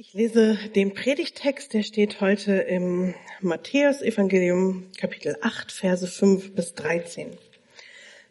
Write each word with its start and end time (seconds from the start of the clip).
Ich 0.00 0.14
lese 0.14 0.56
den 0.76 0.94
Predigtext, 0.94 1.74
der 1.74 1.82
steht 1.82 2.20
heute 2.20 2.52
im 2.52 3.14
Matthäus 3.40 4.00
Evangelium 4.00 4.84
Kapitel 4.96 5.36
8 5.40 5.72
Verse 5.72 6.06
5 6.06 6.54
bis 6.54 6.74
13. 6.74 7.30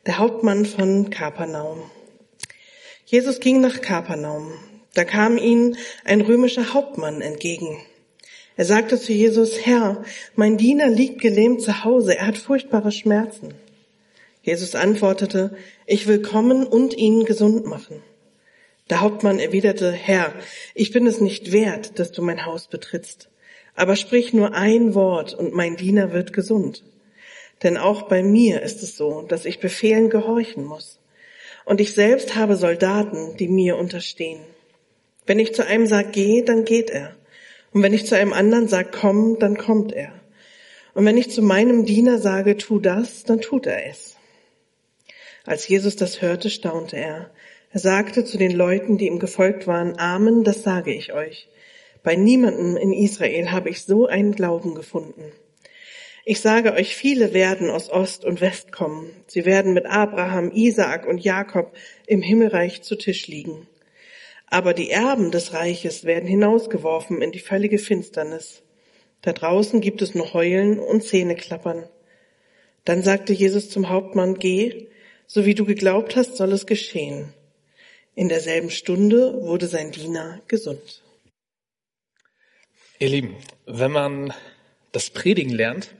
Der 0.05 0.17
Hauptmann 0.17 0.65
von 0.65 1.09
Kapernaum. 1.09 1.81
Jesus 3.05 3.41
ging 3.41 3.59
nach 3.59 3.81
Kapernaum. 3.81 4.53
Da 4.93 5.03
kam 5.03 5.37
ihm 5.37 5.75
ein 6.05 6.21
römischer 6.21 6.73
Hauptmann 6.73 7.19
entgegen. 7.19 7.81
Er 8.55 8.63
sagte 8.63 8.97
zu 8.97 9.11
Jesus, 9.11 9.65
Herr, 9.65 10.05
mein 10.37 10.55
Diener 10.55 10.87
liegt 10.87 11.19
gelähmt 11.19 11.61
zu 11.61 11.83
Hause, 11.83 12.15
er 12.15 12.27
hat 12.27 12.37
furchtbare 12.37 12.93
Schmerzen. 12.93 13.53
Jesus 14.41 14.73
antwortete, 14.73 15.57
ich 15.85 16.07
will 16.07 16.21
kommen 16.21 16.65
und 16.65 16.93
ihn 16.93 17.25
gesund 17.25 17.65
machen. 17.65 18.01
Der 18.89 19.01
Hauptmann 19.01 19.39
erwiderte, 19.39 19.91
Herr, 19.91 20.33
ich 20.73 20.91
bin 20.91 21.07
es 21.07 21.19
nicht 21.19 21.51
wert, 21.51 21.99
dass 21.99 22.11
du 22.11 22.21
mein 22.21 22.45
Haus 22.45 22.67
betrittst, 22.67 23.29
aber 23.75 23.95
sprich 23.95 24.33
nur 24.33 24.53
ein 24.53 24.95
Wort 24.95 25.33
und 25.33 25.53
mein 25.53 25.75
Diener 25.75 26.13
wird 26.13 26.31
gesund. 26.31 26.83
Denn 27.63 27.77
auch 27.77 28.03
bei 28.03 28.23
mir 28.23 28.61
ist 28.61 28.83
es 28.83 28.95
so, 28.95 29.23
dass 29.23 29.45
ich 29.45 29.59
Befehlen 29.59 30.09
gehorchen 30.09 30.63
muss. 30.63 30.99
Und 31.65 31.81
ich 31.81 31.93
selbst 31.93 32.35
habe 32.35 32.55
Soldaten, 32.55 33.35
die 33.37 33.49
mir 33.49 33.77
unterstehen. 33.77 34.39
Wenn 35.25 35.39
ich 35.39 35.53
zu 35.53 35.65
einem 35.65 35.85
sage, 35.85 36.09
geh, 36.11 36.41
dann 36.43 36.63
geht 36.63 36.89
er. 36.89 37.15
Und 37.73 37.83
wenn 37.83 37.93
ich 37.93 38.05
zu 38.05 38.15
einem 38.15 38.31
anderen 38.31 38.69
sage, 38.69 38.89
komm, 38.91 39.37
dann 39.39 39.57
kommt 39.57 39.91
er. 39.91 40.13
Und 40.93 41.05
wenn 41.05 41.17
ich 41.17 41.29
zu 41.29 41.41
meinem 41.41 41.85
Diener 41.85 42.19
sage, 42.19 42.55
tu 42.55 42.79
das, 42.79 43.23
dann 43.23 43.41
tut 43.41 43.65
er 43.65 43.85
es. 43.87 44.15
Als 45.45 45.67
Jesus 45.67 45.95
das 45.95 46.21
hörte, 46.21 46.49
staunte 46.49 46.97
er. 46.97 47.31
Er 47.77 47.81
sagte 47.81 48.25
zu 48.25 48.39
den 48.39 48.55
Leuten, 48.55 48.97
die 48.97 49.05
ihm 49.05 49.19
gefolgt 49.19 49.67
waren, 49.67 49.99
Amen, 49.99 50.43
das 50.43 50.63
sage 50.63 50.91
ich 50.91 51.13
euch. 51.13 51.47
Bei 52.01 52.15
niemandem 52.15 52.75
in 52.75 52.91
Israel 52.91 53.51
habe 53.51 53.69
ich 53.69 53.83
so 53.83 54.07
einen 54.07 54.31
Glauben 54.31 54.73
gefunden. 54.73 55.31
Ich 56.25 56.41
sage 56.41 56.73
euch, 56.73 56.95
viele 56.95 57.35
werden 57.35 57.69
aus 57.69 57.91
Ost 57.91 58.25
und 58.25 58.41
West 58.41 58.71
kommen. 58.71 59.11
Sie 59.27 59.45
werden 59.45 59.75
mit 59.75 59.85
Abraham, 59.85 60.49
Isaak 60.51 61.05
und 61.05 61.23
Jakob 61.23 61.71
im 62.07 62.23
Himmelreich 62.23 62.81
zu 62.81 62.95
Tisch 62.95 63.27
liegen. 63.27 63.67
Aber 64.47 64.73
die 64.73 64.89
Erben 64.89 65.29
des 65.29 65.53
Reiches 65.53 66.03
werden 66.03 66.27
hinausgeworfen 66.27 67.21
in 67.21 67.31
die 67.31 67.37
völlige 67.37 67.77
Finsternis. 67.77 68.63
Da 69.21 69.33
draußen 69.33 69.81
gibt 69.81 70.01
es 70.01 70.15
nur 70.15 70.33
Heulen 70.33 70.79
und 70.79 71.03
Zähneklappern. 71.03 71.83
Dann 72.85 73.03
sagte 73.03 73.33
Jesus 73.33 73.69
zum 73.69 73.89
Hauptmann, 73.89 74.33
geh, 74.33 74.87
so 75.27 75.45
wie 75.45 75.53
du 75.53 75.63
geglaubt 75.63 76.15
hast, 76.15 76.37
soll 76.37 76.53
es 76.53 76.65
geschehen. 76.65 77.35
In 78.17 78.29
derselben 78.29 78.71
Stunde 78.71 79.43
wurde 79.43 79.67
sein 79.67 79.91
Diener 79.91 80.41
gesund. 80.47 81.03
Ihr 82.97 83.09
Lieben, 83.09 83.37
wenn 83.67 83.91
man 83.91 84.33
das 84.91 85.11
Predigen 85.11 85.51
lernt, 85.51 85.93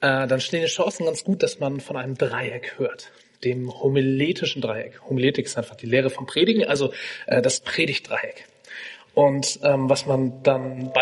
äh, 0.00 0.28
dann 0.28 0.40
stehen 0.40 0.60
die 0.60 0.68
Chancen 0.68 1.06
ganz 1.06 1.24
gut, 1.24 1.42
dass 1.42 1.58
man 1.58 1.80
von 1.80 1.96
einem 1.96 2.16
Dreieck 2.16 2.78
hört, 2.78 3.10
dem 3.42 3.76
homiletischen 3.76 4.62
Dreieck. 4.62 5.00
Homiletik 5.08 5.46
ist 5.46 5.58
einfach 5.58 5.74
die 5.74 5.86
Lehre 5.86 6.10
vom 6.10 6.26
Predigen, 6.26 6.64
also 6.64 6.92
äh, 7.26 7.42
das 7.42 7.58
Predigtdreieck. 7.58 8.46
Und 9.14 9.58
ähm, 9.64 9.90
was 9.90 10.06
man 10.06 10.44
dann 10.44 10.92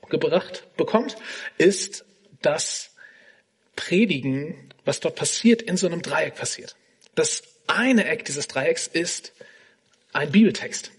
beigebracht 0.00 0.62
bekommt, 0.76 1.16
ist, 1.58 2.04
dass 2.40 2.94
Predigen, 3.74 4.72
was 4.84 5.00
dort 5.00 5.16
passiert, 5.16 5.60
in 5.60 5.76
so 5.76 5.88
einem 5.88 6.02
Dreieck 6.02 6.36
passiert. 6.36 6.76
Das 7.16 7.42
eine 7.66 8.06
Eck 8.06 8.24
dieses 8.24 8.48
Dreiecks 8.48 8.86
ist 8.86 9.32
ein 10.12 10.30
Bibeltext. 10.30 10.90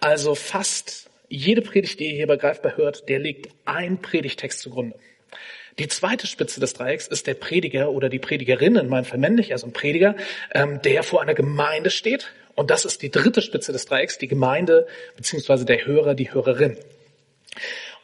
Also 0.00 0.34
fast 0.34 1.10
jede 1.28 1.62
Predigt, 1.62 2.00
die 2.00 2.06
ihr 2.06 2.16
hier 2.16 2.26
bei 2.26 2.36
Greifbar 2.36 2.76
hört, 2.76 3.08
der 3.08 3.18
legt 3.18 3.48
ein 3.64 4.00
Predigtext 4.00 4.60
zugrunde. 4.60 4.98
Die 5.78 5.88
zweite 5.88 6.26
Spitze 6.26 6.58
des 6.58 6.72
Dreiecks 6.72 7.06
ist 7.06 7.26
der 7.26 7.34
Prediger 7.34 7.90
oder 7.90 8.08
die 8.08 8.18
Predigerin, 8.18 8.76
in 8.76 8.88
meinem 8.88 9.04
Fall 9.04 9.18
männlich, 9.18 9.52
also 9.52 9.66
ein 9.66 9.72
Prediger, 9.72 10.16
ähm, 10.54 10.80
der 10.82 11.02
vor 11.02 11.20
einer 11.20 11.34
Gemeinde 11.34 11.90
steht. 11.90 12.32
Und 12.54 12.70
das 12.70 12.86
ist 12.86 13.02
die 13.02 13.10
dritte 13.10 13.42
Spitze 13.42 13.72
des 13.72 13.84
Dreiecks, 13.84 14.16
die 14.16 14.28
Gemeinde 14.28 14.86
beziehungsweise 15.16 15.66
der 15.66 15.84
Hörer, 15.84 16.14
die 16.14 16.32
Hörerin. 16.32 16.78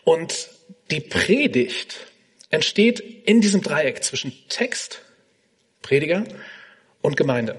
Und 0.04 0.50
die 0.91 1.00
Predigt 1.00 2.06
entsteht 2.50 3.00
in 3.00 3.41
diesem 3.41 3.62
Dreieck 3.62 4.04
zwischen 4.04 4.34
Text, 4.48 5.00
Prediger 5.80 6.25
und 7.00 7.16
Gemeinde. 7.16 7.56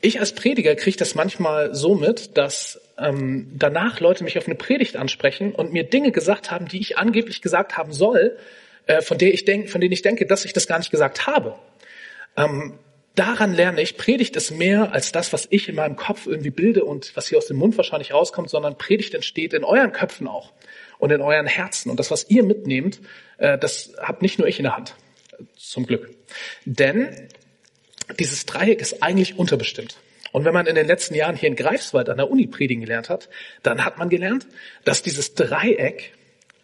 Ich 0.00 0.18
als 0.18 0.32
Prediger 0.32 0.74
kriege 0.76 0.96
das 0.96 1.14
manchmal 1.14 1.74
so 1.74 1.94
mit, 1.94 2.36
dass 2.38 2.80
ähm, 2.98 3.52
danach 3.54 4.00
Leute 4.00 4.24
mich 4.24 4.38
auf 4.38 4.46
eine 4.46 4.54
Predigt 4.54 4.96
ansprechen 4.96 5.52
und 5.52 5.72
mir 5.72 5.84
Dinge 5.84 6.10
gesagt 6.10 6.50
haben, 6.50 6.68
die 6.68 6.80
ich 6.80 6.96
angeblich 6.96 7.42
gesagt 7.42 7.76
haben 7.76 7.92
soll, 7.92 8.38
äh, 8.86 9.02
von, 9.02 9.18
der 9.18 9.34
ich 9.34 9.44
denk, 9.44 9.68
von 9.68 9.80
denen 9.80 9.92
ich 9.92 10.02
denke, 10.02 10.24
dass 10.26 10.44
ich 10.44 10.54
das 10.54 10.66
gar 10.66 10.78
nicht 10.78 10.90
gesagt 10.90 11.26
habe. 11.26 11.54
Ähm, 12.36 12.78
daran 13.14 13.52
lerne 13.52 13.82
ich, 13.82 13.98
Predigt 13.98 14.36
ist 14.36 14.52
mehr 14.52 14.92
als 14.92 15.12
das, 15.12 15.34
was 15.34 15.46
ich 15.50 15.68
in 15.68 15.74
meinem 15.74 15.96
Kopf 15.96 16.26
irgendwie 16.26 16.50
bilde 16.50 16.84
und 16.84 17.14
was 17.14 17.28
hier 17.28 17.36
aus 17.36 17.46
dem 17.46 17.58
Mund 17.58 17.76
wahrscheinlich 17.76 18.14
rauskommt, 18.14 18.48
sondern 18.48 18.78
Predigt 18.78 19.14
entsteht 19.14 19.52
in 19.52 19.64
euren 19.64 19.92
Köpfen 19.92 20.28
auch 20.28 20.52
und 20.98 21.12
in 21.12 21.20
euren 21.20 21.46
Herzen. 21.46 21.90
Und 21.90 22.00
das, 22.00 22.10
was 22.10 22.30
ihr 22.30 22.42
mitnehmt, 22.42 23.00
äh, 23.36 23.58
das 23.58 23.92
habt 23.98 24.22
nicht 24.22 24.38
nur 24.38 24.48
ich 24.48 24.58
in 24.58 24.64
der 24.64 24.76
Hand. 24.76 24.94
Zum 25.56 25.84
Glück. 25.86 26.08
Denn 26.64 27.28
dieses 28.18 28.46
Dreieck 28.46 28.80
ist 28.80 29.02
eigentlich 29.02 29.38
unterbestimmt. 29.38 29.96
Und 30.32 30.44
wenn 30.44 30.54
man 30.54 30.66
in 30.66 30.74
den 30.74 30.86
letzten 30.86 31.14
Jahren 31.14 31.36
hier 31.36 31.48
in 31.48 31.56
Greifswald 31.56 32.08
an 32.08 32.16
der 32.16 32.30
Uni 32.30 32.46
predigen 32.46 32.82
gelernt 32.82 33.08
hat, 33.08 33.28
dann 33.62 33.84
hat 33.84 33.98
man 33.98 34.08
gelernt, 34.08 34.46
dass 34.84 35.02
dieses 35.02 35.34
Dreieck 35.34 36.12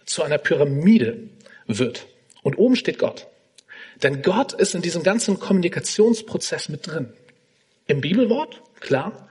zu 0.04 0.22
einer 0.22 0.38
Pyramide 0.38 1.18
wird. 1.66 2.06
Und 2.42 2.58
oben 2.58 2.76
steht 2.76 2.98
Gott. 2.98 3.26
Denn 4.02 4.22
Gott 4.22 4.52
ist 4.52 4.74
in 4.74 4.82
diesem 4.82 5.02
ganzen 5.02 5.40
Kommunikationsprozess 5.40 6.68
mit 6.68 6.86
drin. 6.86 7.12
Im 7.88 8.00
Bibelwort, 8.00 8.62
klar. 8.78 9.28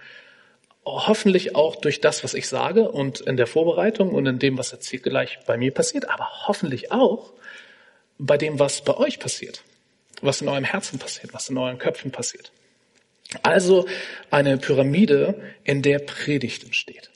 Hoffentlich 0.84 1.56
auch 1.56 1.78
durch 1.78 2.02
das, 2.02 2.24
was 2.24 2.34
ich 2.34 2.48
sage 2.48 2.92
und 2.92 3.22
in 3.22 3.38
der 3.38 3.48
Vorbereitung 3.48 4.10
und 4.10 4.26
in 4.26 4.38
dem, 4.38 4.58
was 4.58 4.72
jetzt 4.72 4.88
hier 4.88 5.00
gleich 5.00 5.40
bei 5.48 5.58
mir 5.58 5.74
passiert, 5.74 6.10
aber 6.10 6.30
hoffentlich 6.48 6.92
auch 6.92 7.34
bei 8.18 8.38
dem, 8.38 8.60
was 8.60 8.84
bei 8.84 8.96
euch 8.96 9.20
passiert 9.20 9.64
was 10.22 10.42
in 10.42 10.48
eurem 10.48 10.64
Herzen 10.64 11.00
passiert, 11.00 11.34
was 11.34 11.50
in 11.50 11.58
euren 11.58 11.78
Köpfen 11.78 12.12
passiert. 12.12 12.52
Also 13.44 13.88
eine 14.32 14.58
Pyramide, 14.58 15.36
in 15.64 15.82
der 15.82 16.00
Predigt 16.00 16.64
entsteht. 16.64 17.10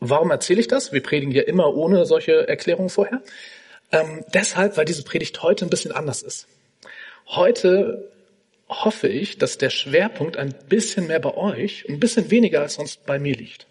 Warum 0.00 0.30
erzähle 0.30 0.60
ich 0.60 0.68
das? 0.68 0.92
Wir 0.92 1.02
predigen 1.02 1.32
ja 1.32 1.42
immer 1.42 1.74
ohne 1.74 2.06
solche 2.06 2.48
Erklärungen 2.48 2.88
vorher. 2.88 3.22
Ähm, 3.92 4.24
deshalb, 4.32 4.76
weil 4.76 4.84
diese 4.84 5.04
Predigt 5.04 5.42
heute 5.42 5.66
ein 5.66 5.70
bisschen 5.70 5.92
anders 5.92 6.22
ist. 6.22 6.46
Heute 7.26 8.10
hoffe 8.68 9.08
ich, 9.08 9.38
dass 9.38 9.58
der 9.58 9.70
Schwerpunkt 9.70 10.36
ein 10.36 10.54
bisschen 10.68 11.06
mehr 11.06 11.20
bei 11.20 11.34
euch, 11.34 11.84
ein 11.88 12.00
bisschen 12.00 12.30
weniger 12.30 12.62
als 12.62 12.74
sonst 12.74 13.04
bei 13.04 13.18
mir 13.18 13.34
liegt 13.34 13.66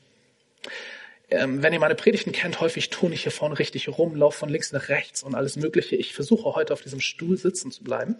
ähm, 1.31 1.61
wenn 1.61 1.73
ihr 1.73 1.79
meine 1.79 1.95
Predigten 1.95 2.31
kennt, 2.31 2.59
häufig 2.59 2.89
tun 2.89 3.13
ich 3.13 3.23
hier 3.23 3.31
vorne 3.31 3.59
richtig 3.59 3.87
rum, 3.87 4.15
laufe 4.15 4.39
von 4.39 4.49
links 4.49 4.71
nach 4.71 4.89
rechts 4.89 5.21
und 5.23 5.35
alles 5.35 5.55
Mögliche. 5.55 5.95
Ich 5.95 6.13
versuche 6.13 6.55
heute 6.55 6.73
auf 6.73 6.81
diesem 6.81 6.99
Stuhl 6.99 7.37
sitzen 7.37 7.71
zu 7.71 7.83
bleiben. 7.83 8.15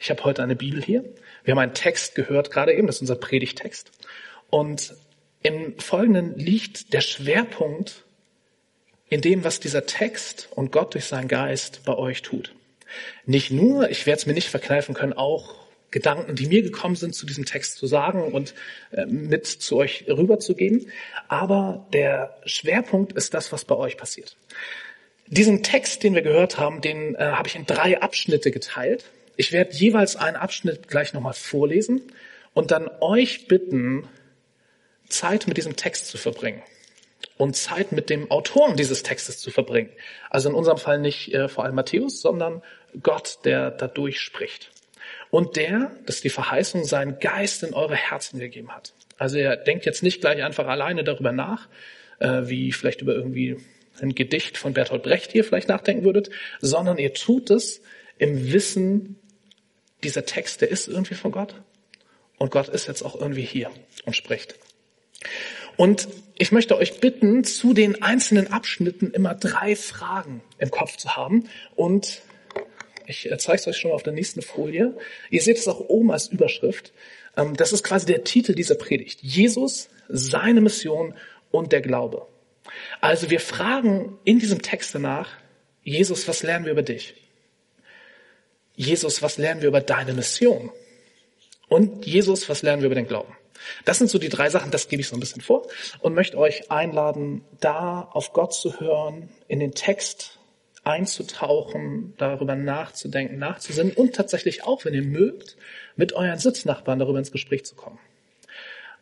Ich 0.00 0.10
habe 0.10 0.24
heute 0.24 0.42
eine 0.42 0.56
Bibel 0.56 0.82
hier. 0.82 1.04
Wir 1.44 1.52
haben 1.52 1.58
einen 1.58 1.74
Text 1.74 2.14
gehört, 2.14 2.50
gerade 2.50 2.72
eben, 2.72 2.86
das 2.86 2.96
ist 2.96 3.02
unser 3.02 3.16
Predigtext. 3.16 3.90
Und 4.50 4.94
im 5.42 5.78
Folgenden 5.78 6.36
liegt 6.36 6.92
der 6.92 7.00
Schwerpunkt 7.00 8.04
in 9.08 9.20
dem, 9.20 9.44
was 9.44 9.60
dieser 9.60 9.86
Text 9.86 10.48
und 10.52 10.72
Gott 10.72 10.94
durch 10.94 11.06
seinen 11.06 11.28
Geist 11.28 11.82
bei 11.84 11.96
euch 11.96 12.22
tut. 12.22 12.54
Nicht 13.26 13.50
nur, 13.50 13.90
ich 13.90 14.06
werde 14.06 14.18
es 14.18 14.26
mir 14.26 14.34
nicht 14.34 14.48
verkneifen 14.48 14.94
können, 14.94 15.12
auch 15.12 15.54
Gedanken, 15.90 16.36
die 16.36 16.46
mir 16.46 16.62
gekommen 16.62 16.94
sind, 16.94 17.14
zu 17.14 17.26
diesem 17.26 17.44
Text 17.44 17.76
zu 17.76 17.86
sagen 17.86 18.32
und 18.32 18.54
äh, 18.92 19.06
mit 19.06 19.46
zu 19.46 19.76
euch 19.76 20.04
rüberzugeben. 20.08 20.90
Aber 21.28 21.86
der 21.92 22.36
Schwerpunkt 22.44 23.12
ist 23.12 23.34
das, 23.34 23.52
was 23.52 23.64
bei 23.64 23.74
euch 23.74 23.96
passiert. 23.96 24.36
Diesen 25.26 25.62
Text, 25.62 26.02
den 26.02 26.14
wir 26.14 26.22
gehört 26.22 26.58
haben, 26.58 26.80
den 26.80 27.14
äh, 27.14 27.18
habe 27.18 27.48
ich 27.48 27.56
in 27.56 27.66
drei 27.66 28.00
Abschnitte 28.00 28.50
geteilt. 28.50 29.04
Ich 29.36 29.52
werde 29.52 29.72
jeweils 29.72 30.16
einen 30.16 30.36
Abschnitt 30.36 30.88
gleich 30.88 31.12
nochmal 31.12 31.34
vorlesen 31.34 32.02
und 32.54 32.70
dann 32.70 32.90
euch 33.00 33.48
bitten, 33.48 34.08
Zeit 35.08 35.48
mit 35.48 35.56
diesem 35.56 35.74
Text 35.74 36.06
zu 36.06 36.18
verbringen 36.18 36.62
und 37.36 37.56
Zeit 37.56 37.90
mit 37.90 38.10
dem 38.10 38.30
Autoren 38.30 38.76
dieses 38.76 39.02
Textes 39.02 39.38
zu 39.38 39.50
verbringen. 39.50 39.90
Also 40.30 40.48
in 40.48 40.54
unserem 40.54 40.78
Fall 40.78 41.00
nicht 41.00 41.34
äh, 41.34 41.48
vor 41.48 41.64
allem 41.64 41.74
Matthäus, 41.74 42.20
sondern 42.20 42.62
Gott, 43.02 43.38
der 43.44 43.72
dadurch 43.72 44.20
spricht 44.20 44.70
und 45.30 45.56
der, 45.56 45.92
das 46.06 46.16
ist 46.16 46.24
die 46.24 46.30
Verheißung, 46.30 46.84
seinen 46.84 47.18
Geist 47.18 47.62
in 47.62 47.74
eure 47.74 47.96
Herzen 47.96 48.40
gegeben 48.40 48.70
hat. 48.70 48.94
Also 49.16 49.38
er 49.38 49.56
denkt 49.56 49.86
jetzt 49.86 50.02
nicht 50.02 50.20
gleich 50.20 50.42
einfach 50.42 50.66
alleine 50.66 51.04
darüber 51.04 51.32
nach, 51.32 51.68
äh, 52.18 52.42
wie 52.44 52.72
vielleicht 52.72 53.02
über 53.02 53.14
irgendwie 53.14 53.56
ein 54.00 54.14
Gedicht 54.14 54.56
von 54.56 54.72
Bertolt 54.72 55.02
Brecht 55.02 55.32
hier 55.32 55.44
vielleicht 55.44 55.68
nachdenken 55.68 56.04
würdet, 56.04 56.30
sondern 56.60 56.98
ihr 56.98 57.12
tut 57.12 57.50
es 57.50 57.82
im 58.18 58.52
Wissen, 58.52 59.16
dieser 60.02 60.24
Text, 60.24 60.62
der 60.62 60.70
ist 60.70 60.88
irgendwie 60.88 61.14
von 61.14 61.32
Gott 61.32 61.54
und 62.38 62.50
Gott 62.50 62.68
ist 62.68 62.88
jetzt 62.88 63.02
auch 63.02 63.20
irgendwie 63.20 63.42
hier 63.42 63.70
und 64.06 64.16
spricht. 64.16 64.54
Und 65.76 66.08
ich 66.38 66.52
möchte 66.52 66.76
euch 66.76 67.00
bitten, 67.00 67.44
zu 67.44 67.74
den 67.74 68.02
einzelnen 68.02 68.50
Abschnitten 68.50 69.10
immer 69.10 69.34
drei 69.34 69.76
Fragen 69.76 70.42
im 70.58 70.70
Kopf 70.70 70.96
zu 70.96 71.16
haben. 71.16 71.48
Und 71.76 72.22
ich 73.10 73.28
zeige 73.38 73.58
es 73.58 73.66
euch 73.66 73.76
schon 73.76 73.90
mal 73.90 73.96
auf 73.96 74.02
der 74.02 74.12
nächsten 74.12 74.40
Folie. 74.40 74.96
Ihr 75.30 75.42
seht 75.42 75.58
es 75.58 75.68
auch 75.68 75.80
oben 75.80 76.12
als 76.12 76.28
Überschrift. 76.28 76.92
Ähm, 77.36 77.56
das 77.56 77.72
ist 77.72 77.82
quasi 77.82 78.06
der 78.06 78.24
Titel 78.24 78.54
dieser 78.54 78.76
Predigt. 78.76 79.20
Jesus, 79.22 79.88
seine 80.08 80.60
Mission 80.60 81.14
und 81.50 81.72
der 81.72 81.80
Glaube. 81.80 82.26
Also 83.00 83.30
wir 83.30 83.40
fragen 83.40 84.18
in 84.24 84.38
diesem 84.38 84.62
Text 84.62 84.94
danach, 84.94 85.28
Jesus, 85.82 86.28
was 86.28 86.42
lernen 86.42 86.66
wir 86.66 86.72
über 86.72 86.82
dich? 86.82 87.14
Jesus, 88.76 89.22
was 89.22 89.38
lernen 89.38 89.60
wir 89.60 89.68
über 89.68 89.80
deine 89.80 90.12
Mission? 90.12 90.70
Und 91.68 92.06
Jesus, 92.06 92.48
was 92.48 92.62
lernen 92.62 92.82
wir 92.82 92.86
über 92.86 92.94
den 92.94 93.06
Glauben? 93.06 93.36
Das 93.84 93.98
sind 93.98 94.08
so 94.08 94.18
die 94.18 94.28
drei 94.28 94.48
Sachen, 94.50 94.70
das 94.70 94.88
gebe 94.88 95.02
ich 95.02 95.08
so 95.08 95.16
ein 95.16 95.20
bisschen 95.20 95.42
vor 95.42 95.66
und 96.00 96.14
möchte 96.14 96.38
euch 96.38 96.70
einladen, 96.70 97.44
da 97.60 98.08
auf 98.12 98.32
Gott 98.32 98.54
zu 98.54 98.80
hören, 98.80 99.28
in 99.48 99.60
den 99.60 99.72
Text 99.72 100.39
einzutauchen, 100.84 102.14
darüber 102.16 102.56
nachzudenken, 102.56 103.38
nachzusinnen 103.38 103.92
und 103.92 104.14
tatsächlich 104.14 104.64
auch, 104.64 104.84
wenn 104.84 104.94
ihr 104.94 105.02
mögt, 105.02 105.56
mit 105.96 106.12
euren 106.12 106.38
Sitznachbarn 106.38 106.98
darüber 106.98 107.18
ins 107.18 107.32
Gespräch 107.32 107.64
zu 107.64 107.74
kommen. 107.74 107.98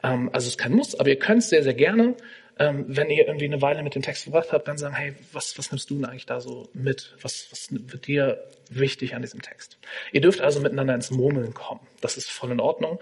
Ähm, 0.03 0.31
also 0.33 0.47
es 0.47 0.55
ist 0.55 0.59
kein 0.59 0.73
Muss, 0.73 0.99
aber 0.99 1.09
ihr 1.09 1.19
könnt 1.19 1.43
es 1.43 1.51
sehr, 1.51 1.63
sehr 1.63 1.75
gerne, 1.75 2.17
ähm, 2.59 2.85
wenn 2.89 3.09
ihr 3.11 3.27
irgendwie 3.27 3.45
eine 3.45 3.63
Weile 3.63 3.83
mit 3.83 3.95
dem 3.95 4.03
Text 4.03 4.25
verbracht 4.25 4.53
habt, 4.53 4.67
dann 4.67 4.79
sagen, 4.79 4.95
hey, 4.95 5.15
was, 5.33 5.57
was 5.59 5.71
nimmst 5.71 5.89
du 5.91 5.95
denn 5.95 6.05
eigentlich 6.05 6.27
da 6.27 6.41
so 6.41 6.69
mit? 6.73 7.15
Was, 7.23 7.47
was 7.51 7.69
wird 7.71 8.07
dir 8.07 8.45
wichtig 8.69 9.15
an 9.15 9.23
diesem 9.23 9.43
Text? 9.43 9.79
Ihr 10.13 10.21
dürft 10.21 10.41
also 10.41 10.61
miteinander 10.61 10.95
ins 10.95 11.11
Murmeln 11.11 11.55
kommen. 11.55 11.81
Das 12.01 12.17
ist 12.17 12.31
voll 12.31 12.51
in 12.51 12.61
Ordnung. 12.61 12.99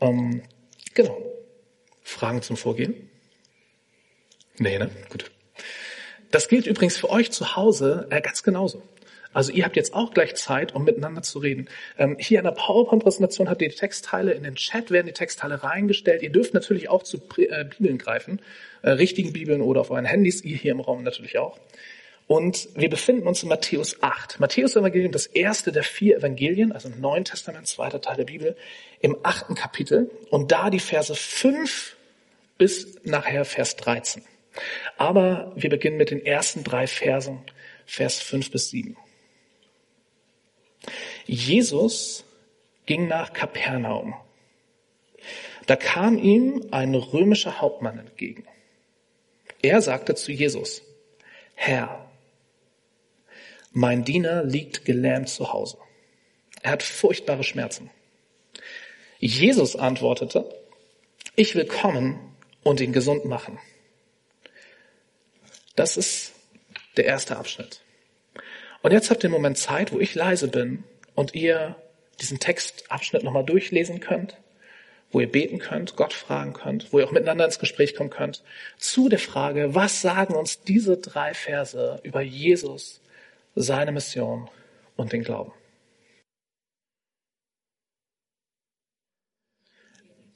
Ähm, 0.00 0.42
genau. 0.94 1.22
Fragen 2.02 2.42
zum 2.42 2.56
Vorgehen? 2.56 3.08
Nee, 4.58 4.78
ne? 4.78 4.90
Gut. 5.10 5.30
Das 6.30 6.48
gilt 6.48 6.66
übrigens 6.66 6.96
für 6.96 7.10
euch 7.10 7.30
zu 7.30 7.56
Hause 7.56 8.06
äh, 8.10 8.20
ganz 8.20 8.42
genauso. 8.42 8.82
Also 9.36 9.52
ihr 9.52 9.64
habt 9.64 9.76
jetzt 9.76 9.92
auch 9.92 10.14
gleich 10.14 10.34
Zeit, 10.34 10.74
um 10.74 10.84
miteinander 10.84 11.20
zu 11.20 11.38
reden. 11.40 11.68
Ähm, 11.98 12.16
hier 12.18 12.38
in 12.38 12.44
der 12.44 12.52
PowerPoint-Präsentation 12.52 13.50
habt 13.50 13.60
ihr 13.60 13.68
die 13.68 13.74
Textteile, 13.74 14.32
in 14.32 14.44
den 14.44 14.54
Chat 14.54 14.90
werden 14.90 15.06
die 15.06 15.12
Textteile 15.12 15.62
reingestellt. 15.62 16.22
Ihr 16.22 16.30
dürft 16.30 16.54
natürlich 16.54 16.88
auch 16.88 17.02
zu 17.02 17.18
äh, 17.36 17.64
Bibeln 17.64 17.98
greifen, 17.98 18.40
äh, 18.80 18.92
richtigen 18.92 19.34
Bibeln 19.34 19.60
oder 19.60 19.82
auf 19.82 19.90
euren 19.90 20.06
Handys, 20.06 20.42
ihr 20.42 20.56
hier 20.56 20.72
im 20.72 20.80
Raum 20.80 21.02
natürlich 21.02 21.38
auch. 21.38 21.58
Und 22.26 22.70
wir 22.74 22.88
befinden 22.88 23.28
uns 23.28 23.42
in 23.42 23.50
Matthäus 23.50 24.02
8. 24.02 24.40
Matthäus 24.40 24.74
Evangelium, 24.74 25.12
das 25.12 25.26
erste 25.26 25.70
der 25.70 25.84
vier 25.84 26.16
Evangelien, 26.16 26.72
also 26.72 26.88
im 26.88 27.00
Neuen 27.00 27.24
Testament, 27.24 27.66
zweiter 27.66 28.00
Teil 28.00 28.16
der 28.16 28.24
Bibel, 28.24 28.56
im 29.00 29.16
achten 29.22 29.54
Kapitel. 29.54 30.10
Und 30.30 30.50
da 30.50 30.70
die 30.70 30.80
Verse 30.80 31.14
5 31.14 31.94
bis 32.58 32.98
nachher 33.04 33.44
Vers 33.44 33.76
13. 33.76 34.22
Aber 34.96 35.52
wir 35.56 35.70
beginnen 35.70 35.96
mit 35.96 36.10
den 36.10 36.24
ersten 36.24 36.64
drei 36.64 36.86
Versen, 36.86 37.40
Vers 37.86 38.20
5 38.20 38.50
bis 38.50 38.70
7. 38.70 38.96
Jesus 41.26 42.24
ging 42.86 43.08
nach 43.08 43.32
Kapernaum. 43.32 44.14
Da 45.66 45.76
kam 45.76 46.18
ihm 46.18 46.68
ein 46.70 46.94
römischer 46.94 47.60
Hauptmann 47.60 47.98
entgegen. 47.98 48.46
Er 49.62 49.82
sagte 49.82 50.14
zu 50.14 50.30
Jesus, 50.30 50.82
Herr, 51.54 52.08
mein 53.72 54.04
Diener 54.04 54.44
liegt 54.44 54.84
gelähmt 54.84 55.28
zu 55.28 55.52
Hause. 55.52 55.78
Er 56.62 56.72
hat 56.72 56.82
furchtbare 56.82 57.44
Schmerzen. 57.44 57.90
Jesus 59.18 59.76
antwortete, 59.76 60.48
ich 61.34 61.54
will 61.54 61.66
kommen 61.66 62.18
und 62.62 62.80
ihn 62.80 62.92
gesund 62.92 63.24
machen. 63.24 63.58
Das 65.76 65.96
ist 65.96 66.32
der 66.96 67.04
erste 67.04 67.36
Abschnitt. 67.36 67.82
Und 68.82 68.92
jetzt 68.92 69.10
habt 69.10 69.22
ihr 69.22 69.28
einen 69.28 69.34
Moment 69.34 69.58
Zeit, 69.58 69.92
wo 69.92 70.00
ich 70.00 70.14
leise 70.14 70.48
bin 70.48 70.84
und 71.14 71.34
ihr 71.34 71.76
diesen 72.20 72.38
Textabschnitt 72.38 73.22
nochmal 73.22 73.44
durchlesen 73.44 74.00
könnt, 74.00 74.36
wo 75.12 75.20
ihr 75.20 75.30
beten 75.30 75.58
könnt, 75.58 75.96
Gott 75.96 76.12
fragen 76.12 76.54
könnt, 76.54 76.92
wo 76.92 76.98
ihr 76.98 77.06
auch 77.06 77.12
miteinander 77.12 77.44
ins 77.44 77.58
Gespräch 77.58 77.94
kommen 77.94 78.10
könnt, 78.10 78.42
zu 78.78 79.08
der 79.08 79.18
Frage, 79.18 79.74
was 79.74 80.00
sagen 80.00 80.34
uns 80.34 80.62
diese 80.62 80.96
drei 80.96 81.34
Verse 81.34 82.00
über 82.02 82.22
Jesus, 82.22 83.00
seine 83.54 83.92
Mission 83.92 84.48
und 84.96 85.12
den 85.12 85.22
Glauben. 85.22 85.52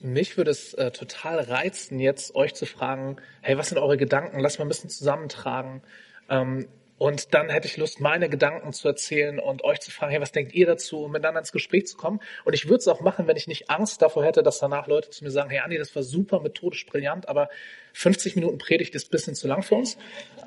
Mich 0.00 0.36
würde 0.36 0.50
es 0.50 0.74
äh, 0.74 0.90
total 0.90 1.40
reizen, 1.40 1.98
jetzt 2.00 2.34
euch 2.34 2.54
zu 2.54 2.66
fragen, 2.66 3.16
hey, 3.42 3.58
was 3.58 3.68
sind 3.68 3.78
eure 3.78 3.96
Gedanken? 3.96 4.40
Lass 4.40 4.58
mal 4.58 4.64
ein 4.64 4.68
bisschen 4.68 4.90
zusammentragen. 4.90 5.82
Ähm, 6.28 6.68
und 7.00 7.32
dann 7.32 7.48
hätte 7.48 7.66
ich 7.66 7.78
Lust, 7.78 8.00
meine 8.00 8.28
Gedanken 8.28 8.74
zu 8.74 8.86
erzählen 8.86 9.38
und 9.38 9.64
euch 9.64 9.80
zu 9.80 9.90
fragen, 9.90 10.12
hey, 10.12 10.20
was 10.20 10.32
denkt 10.32 10.54
ihr 10.54 10.66
dazu, 10.66 11.04
um 11.04 11.12
miteinander 11.12 11.40
ins 11.40 11.50
Gespräch 11.50 11.86
zu 11.86 11.96
kommen? 11.96 12.20
Und 12.44 12.52
ich 12.52 12.66
würde 12.66 12.76
es 12.76 12.88
auch 12.88 13.00
machen, 13.00 13.26
wenn 13.26 13.36
ich 13.36 13.46
nicht 13.46 13.70
Angst 13.70 14.02
davor 14.02 14.22
hätte, 14.22 14.42
dass 14.42 14.58
danach 14.58 14.86
Leute 14.86 15.08
zu 15.08 15.24
mir 15.24 15.30
sagen, 15.30 15.48
hey 15.48 15.60
Andi, 15.60 15.78
das 15.78 15.96
war 15.96 16.02
super, 16.02 16.40
methodisch 16.40 16.84
brillant, 16.84 17.26
aber 17.26 17.48
50 17.94 18.36
Minuten 18.36 18.58
Predigt 18.58 18.94
ist 18.94 19.10
bisschen 19.10 19.34
zu 19.34 19.48
lang 19.48 19.62
für 19.62 19.76
uns. 19.76 19.96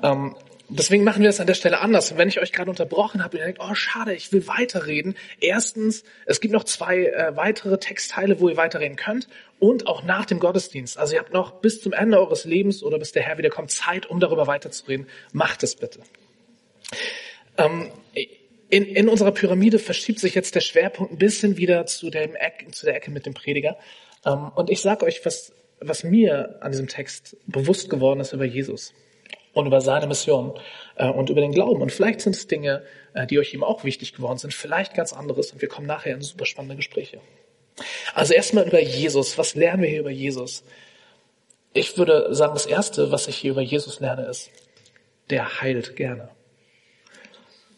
Ähm, 0.02 0.36
deswegen 0.68 1.04
machen 1.04 1.22
wir 1.22 1.28
das 1.28 1.40
an 1.40 1.46
der 1.46 1.54
Stelle 1.54 1.80
anders. 1.80 2.16
Wenn 2.16 2.28
ich 2.28 2.40
euch 2.40 2.52
gerade 2.52 2.70
unterbrochen 2.70 3.22
habe 3.22 3.36
und 3.36 3.40
ihr 3.40 3.46
denkt, 3.46 3.60
oh 3.62 3.74
schade, 3.74 4.14
ich 4.14 4.32
will 4.32 4.46
weiterreden. 4.46 5.14
Erstens, 5.40 6.04
es 6.26 6.40
gibt 6.40 6.52
noch 6.52 6.64
zwei 6.64 7.06
äh, 7.06 7.36
weitere 7.36 7.78
Textteile, 7.78 8.40
wo 8.40 8.48
ihr 8.48 8.56
weiterreden 8.56 8.96
könnt 8.96 9.28
und 9.58 9.86
auch 9.86 10.02
nach 10.02 10.24
dem 10.24 10.38
Gottesdienst. 10.38 10.98
Also 10.98 11.14
ihr 11.14 11.20
habt 11.20 11.32
noch 11.32 11.60
bis 11.60 11.82
zum 11.82 11.92
Ende 11.92 12.18
eures 12.18 12.44
Lebens 12.44 12.82
oder 12.82 12.98
bis 12.98 13.12
der 13.12 13.22
Herr 13.22 13.38
wiederkommt 13.38 13.70
Zeit, 13.70 14.06
um 14.06 14.20
darüber 14.20 14.46
weiterzureden. 14.46 15.06
Macht 15.32 15.62
es 15.62 15.76
bitte. 15.76 16.00
Ähm, 17.56 17.90
in, 18.70 18.84
in 18.84 19.08
unserer 19.08 19.32
Pyramide 19.32 19.78
verschiebt 19.78 20.18
sich 20.18 20.34
jetzt 20.34 20.54
der 20.54 20.60
Schwerpunkt 20.60 21.12
ein 21.12 21.18
bisschen 21.18 21.56
wieder 21.56 21.86
zu, 21.86 22.10
dem 22.10 22.34
Eck, 22.34 22.66
zu 22.72 22.86
der 22.86 22.96
Ecke 22.96 23.10
mit 23.10 23.26
dem 23.26 23.34
Prediger. 23.34 23.76
Ähm, 24.24 24.50
und 24.54 24.70
ich 24.70 24.80
sage 24.80 25.04
euch, 25.04 25.24
was, 25.24 25.52
was 25.80 26.04
mir 26.04 26.58
an 26.60 26.72
diesem 26.72 26.88
Text 26.88 27.36
bewusst 27.46 27.90
geworden 27.90 28.20
ist 28.20 28.32
über 28.32 28.44
Jesus 28.44 28.94
und 29.54 29.66
über 29.66 29.80
seine 29.80 30.06
Mission 30.06 30.58
äh, 30.96 31.08
und 31.08 31.30
über 31.30 31.40
den 31.40 31.52
Glauben. 31.52 31.80
Und 31.80 31.92
vielleicht 31.92 32.20
sind 32.20 32.36
es 32.36 32.46
Dinge, 32.46 32.82
äh, 33.14 33.26
die 33.26 33.38
euch 33.38 33.54
eben 33.54 33.64
auch 33.64 33.84
wichtig 33.84 34.12
geworden 34.12 34.38
sind, 34.38 34.52
vielleicht 34.52 34.94
ganz 34.94 35.12
anderes. 35.12 35.52
Und 35.52 35.62
wir 35.62 35.68
kommen 35.68 35.86
nachher 35.86 36.14
in 36.14 36.22
super 36.22 36.44
spannende 36.44 36.76
Gespräche. 36.76 37.20
Also 38.14 38.34
erstmal 38.34 38.66
über 38.66 38.80
Jesus. 38.80 39.38
Was 39.38 39.54
lernen 39.54 39.82
wir 39.82 39.88
hier 39.88 40.00
über 40.00 40.10
Jesus? 40.10 40.64
Ich 41.72 41.96
würde 41.98 42.34
sagen, 42.34 42.54
das 42.54 42.66
Erste, 42.66 43.10
was 43.10 43.26
ich 43.26 43.36
hier 43.36 43.52
über 43.52 43.62
Jesus 43.62 44.00
lerne, 44.00 44.26
ist, 44.26 44.50
der 45.30 45.60
heilt 45.60 45.96
gerne. 45.96 46.28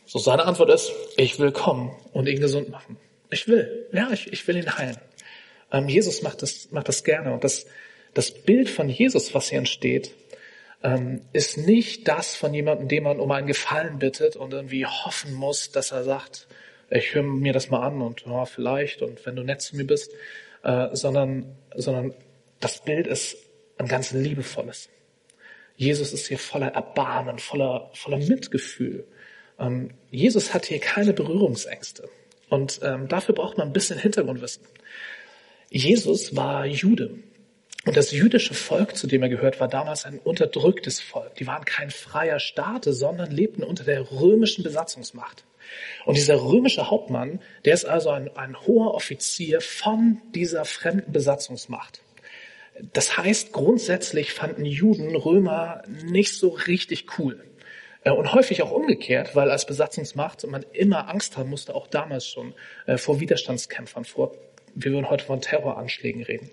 So 0.04 0.18
seine 0.18 0.44
Antwort 0.44 0.70
ist, 0.70 0.92
ich 1.16 1.38
will 1.38 1.52
kommen 1.52 1.94
und 2.12 2.28
ihn 2.28 2.40
gesund 2.40 2.68
machen. 2.70 2.98
Ich 3.30 3.48
will, 3.48 3.88
ja, 3.92 4.10
ich, 4.12 4.32
ich 4.32 4.46
will 4.46 4.56
ihn 4.56 4.76
heilen. 4.76 4.98
Ähm, 5.72 5.88
Jesus 5.88 6.22
macht 6.22 6.42
das, 6.42 6.70
macht 6.70 6.88
das 6.88 7.02
gerne. 7.04 7.32
Und 7.32 7.42
das, 7.42 7.66
das 8.14 8.30
Bild 8.30 8.70
von 8.70 8.88
Jesus, 8.88 9.34
was 9.34 9.48
hier 9.48 9.58
entsteht, 9.58 10.12
ähm, 10.86 11.22
ist 11.32 11.58
nicht 11.58 12.06
das 12.06 12.36
von 12.36 12.54
jemandem, 12.54 12.86
dem 12.86 13.04
man 13.04 13.18
um 13.18 13.32
einen 13.32 13.48
Gefallen 13.48 13.98
bittet 13.98 14.36
und 14.36 14.52
irgendwie 14.52 14.86
hoffen 14.86 15.34
muss, 15.34 15.72
dass 15.72 15.90
er 15.90 16.04
sagt, 16.04 16.46
ich 16.90 17.12
höre 17.12 17.24
mir 17.24 17.52
das 17.52 17.70
mal 17.70 17.84
an 17.84 18.00
und 18.00 18.24
ja, 18.24 18.44
vielleicht 18.44 19.02
und 19.02 19.26
wenn 19.26 19.34
du 19.34 19.42
nett 19.42 19.60
zu 19.60 19.76
mir 19.76 19.84
bist, 19.84 20.12
äh, 20.62 20.88
sondern, 20.92 21.56
sondern 21.74 22.14
das 22.60 22.84
Bild 22.84 23.08
ist 23.08 23.36
ein 23.78 23.88
ganz 23.88 24.12
liebevolles. 24.12 24.88
Jesus 25.76 26.12
ist 26.12 26.28
hier 26.28 26.38
voller 26.38 26.68
Erbarmen, 26.68 27.40
voller, 27.40 27.90
voller 27.92 28.18
Mitgefühl. 28.18 29.04
Ähm, 29.58 29.90
Jesus 30.12 30.54
hat 30.54 30.66
hier 30.66 30.78
keine 30.78 31.12
Berührungsängste. 31.12 32.08
Und 32.48 32.78
ähm, 32.84 33.08
dafür 33.08 33.34
braucht 33.34 33.58
man 33.58 33.66
ein 33.66 33.72
bisschen 33.72 33.98
Hintergrundwissen. 33.98 34.62
Jesus 35.68 36.36
war 36.36 36.64
Jude. 36.64 37.18
Und 37.86 37.96
das 37.96 38.10
jüdische 38.10 38.52
Volk, 38.52 38.96
zu 38.96 39.06
dem 39.06 39.22
er 39.22 39.28
gehört, 39.28 39.60
war 39.60 39.68
damals 39.68 40.04
ein 40.04 40.18
unterdrücktes 40.18 41.00
Volk. 41.00 41.36
Die 41.36 41.46
waren 41.46 41.64
kein 41.64 41.90
freier 41.90 42.40
Staat, 42.40 42.84
sondern 42.84 43.30
lebten 43.30 43.62
unter 43.62 43.84
der 43.84 44.10
römischen 44.10 44.64
Besatzungsmacht. 44.64 45.44
Und 46.04 46.16
dieser 46.16 46.42
römische 46.42 46.90
Hauptmann, 46.90 47.40
der 47.64 47.74
ist 47.74 47.84
also 47.84 48.10
ein, 48.10 48.36
ein 48.36 48.60
hoher 48.60 48.92
Offizier 48.94 49.60
von 49.60 50.20
dieser 50.34 50.64
fremden 50.64 51.12
Besatzungsmacht. 51.12 52.02
Das 52.92 53.16
heißt, 53.16 53.52
grundsätzlich 53.52 54.32
fanden 54.32 54.64
Juden 54.64 55.14
Römer 55.14 55.82
nicht 56.04 56.34
so 56.34 56.48
richtig 56.48 57.18
cool. 57.18 57.44
Äh, 58.02 58.10
und 58.10 58.32
häufig 58.34 58.62
auch 58.62 58.72
umgekehrt, 58.72 59.34
weil 59.34 59.50
als 59.50 59.64
Besatzungsmacht 59.64 60.44
man 60.46 60.64
immer 60.72 61.08
Angst 61.08 61.36
haben 61.36 61.50
musste, 61.50 61.74
auch 61.74 61.86
damals 61.86 62.26
schon, 62.26 62.52
äh, 62.86 62.98
vor 62.98 63.20
Widerstandskämpfern, 63.20 64.04
vor, 64.04 64.32
wir 64.74 64.92
würden 64.92 65.08
heute 65.08 65.24
von 65.24 65.40
Terroranschlägen 65.40 66.22
reden. 66.22 66.50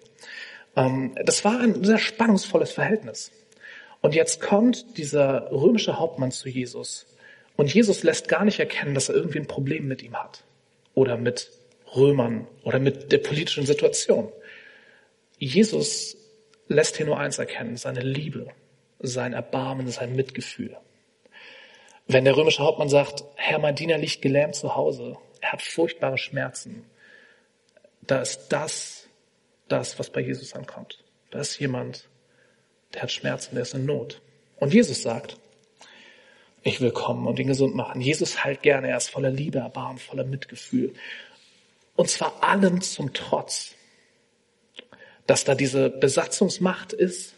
Ähm, 0.76 1.16
das 1.24 1.44
war 1.46 1.60
ein 1.60 1.84
sehr 1.84 1.98
spannungsvolles 1.98 2.72
Verhältnis. 2.72 3.32
Und 4.02 4.16
jetzt 4.16 4.42
kommt 4.42 4.98
dieser 4.98 5.52
römische 5.52 6.00
Hauptmann 6.00 6.32
zu 6.32 6.50
Jesus. 6.50 7.06
Und 7.56 7.74
Jesus 7.74 8.04
lässt 8.04 8.28
gar 8.28 8.44
nicht 8.44 8.60
erkennen, 8.60 8.96
dass 8.96 9.10
er 9.10 9.16
irgendwie 9.16 9.40
ein 9.40 9.48
Problem 9.48 9.88
mit 9.88 10.04
ihm 10.04 10.16
hat. 10.16 10.44
Oder 10.96 11.18
mit 11.18 11.52
Römern 11.96 12.48
oder 12.64 12.80
mit 12.80 13.12
der 13.12 13.20
politischen 13.20 13.66
Situation. 13.66 14.32
Jesus 15.38 16.18
lässt 16.68 16.98
hier 16.98 17.06
nur 17.06 17.20
eins 17.20 17.38
erkennen, 17.38 17.78
seine 17.78 18.02
Liebe, 18.02 18.48
sein 19.00 19.34
Erbarmen, 19.34 19.90
sein 19.90 20.16
Mitgefühl. 20.16 20.78
Wenn 22.08 22.26
der 22.26 22.36
römische 22.36 22.64
Hauptmann 22.64 22.90
sagt, 22.90 23.24
Herr, 23.36 23.60
mein 23.60 23.76
Diener 23.76 23.98
liegt 23.98 24.22
gelähmt 24.22 24.56
zu 24.56 24.76
Hause, 24.76 25.18
er 25.42 25.54
hat 25.54 25.62
furchtbare 25.62 26.18
Schmerzen, 26.18 26.86
da 28.02 28.22
ist 28.22 28.48
das, 28.50 29.03
das, 29.74 29.98
was 29.98 30.12
bei 30.12 30.22
Jesus 30.22 30.54
ankommt. 30.54 31.04
Da 31.32 31.40
ist 31.40 31.60
jemand, 31.60 32.08
der 32.94 33.02
hat 33.02 33.12
Schmerzen, 33.12 33.56
der 33.56 33.64
ist 33.64 33.74
in 33.74 33.86
Not. 33.86 34.22
Und 34.60 34.74
Jesus 34.74 35.02
sagt, 35.02 35.38
ich 36.62 36.80
will 36.80 36.92
kommen 36.92 37.28
und 37.28 37.40
ihn 37.40 37.48
gesund 37.48 37.76
machen. 37.76 38.00
Jesus 38.00 38.44
heilt 38.44 38.62
gerne, 38.62 38.90
er 38.90 38.98
ist 38.98 39.10
voller 39.10 39.32
Liebe, 39.32 39.58
Erbarmen, 39.58 39.98
voller 39.98 40.24
Mitgefühl. 40.24 40.94
Und 41.96 42.08
zwar 42.10 42.44
allem 42.44 42.82
zum 42.82 43.14
Trotz, 43.14 43.74
dass 45.26 45.44
da 45.44 45.56
diese 45.56 45.90
Besatzungsmacht 45.90 46.94
ist 46.94 47.34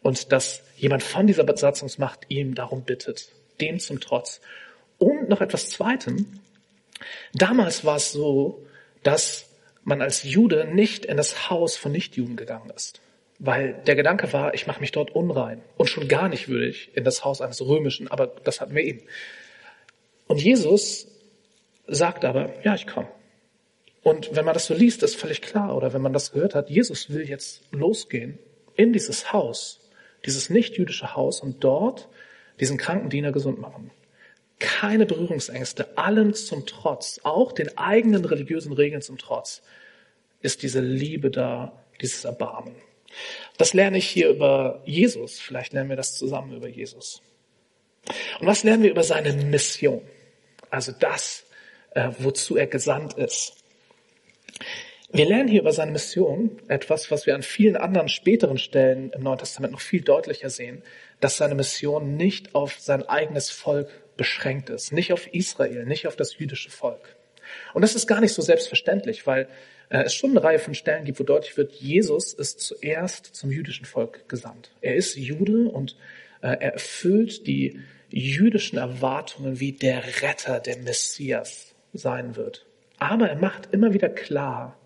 und 0.00 0.30
dass 0.32 0.62
jemand 0.76 1.02
von 1.02 1.26
dieser 1.26 1.44
Besatzungsmacht 1.44 2.20
ihm 2.28 2.54
darum 2.54 2.84
bittet, 2.84 3.30
dem 3.60 3.80
zum 3.80 4.00
Trotz. 4.00 4.40
Und 4.98 5.28
noch 5.28 5.40
etwas 5.40 5.70
Zweitem. 5.70 6.40
Damals 7.32 7.84
war 7.84 7.96
es 7.96 8.12
so, 8.12 8.64
dass 9.02 9.49
man 9.90 10.00
als 10.00 10.22
Jude 10.22 10.64
nicht 10.64 11.04
in 11.04 11.18
das 11.18 11.50
Haus 11.50 11.76
von 11.76 11.92
Nichtjuden 11.92 12.36
gegangen 12.36 12.70
ist. 12.74 13.00
Weil 13.38 13.74
der 13.86 13.96
Gedanke 13.96 14.32
war, 14.32 14.54
ich 14.54 14.66
mache 14.66 14.80
mich 14.80 14.92
dort 14.92 15.14
unrein. 15.14 15.62
Und 15.76 15.88
schon 15.88 16.08
gar 16.08 16.28
nicht 16.28 16.48
würde 16.48 16.68
ich 16.68 16.96
in 16.96 17.04
das 17.04 17.24
Haus 17.24 17.40
eines 17.40 17.60
römischen, 17.60 18.08
aber 18.08 18.26
das 18.26 18.60
hatten 18.60 18.74
wir 18.74 18.84
eben. 18.84 19.02
Und 20.26 20.40
Jesus 20.40 21.08
sagt 21.86 22.24
aber, 22.24 22.54
ja, 22.62 22.74
ich 22.74 22.86
komme. 22.86 23.08
Und 24.02 24.34
wenn 24.34 24.44
man 24.44 24.54
das 24.54 24.66
so 24.66 24.74
liest, 24.74 25.02
ist 25.02 25.16
völlig 25.16 25.42
klar, 25.42 25.76
oder 25.76 25.92
wenn 25.92 26.02
man 26.02 26.12
das 26.12 26.32
gehört 26.32 26.54
hat, 26.54 26.70
Jesus 26.70 27.10
will 27.10 27.28
jetzt 27.28 27.62
losgehen 27.72 28.38
in 28.76 28.92
dieses 28.92 29.32
Haus, 29.32 29.90
dieses 30.24 30.48
nicht-jüdische 30.50 31.14
Haus 31.16 31.40
und 31.40 31.64
dort 31.64 32.08
diesen 32.60 32.78
kranken 32.78 33.10
Diener 33.10 33.32
gesund 33.32 33.60
machen. 33.60 33.90
Keine 34.60 35.06
Berührungsängste, 35.06 35.98
allem 35.98 36.34
zum 36.34 36.66
Trotz, 36.66 37.20
auch 37.24 37.50
den 37.50 37.76
eigenen 37.76 38.24
religiösen 38.24 38.72
Regeln 38.72 39.02
zum 39.02 39.18
Trotz, 39.18 39.62
ist 40.42 40.62
diese 40.62 40.80
Liebe 40.80 41.30
da, 41.30 41.84
dieses 42.00 42.24
Erbarmen. 42.24 42.76
Das 43.58 43.74
lerne 43.74 43.98
ich 43.98 44.08
hier 44.08 44.28
über 44.28 44.82
Jesus. 44.84 45.40
Vielleicht 45.40 45.72
lernen 45.72 45.88
wir 45.88 45.96
das 45.96 46.14
zusammen 46.14 46.54
über 46.54 46.68
Jesus. 46.68 47.22
Und 48.38 48.46
was 48.46 48.62
lernen 48.62 48.82
wir 48.82 48.90
über 48.90 49.02
seine 49.02 49.32
Mission? 49.32 50.02
Also 50.70 50.92
das, 50.92 51.44
äh, 51.90 52.10
wozu 52.18 52.56
er 52.56 52.66
gesandt 52.66 53.14
ist. 53.14 53.56
Wir 55.12 55.26
lernen 55.26 55.48
hier 55.48 55.62
über 55.62 55.72
seine 55.72 55.90
Mission 55.90 56.60
etwas, 56.68 57.10
was 57.10 57.26
wir 57.26 57.34
an 57.34 57.42
vielen 57.42 57.76
anderen 57.76 58.08
späteren 58.08 58.58
Stellen 58.58 59.10
im 59.10 59.22
Neuen 59.22 59.38
Testament 59.38 59.72
noch 59.72 59.80
viel 59.80 60.02
deutlicher 60.02 60.50
sehen, 60.50 60.84
dass 61.18 61.36
seine 61.36 61.56
Mission 61.56 62.16
nicht 62.16 62.54
auf 62.54 62.78
sein 62.78 63.02
eigenes 63.08 63.50
Volk 63.50 63.88
beschränkt 64.20 64.68
ist, 64.68 64.92
nicht 64.92 65.14
auf 65.14 65.32
Israel, 65.32 65.86
nicht 65.86 66.06
auf 66.06 66.14
das 66.14 66.38
jüdische 66.38 66.70
Volk. 66.70 67.16
Und 67.72 67.80
das 67.80 67.94
ist 67.94 68.06
gar 68.06 68.20
nicht 68.20 68.34
so 68.34 68.42
selbstverständlich, 68.42 69.26
weil 69.26 69.48
äh, 69.88 70.02
es 70.02 70.12
schon 70.12 70.32
eine 70.32 70.44
Reihe 70.44 70.58
von 70.58 70.74
Stellen 70.74 71.06
gibt, 71.06 71.18
wo 71.20 71.24
deutlich 71.24 71.56
wird, 71.56 71.72
Jesus 71.72 72.34
ist 72.34 72.60
zuerst 72.60 73.34
zum 73.34 73.50
jüdischen 73.50 73.86
Volk 73.86 74.28
gesandt. 74.28 74.72
Er 74.82 74.94
ist 74.94 75.16
Jude 75.16 75.70
und 75.70 75.96
äh, 76.42 76.48
er 76.48 76.74
erfüllt 76.74 77.46
die 77.46 77.80
jüdischen 78.10 78.76
Erwartungen, 78.76 79.58
wie 79.58 79.72
der 79.72 80.04
Retter, 80.20 80.60
der 80.60 80.76
Messias 80.76 81.74
sein 81.94 82.36
wird. 82.36 82.66
Aber 82.98 83.26
er 83.26 83.36
macht 83.36 83.72
immer 83.72 83.94
wieder 83.94 84.10
klar, 84.10 84.78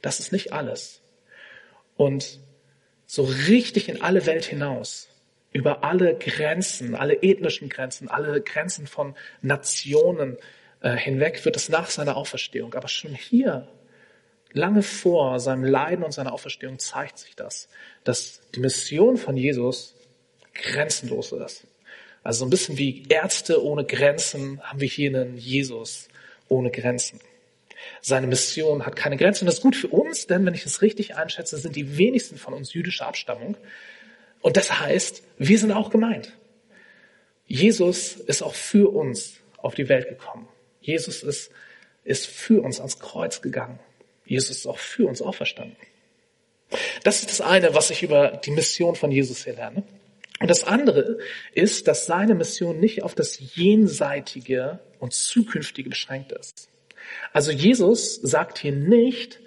das 0.00 0.20
ist 0.20 0.32
nicht 0.32 0.54
alles. 0.54 1.02
Und 1.98 2.40
so 3.04 3.24
richtig 3.24 3.90
in 3.90 4.00
alle 4.00 4.24
Welt 4.24 4.46
hinaus, 4.46 5.09
über 5.52 5.82
alle 5.84 6.14
Grenzen, 6.14 6.94
alle 6.94 7.22
ethnischen 7.22 7.68
Grenzen, 7.68 8.08
alle 8.08 8.40
Grenzen 8.40 8.86
von 8.86 9.14
Nationen 9.42 10.36
äh, 10.80 10.96
hinweg 10.96 11.44
wird 11.44 11.56
es 11.56 11.68
nach 11.68 11.90
seiner 11.90 12.16
Auferstehung. 12.16 12.74
Aber 12.74 12.88
schon 12.88 13.14
hier, 13.14 13.68
lange 14.52 14.82
vor 14.82 15.40
seinem 15.40 15.64
Leiden 15.64 16.04
und 16.04 16.12
seiner 16.12 16.32
Auferstehung, 16.32 16.78
zeigt 16.78 17.18
sich 17.18 17.34
das, 17.34 17.68
dass 18.04 18.40
die 18.54 18.60
Mission 18.60 19.16
von 19.16 19.36
Jesus 19.36 19.94
grenzenlos 20.54 21.32
ist. 21.32 21.66
Also 22.22 22.40
so 22.40 22.46
ein 22.46 22.50
bisschen 22.50 22.78
wie 22.78 23.04
Ärzte 23.08 23.64
ohne 23.64 23.84
Grenzen 23.84 24.60
haben 24.62 24.80
wir 24.80 24.88
hier 24.88 25.08
einen 25.08 25.36
Jesus 25.36 26.08
ohne 26.48 26.70
Grenzen. 26.70 27.20
Seine 28.02 28.26
Mission 28.26 28.84
hat 28.84 28.94
keine 28.94 29.16
Grenzen. 29.16 29.44
Und 29.44 29.46
das 29.46 29.56
ist 29.56 29.62
gut 29.62 29.76
für 29.76 29.88
uns, 29.88 30.26
denn 30.26 30.44
wenn 30.44 30.54
ich 30.54 30.66
es 30.66 30.82
richtig 30.82 31.16
einschätze, 31.16 31.56
sind 31.56 31.76
die 31.76 31.96
wenigsten 31.96 32.36
von 32.36 32.52
uns 32.52 32.74
jüdischer 32.74 33.06
Abstammung. 33.06 33.56
Und 34.40 34.56
das 34.56 34.80
heißt, 34.80 35.22
wir 35.38 35.58
sind 35.58 35.72
auch 35.72 35.90
gemeint. 35.90 36.32
Jesus 37.46 38.14
ist 38.14 38.42
auch 38.42 38.54
für 38.54 38.92
uns 38.94 39.34
auf 39.58 39.74
die 39.74 39.88
Welt 39.88 40.08
gekommen. 40.08 40.48
Jesus 40.80 41.22
ist, 41.22 41.50
ist 42.04 42.26
für 42.26 42.62
uns 42.62 42.78
ans 42.78 42.98
Kreuz 42.98 43.42
gegangen. 43.42 43.78
Jesus 44.24 44.58
ist 44.58 44.66
auch 44.66 44.78
für 44.78 45.06
uns 45.06 45.20
auferstanden. 45.20 45.76
Das 47.02 47.20
ist 47.20 47.30
das 47.30 47.40
eine, 47.40 47.74
was 47.74 47.90
ich 47.90 48.02
über 48.02 48.28
die 48.44 48.52
Mission 48.52 48.94
von 48.94 49.10
Jesus 49.10 49.44
hier 49.44 49.54
lerne. 49.54 49.82
Und 50.38 50.48
das 50.48 50.64
andere 50.64 51.18
ist, 51.52 51.88
dass 51.88 52.06
seine 52.06 52.34
Mission 52.34 52.80
nicht 52.80 53.02
auf 53.02 53.14
das 53.14 53.38
Jenseitige 53.56 54.78
und 54.98 55.12
Zukünftige 55.12 55.90
beschränkt 55.90 56.32
ist. 56.32 56.68
Also 57.32 57.50
Jesus 57.50 58.14
sagt 58.16 58.58
hier 58.58 58.72
nicht, 58.72 59.40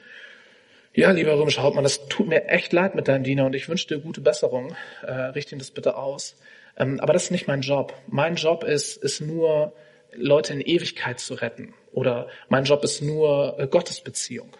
ja, 0.94 1.12
lieber 1.12 1.38
römischer 1.38 1.64
Hauptmann, 1.64 1.84
das 1.84 2.08
tut 2.08 2.28
mir 2.28 2.48
echt 2.48 2.72
leid 2.74 2.96
mit 2.96 3.08
deinem 3.08 3.24
Diener 3.24 3.46
und 3.46 3.56
ich 3.56 3.68
wünsche 3.68 3.88
dir 3.88 4.00
gute 4.00 4.22
Besserung. 4.22 4.76
Äh, 5.02 5.12
richte 5.12 5.56
ihm 5.56 5.60
das 5.60 5.72
bitte 5.72 5.98
aus. 5.98 6.36
Ähm, 6.78 7.00
aber 7.00 7.14
das 7.14 7.26
ist 7.26 7.32
nicht 7.32 7.48
mein 7.48 7.62
Job. 7.62 7.94
Mein 8.08 8.36
Job 8.36 8.64
ist, 8.64 8.98
ist 8.98 9.22
nur, 9.22 9.74
Leute 10.16 10.54
in 10.54 10.62
Ewigkeit 10.62 11.20
zu 11.20 11.36
retten. 11.36 11.74
Oder 11.92 12.28
mein 12.50 12.64
Job 12.64 12.84
ist 12.84 13.02
nur 13.02 13.56
äh, 13.60 13.68
Gottesbeziehung. 13.68 14.56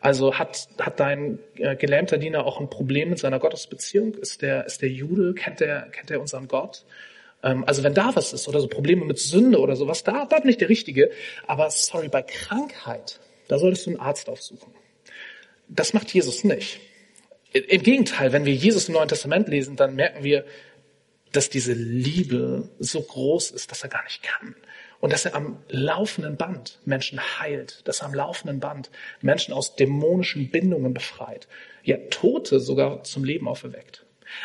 Also 0.00 0.38
hat, 0.38 0.68
hat 0.78 1.00
dein 1.00 1.38
äh, 1.56 1.76
gelähmter 1.76 2.18
Diener 2.18 2.46
auch 2.46 2.60
ein 2.60 2.70
Problem 2.70 3.10
mit 3.10 3.18
seiner 3.18 3.38
Gottesbeziehung? 3.38 4.14
Ist 4.14 4.42
der, 4.42 4.64
ist 4.66 4.82
der 4.82 4.90
Jude? 4.90 5.34
Kennt 5.34 5.60
er, 5.60 5.82
kennt 5.90 6.10
er 6.10 6.20
unseren 6.20 6.48
Gott? 6.48 6.84
Ähm, 7.42 7.64
also 7.66 7.82
wenn 7.82 7.94
da 7.94 8.14
was 8.14 8.32
ist 8.32 8.48
oder 8.48 8.60
so 8.60 8.68
Probleme 8.68 9.04
mit 9.04 9.18
Sünde 9.18 9.58
oder 9.58 9.76
sowas, 9.76 10.04
da, 10.04 10.24
da 10.26 10.38
bin 10.38 10.50
ich 10.50 10.58
der 10.58 10.68
Richtige. 10.68 11.10
Aber 11.46 11.70
sorry, 11.70 12.08
bei 12.08 12.22
Krankheit, 12.22 13.20
da 13.48 13.58
solltest 13.58 13.86
du 13.86 13.90
einen 13.90 14.00
Arzt 14.00 14.28
aufsuchen. 14.28 14.72
Das 15.68 15.92
macht 15.92 16.12
Jesus 16.12 16.44
nicht. 16.44 16.80
Im 17.52 17.82
Gegenteil, 17.82 18.32
wenn 18.32 18.44
wir 18.44 18.54
Jesus 18.54 18.88
im 18.88 18.94
Neuen 18.94 19.08
Testament 19.08 19.48
lesen, 19.48 19.76
dann 19.76 19.94
merken 19.94 20.22
wir, 20.22 20.44
dass 21.32 21.50
diese 21.50 21.72
Liebe 21.72 22.68
so 22.78 23.00
groß 23.00 23.50
ist, 23.50 23.70
dass 23.70 23.82
er 23.82 23.88
gar 23.88 24.04
nicht 24.04 24.22
kann. 24.22 24.54
Und 25.00 25.12
dass 25.12 25.24
er 25.24 25.34
am 25.34 25.58
laufenden 25.68 26.36
Band 26.36 26.80
Menschen 26.84 27.20
heilt, 27.38 27.86
dass 27.86 28.00
er 28.00 28.06
am 28.06 28.14
laufenden 28.14 28.58
Band 28.58 28.90
Menschen 29.20 29.54
aus 29.54 29.76
dämonischen 29.76 30.50
Bindungen 30.50 30.92
befreit, 30.92 31.46
ja 31.84 31.96
Tote 32.10 32.58
sogar 32.58 33.04
zum 33.04 33.24
Leben 33.24 33.46
auferweckt. 33.46 34.04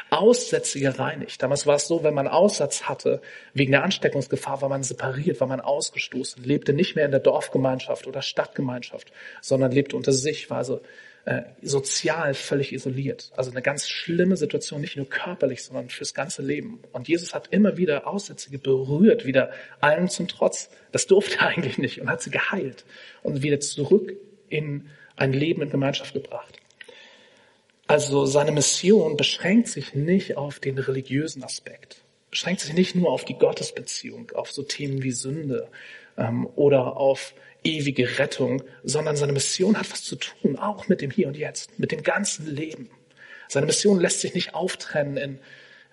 Aussätzige 0.10 0.98
reinigt. 0.98 1.42
Damals 1.42 1.68
war 1.68 1.76
es 1.76 1.88
so, 1.88 2.04
wenn 2.04 2.14
man 2.14 2.28
Aussatz 2.28 2.84
hatte, 2.84 3.22
wegen 3.54 3.72
der 3.72 3.84
Ansteckungsgefahr 3.84 4.62
war 4.62 4.70
man 4.70 4.84
separiert, 4.84 5.42
war 5.42 5.48
man 5.48 5.60
ausgestoßen, 5.60 6.44
lebte 6.44 6.74
nicht 6.74 6.96
mehr 6.96 7.06
in 7.06 7.12
der 7.12 7.20
Dorfgemeinschaft 7.20 8.08
oder 8.08 8.22
Stadtgemeinschaft, 8.22 9.12
sondern 9.42 9.72
lebte 9.72 9.98
unter 9.98 10.14
sich, 10.14 10.50
war 10.50 10.60
also 10.60 10.82
äh, 11.26 11.44
sozial 11.62 12.34
völlig 12.34 12.74
isoliert. 12.74 13.32
Also 13.36 13.52
eine 13.52 13.62
ganz 13.62 13.88
schlimme 13.88 14.36
Situation, 14.36 14.82
nicht 14.82 14.98
nur 14.98 15.10
körperlich, 15.10 15.64
sondern 15.64 15.90
fürs 15.90 16.14
ganze 16.14 16.42
Leben. 16.42 16.82
Und 16.92 17.08
Jesus 17.08 17.34
hat 17.34 17.48
immer 17.48 17.78
wieder 17.78 18.08
Aussätzige 18.08 18.60
berührt, 18.60 19.26
wieder 19.26 19.52
allen 19.80 20.10
zum 20.10 20.28
Trotz. 20.28 20.70
Das 20.92 21.08
durfte 21.08 21.38
er 21.38 21.48
eigentlich 21.48 21.78
nicht 21.78 22.02
und 22.02 22.10
hat 22.10 22.22
sie 22.22 22.30
geheilt 22.30 22.84
und 23.22 23.42
wieder 23.42 23.62
zurück 23.62 24.14
in 24.50 24.90
ein 25.16 25.32
Leben 25.32 25.62
in 25.62 25.70
Gemeinschaft 25.70 26.14
gebracht. 26.14 26.60
Also 27.88 28.26
seine 28.26 28.52
Mission 28.52 29.18
beschränkt 29.18 29.68
sich 29.68 29.94
nicht 29.94 30.36
auf 30.36 30.60
den 30.60 30.78
religiösen 30.78 31.44
Aspekt, 31.44 32.02
beschränkt 32.32 32.62
sich 32.62 32.74
nicht 32.74 32.96
nur 32.96 33.12
auf 33.12 33.24
die 33.24 33.38
Gottesbeziehung, 33.38 34.32
auf 34.36 34.52
so 34.52 34.64
Themen 34.64 35.04
wie 35.04 35.12
Sünde 35.12 35.70
ähm, 36.18 36.48
oder 36.56 36.98
auf 36.98 37.34
ewige 37.64 38.20
Rettung, 38.20 38.64
sondern 38.84 39.16
seine 39.16 39.34
Mission 39.34 39.78
hat 39.78 39.92
was 39.92 40.04
zu 40.04 40.16
tun, 40.16 40.58
auch 40.58 40.88
mit 40.88 41.02
dem 41.02 41.12
Hier 41.12 41.28
und 41.28 41.38
Jetzt, 41.38 41.78
mit 41.80 41.92
dem 41.92 42.04
ganzen 42.04 42.48
Leben. 42.48 42.90
Seine 43.48 43.66
Mission 43.66 44.00
lässt 44.00 44.22
sich 44.22 44.34
nicht 44.34 44.54
auftrennen 44.54 45.18
in, 45.18 45.40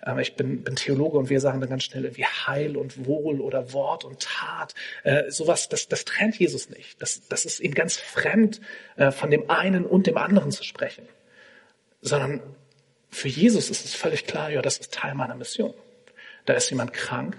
äh, 0.05 0.21
ich 0.21 0.35
bin, 0.35 0.63
bin 0.63 0.75
Theologe 0.75 1.17
und 1.17 1.29
wir 1.29 1.39
sagen 1.39 1.61
dann 1.61 1.69
ganz 1.69 1.83
schnell 1.83 2.05
irgendwie 2.05 2.25
Heil 2.25 2.77
und 2.77 3.05
Wohl 3.05 3.41
oder 3.41 3.73
Wort 3.73 4.03
und 4.03 4.19
Tat. 4.19 4.73
Äh, 5.03 5.29
sowas, 5.29 5.69
das, 5.69 5.87
das 5.87 6.05
trennt 6.05 6.37
Jesus 6.39 6.69
nicht. 6.69 7.01
Das, 7.01 7.21
das 7.27 7.45
ist 7.45 7.59
ihm 7.59 7.73
ganz 7.73 7.97
fremd, 7.97 8.61
äh, 8.95 9.11
von 9.11 9.31
dem 9.31 9.49
einen 9.49 9.85
und 9.85 10.07
dem 10.07 10.17
anderen 10.17 10.51
zu 10.51 10.63
sprechen 10.63 11.07
sondern 12.01 12.41
für 13.09 13.27
Jesus 13.27 13.69
ist 13.69 13.85
es 13.85 13.95
völlig 13.95 14.25
klar, 14.25 14.49
ja, 14.49 14.61
das 14.61 14.77
ist 14.77 14.93
Teil 14.93 15.13
meiner 15.13 15.35
Mission. 15.35 15.73
Da 16.45 16.53
ist 16.53 16.69
jemand 16.69 16.93
krank, 16.93 17.37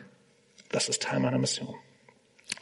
das 0.70 0.88
ist 0.88 1.02
Teil 1.02 1.18
meiner 1.20 1.38
Mission. 1.38 1.74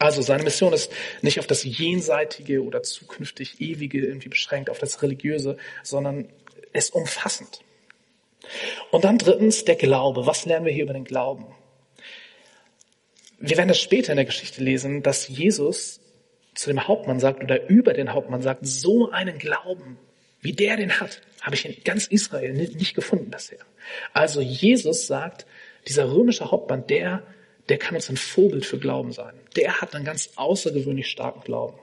Also 0.00 0.23
seine 0.23 0.45
Mission 0.45 0.73
ist 0.73 0.90
nicht 1.21 1.38
auf 1.38 1.47
das 1.47 1.62
Jenseitige 1.62 2.64
oder 2.64 2.83
zukünftig 2.83 3.61
Ewige 3.61 3.99
irgendwie 4.00 4.30
beschränkt, 4.30 4.71
auf 4.71 4.78
das 4.78 5.02
Religiöse, 5.02 5.59
sondern 5.83 6.30
ist 6.73 6.95
umfassend. 6.95 7.61
Und 8.90 9.04
dann 9.04 9.19
drittens 9.19 9.66
der 9.66 9.76
Glaube. 9.76 10.26
Was 10.26 10.47
lernen 10.47 10.64
wir 10.64 10.73
hier 10.73 10.85
über 10.85 10.95
den 10.95 11.04
Glauben? 11.04 11.54
Wir 13.38 13.59
werden 13.59 13.69
das 13.69 13.78
später 13.78 14.12
in 14.12 14.16
der 14.16 14.25
Geschichte 14.25 14.64
lesen, 14.64 15.02
dass 15.02 15.28
Jesus 15.28 16.00
zu 16.54 16.71
dem 16.71 16.88
Hauptmann 16.88 17.21
sagt 17.21 17.45
oder 17.45 17.69
über 17.69 17.92
den 17.92 18.14
Hauptmann 18.14 18.40
sagt, 18.40 18.66
so 18.66 19.11
einen 19.11 19.37
Glauben, 19.38 19.99
wie 20.40 20.54
der 20.54 20.78
den 20.78 20.99
hat, 20.99 21.21
habe 21.42 21.57
ich 21.57 21.66
in 21.66 21.85
ganz 21.85 22.07
Israel 22.07 22.54
nicht 22.54 22.95
gefunden 22.95 23.30
bisher. 23.30 23.61
Also 24.14 24.40
Jesus 24.40 25.07
sagt, 25.07 25.45
dieser 25.87 26.11
römische 26.11 26.50
Hauptmann, 26.50 26.87
der, 26.87 27.23
der 27.71 27.79
kann 27.79 27.95
uns 27.95 28.11
ein 28.11 28.17
Vorbild 28.17 28.67
für 28.67 28.79
Glauben 28.79 29.12
sein. 29.12 29.33
Der 29.57 29.81
hat 29.81 29.95
einen 29.95 30.05
ganz 30.05 30.31
außergewöhnlich 30.37 31.09
starken 31.09 31.41
Glauben. 31.43 31.79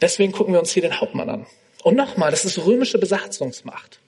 Deswegen 0.00 0.32
gucken 0.32 0.52
wir 0.52 0.60
uns 0.60 0.70
hier 0.70 0.82
den 0.82 1.00
Hauptmann 1.00 1.30
an. 1.30 1.46
Und 1.82 1.96
nochmal, 1.96 2.30
das 2.30 2.44
ist 2.44 2.58
römische 2.64 2.98
Besatzungsmacht. 2.98 4.00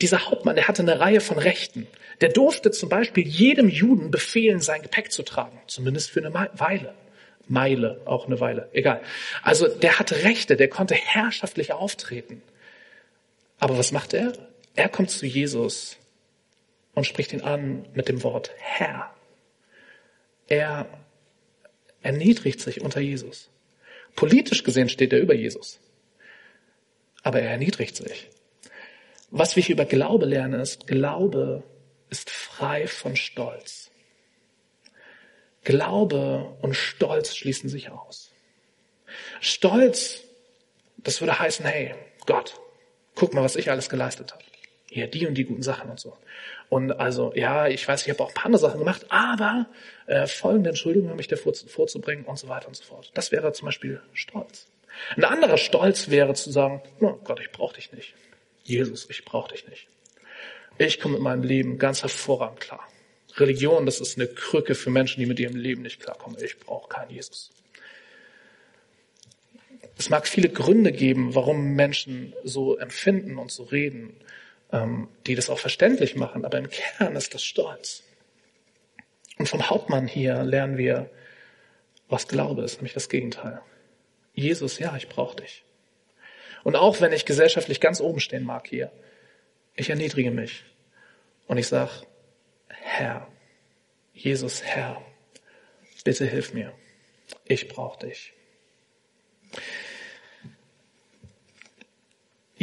Dieser 0.00 0.26
Hauptmann, 0.26 0.56
der 0.56 0.68
hatte 0.68 0.82
eine 0.82 1.00
Reihe 1.00 1.20
von 1.20 1.38
Rechten. 1.38 1.86
Der 2.20 2.28
durfte 2.28 2.70
zum 2.70 2.88
Beispiel 2.88 3.26
jedem 3.26 3.68
Juden 3.68 4.10
befehlen, 4.10 4.60
sein 4.60 4.82
Gepäck 4.82 5.10
zu 5.10 5.22
tragen. 5.22 5.58
Zumindest 5.66 6.10
für 6.10 6.24
eine 6.24 6.32
Weile. 6.32 6.94
Meile, 7.46 8.00
auch 8.06 8.26
eine 8.26 8.40
Weile, 8.40 8.70
egal. 8.72 9.02
Also 9.42 9.68
der 9.68 9.98
hatte 9.98 10.22
Rechte, 10.22 10.56
der 10.56 10.68
konnte 10.68 10.94
herrschaftlich 10.94 11.72
auftreten. 11.72 12.40
Aber 13.58 13.76
was 13.76 13.92
macht 13.92 14.14
er? 14.14 14.32
Er 14.76 14.88
kommt 14.88 15.10
zu 15.10 15.26
Jesus 15.26 15.98
und 16.94 17.04
spricht 17.04 17.32
ihn 17.32 17.42
an 17.42 17.84
mit 17.94 18.08
dem 18.08 18.22
Wort 18.22 18.50
Herr. 18.58 19.14
Er 20.46 20.86
erniedrigt 22.02 22.60
sich 22.60 22.80
unter 22.80 23.00
Jesus. 23.00 23.50
Politisch 24.14 24.62
gesehen 24.62 24.88
steht 24.88 25.12
er 25.12 25.20
über 25.20 25.34
Jesus. 25.34 25.80
Aber 27.22 27.40
er 27.40 27.50
erniedrigt 27.50 27.96
sich. 27.96 28.28
Was 29.30 29.56
wir 29.56 29.62
hier 29.62 29.74
über 29.74 29.86
Glaube 29.86 30.26
lernen 30.26 30.60
ist, 30.60 30.86
Glaube 30.86 31.64
ist 32.10 32.30
frei 32.30 32.86
von 32.86 33.16
Stolz. 33.16 33.90
Glaube 35.64 36.56
und 36.60 36.74
Stolz 36.74 37.34
schließen 37.34 37.68
sich 37.68 37.90
aus. 37.90 38.30
Stolz, 39.40 40.22
das 40.98 41.20
würde 41.20 41.38
heißen, 41.38 41.64
hey, 41.64 41.94
Gott, 42.26 42.60
guck 43.14 43.34
mal, 43.34 43.42
was 43.42 43.56
ich 43.56 43.70
alles 43.70 43.88
geleistet 43.88 44.32
habe. 44.32 44.44
Hier, 44.88 45.08
die 45.08 45.26
und 45.26 45.34
die 45.34 45.44
guten 45.44 45.62
Sachen 45.62 45.90
und 45.90 45.98
so. 45.98 46.16
Und 46.68 46.92
also, 46.92 47.32
ja, 47.34 47.68
ich 47.68 47.86
weiß, 47.86 48.02
ich 48.02 48.10
habe 48.10 48.22
auch 48.22 48.28
ein 48.28 48.34
paar 48.34 48.46
andere 48.46 48.60
Sachen 48.60 48.78
gemacht, 48.78 49.06
aber 49.08 49.66
äh, 50.06 50.26
folgende 50.26 50.70
Entschuldigung 50.70 51.10
habe 51.10 51.20
ich 51.20 51.28
dir 51.28 51.36
vor, 51.36 51.54
vorzubringen 51.54 52.24
und 52.24 52.38
so 52.38 52.48
weiter 52.48 52.68
und 52.68 52.76
so 52.76 52.84
fort. 52.84 53.10
Das 53.14 53.32
wäre 53.32 53.52
zum 53.52 53.66
Beispiel 53.66 54.00
Stolz. 54.12 54.66
Ein 55.16 55.24
anderer 55.24 55.56
Stolz 55.56 56.10
wäre 56.10 56.34
zu 56.34 56.50
sagen, 56.50 56.82
oh 57.00 57.14
Gott, 57.24 57.40
ich 57.40 57.50
brauche 57.50 57.74
dich 57.74 57.92
nicht. 57.92 58.14
Jesus, 58.62 59.08
ich 59.10 59.24
brauche 59.24 59.52
dich 59.52 59.68
nicht. 59.68 59.88
Ich 60.78 61.00
komme 61.00 61.14
mit 61.14 61.22
meinem 61.22 61.42
Leben 61.42 61.78
ganz 61.78 62.02
hervorragend 62.02 62.60
klar. 62.60 62.88
Religion, 63.36 63.86
das 63.86 64.00
ist 64.00 64.16
eine 64.16 64.28
Krücke 64.28 64.74
für 64.74 64.90
Menschen, 64.90 65.20
die 65.20 65.26
mit 65.26 65.40
ihrem 65.40 65.56
Leben 65.56 65.82
nicht 65.82 66.00
klarkommen. 66.00 66.38
Ich 66.42 66.58
brauche 66.58 66.88
keinen 66.88 67.10
Jesus. 67.10 67.50
Es 69.96 70.10
mag 70.10 70.26
viele 70.26 70.48
Gründe 70.48 70.92
geben, 70.92 71.34
warum 71.34 71.74
Menschen 71.74 72.34
so 72.42 72.76
empfinden 72.76 73.38
und 73.38 73.50
so 73.52 73.64
reden, 73.64 74.16
die 75.26 75.34
das 75.34 75.50
auch 75.50 75.58
verständlich 75.58 76.16
machen, 76.16 76.44
aber 76.44 76.58
im 76.58 76.68
Kern 76.68 77.14
ist 77.14 77.34
das 77.34 77.44
Stolz. 77.44 78.02
Und 79.38 79.48
vom 79.48 79.70
Hauptmann 79.70 80.06
hier 80.06 80.42
lernen 80.42 80.78
wir, 80.78 81.10
was 82.08 82.28
Glaube 82.28 82.62
ist, 82.62 82.76
nämlich 82.76 82.94
das 82.94 83.08
Gegenteil. 83.08 83.60
Jesus, 84.34 84.78
ja, 84.78 84.96
ich 84.96 85.08
brauche 85.08 85.36
dich. 85.36 85.64
Und 86.64 86.76
auch 86.76 87.00
wenn 87.00 87.12
ich 87.12 87.24
gesellschaftlich 87.24 87.80
ganz 87.80 88.00
oben 88.00 88.20
stehen 88.20 88.44
mag 88.44 88.66
hier, 88.66 88.90
ich 89.76 89.90
erniedrige 89.90 90.30
mich 90.30 90.64
und 91.46 91.58
ich 91.58 91.68
sage, 91.68 91.90
Herr, 92.68 93.28
Jesus 94.12 94.62
Herr, 94.62 95.00
bitte 96.04 96.26
hilf 96.26 96.54
mir. 96.54 96.72
Ich 97.44 97.68
brauche 97.68 98.06
dich. 98.06 98.32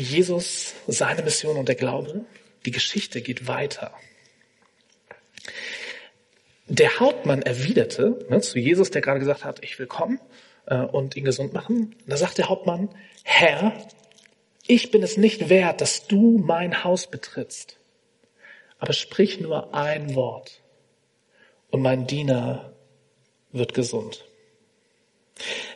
Jesus, 0.02 0.74
seine 0.88 1.24
Mission 1.24 1.58
und 1.58 1.68
der 1.68 1.76
Glaube, 1.76 2.26
die 2.66 2.72
Geschichte 2.72 3.22
geht 3.22 3.48
weiter. 3.48 3.94
Der 6.68 7.00
Hauptmann 7.00 7.42
erwiderte 7.42 8.26
ne, 8.30 8.42
zu 8.42 8.60
Jesus, 8.60 8.92
der 8.92 9.02
gerade 9.02 9.20
gesagt 9.20 9.44
hat, 9.44 9.64
ich 9.64 9.78
will 9.80 9.88
kommen 9.88 10.20
äh, 10.68 10.78
und 10.78 11.16
ihn 11.16 11.26
gesund 11.26 11.54
machen. 11.54 11.96
Da 12.08 12.18
sagt 12.18 12.38
der 12.38 12.50
Hauptmann, 12.50 12.90
Herr, 13.24 13.74
ich 14.68 14.92
bin 14.92 15.04
es 15.04 15.18
nicht 15.18 15.50
wert, 15.50 15.82
dass 15.82 16.08
du 16.08 16.38
mein 16.38 16.84
Haus 16.84 17.08
betrittst. 17.08 17.78
Aber 18.80 18.94
sprich 18.94 19.40
nur 19.40 19.74
ein 19.76 20.16
Wort 20.16 20.62
und 21.70 21.82
mein 21.82 22.08
Diener 22.08 22.74
wird 23.52 23.74
gesund. 23.74 24.26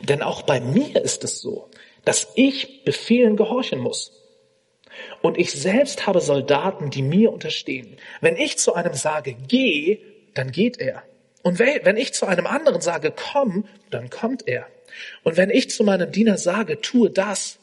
Denn 0.01 0.21
auch 0.21 0.43
bei 0.43 0.59
mir 0.59 1.03
ist 1.03 1.23
es 1.23 1.39
so, 1.39 1.69
dass 2.05 2.29
ich 2.35 2.83
Befehlen 2.83 3.35
gehorchen 3.35 3.79
muss. 3.79 4.11
Und 5.21 5.37
ich 5.37 5.51
selbst 5.51 6.07
habe 6.07 6.21
Soldaten, 6.21 6.89
die 6.89 7.01
mir 7.01 7.31
unterstehen. 7.31 7.97
Wenn 8.21 8.37
ich 8.37 8.57
zu 8.57 8.73
einem 8.73 8.93
sage, 8.93 9.35
geh, 9.47 9.99
dann 10.33 10.51
geht 10.51 10.79
er. 10.79 11.03
Und 11.43 11.59
wenn 11.59 11.97
ich 11.97 12.13
zu 12.13 12.25
einem 12.25 12.47
anderen 12.47 12.81
sage, 12.81 13.13
komm, 13.15 13.65
dann 13.89 14.09
kommt 14.09 14.47
er. 14.47 14.67
Und 15.23 15.35
wenn 15.37 15.49
ich 15.49 15.69
zu 15.69 15.83
meinem 15.83 16.11
Diener 16.11 16.37
sage, 16.37 16.79
tue 16.79 17.09
das, 17.09 17.59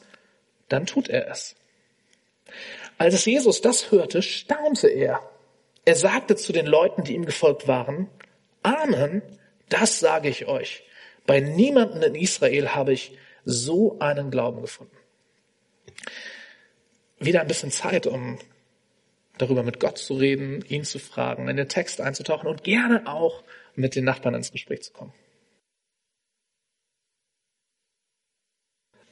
dann 0.69 0.85
tut 0.85 1.09
er 1.09 1.29
es. 1.29 1.55
Als 2.97 3.25
Jesus 3.25 3.61
das 3.61 3.91
hörte, 3.91 4.21
staunte 4.21 4.87
er 4.87 5.19
er 5.85 5.95
sagte 5.95 6.35
zu 6.35 6.53
den 6.53 6.65
Leuten, 6.65 7.03
die 7.03 7.13
ihm 7.13 7.25
gefolgt 7.25 7.67
waren, 7.67 8.09
Amen, 8.61 9.21
das 9.67 9.99
sage 9.99 10.29
ich 10.29 10.47
euch. 10.47 10.83
Bei 11.25 11.41
niemanden 11.41 12.01
in 12.01 12.15
Israel 12.15 12.69
habe 12.69 12.93
ich 12.93 13.17
so 13.45 13.99
einen 13.99 14.31
Glauben 14.31 14.61
gefunden. 14.61 14.95
Wieder 17.19 17.41
ein 17.41 17.47
bisschen 17.47 17.71
Zeit, 17.71 18.07
um 18.07 18.37
darüber 19.37 19.63
mit 19.63 19.79
Gott 19.79 19.97
zu 19.97 20.15
reden, 20.15 20.63
ihn 20.65 20.83
zu 20.83 20.99
fragen, 20.99 21.47
in 21.47 21.57
den 21.57 21.69
Text 21.69 22.01
einzutauchen 22.01 22.47
und 22.47 22.63
gerne 22.63 23.07
auch 23.07 23.43
mit 23.75 23.95
den 23.95 24.05
Nachbarn 24.05 24.35
ins 24.35 24.51
Gespräch 24.51 24.83
zu 24.83 24.93
kommen. 24.93 25.13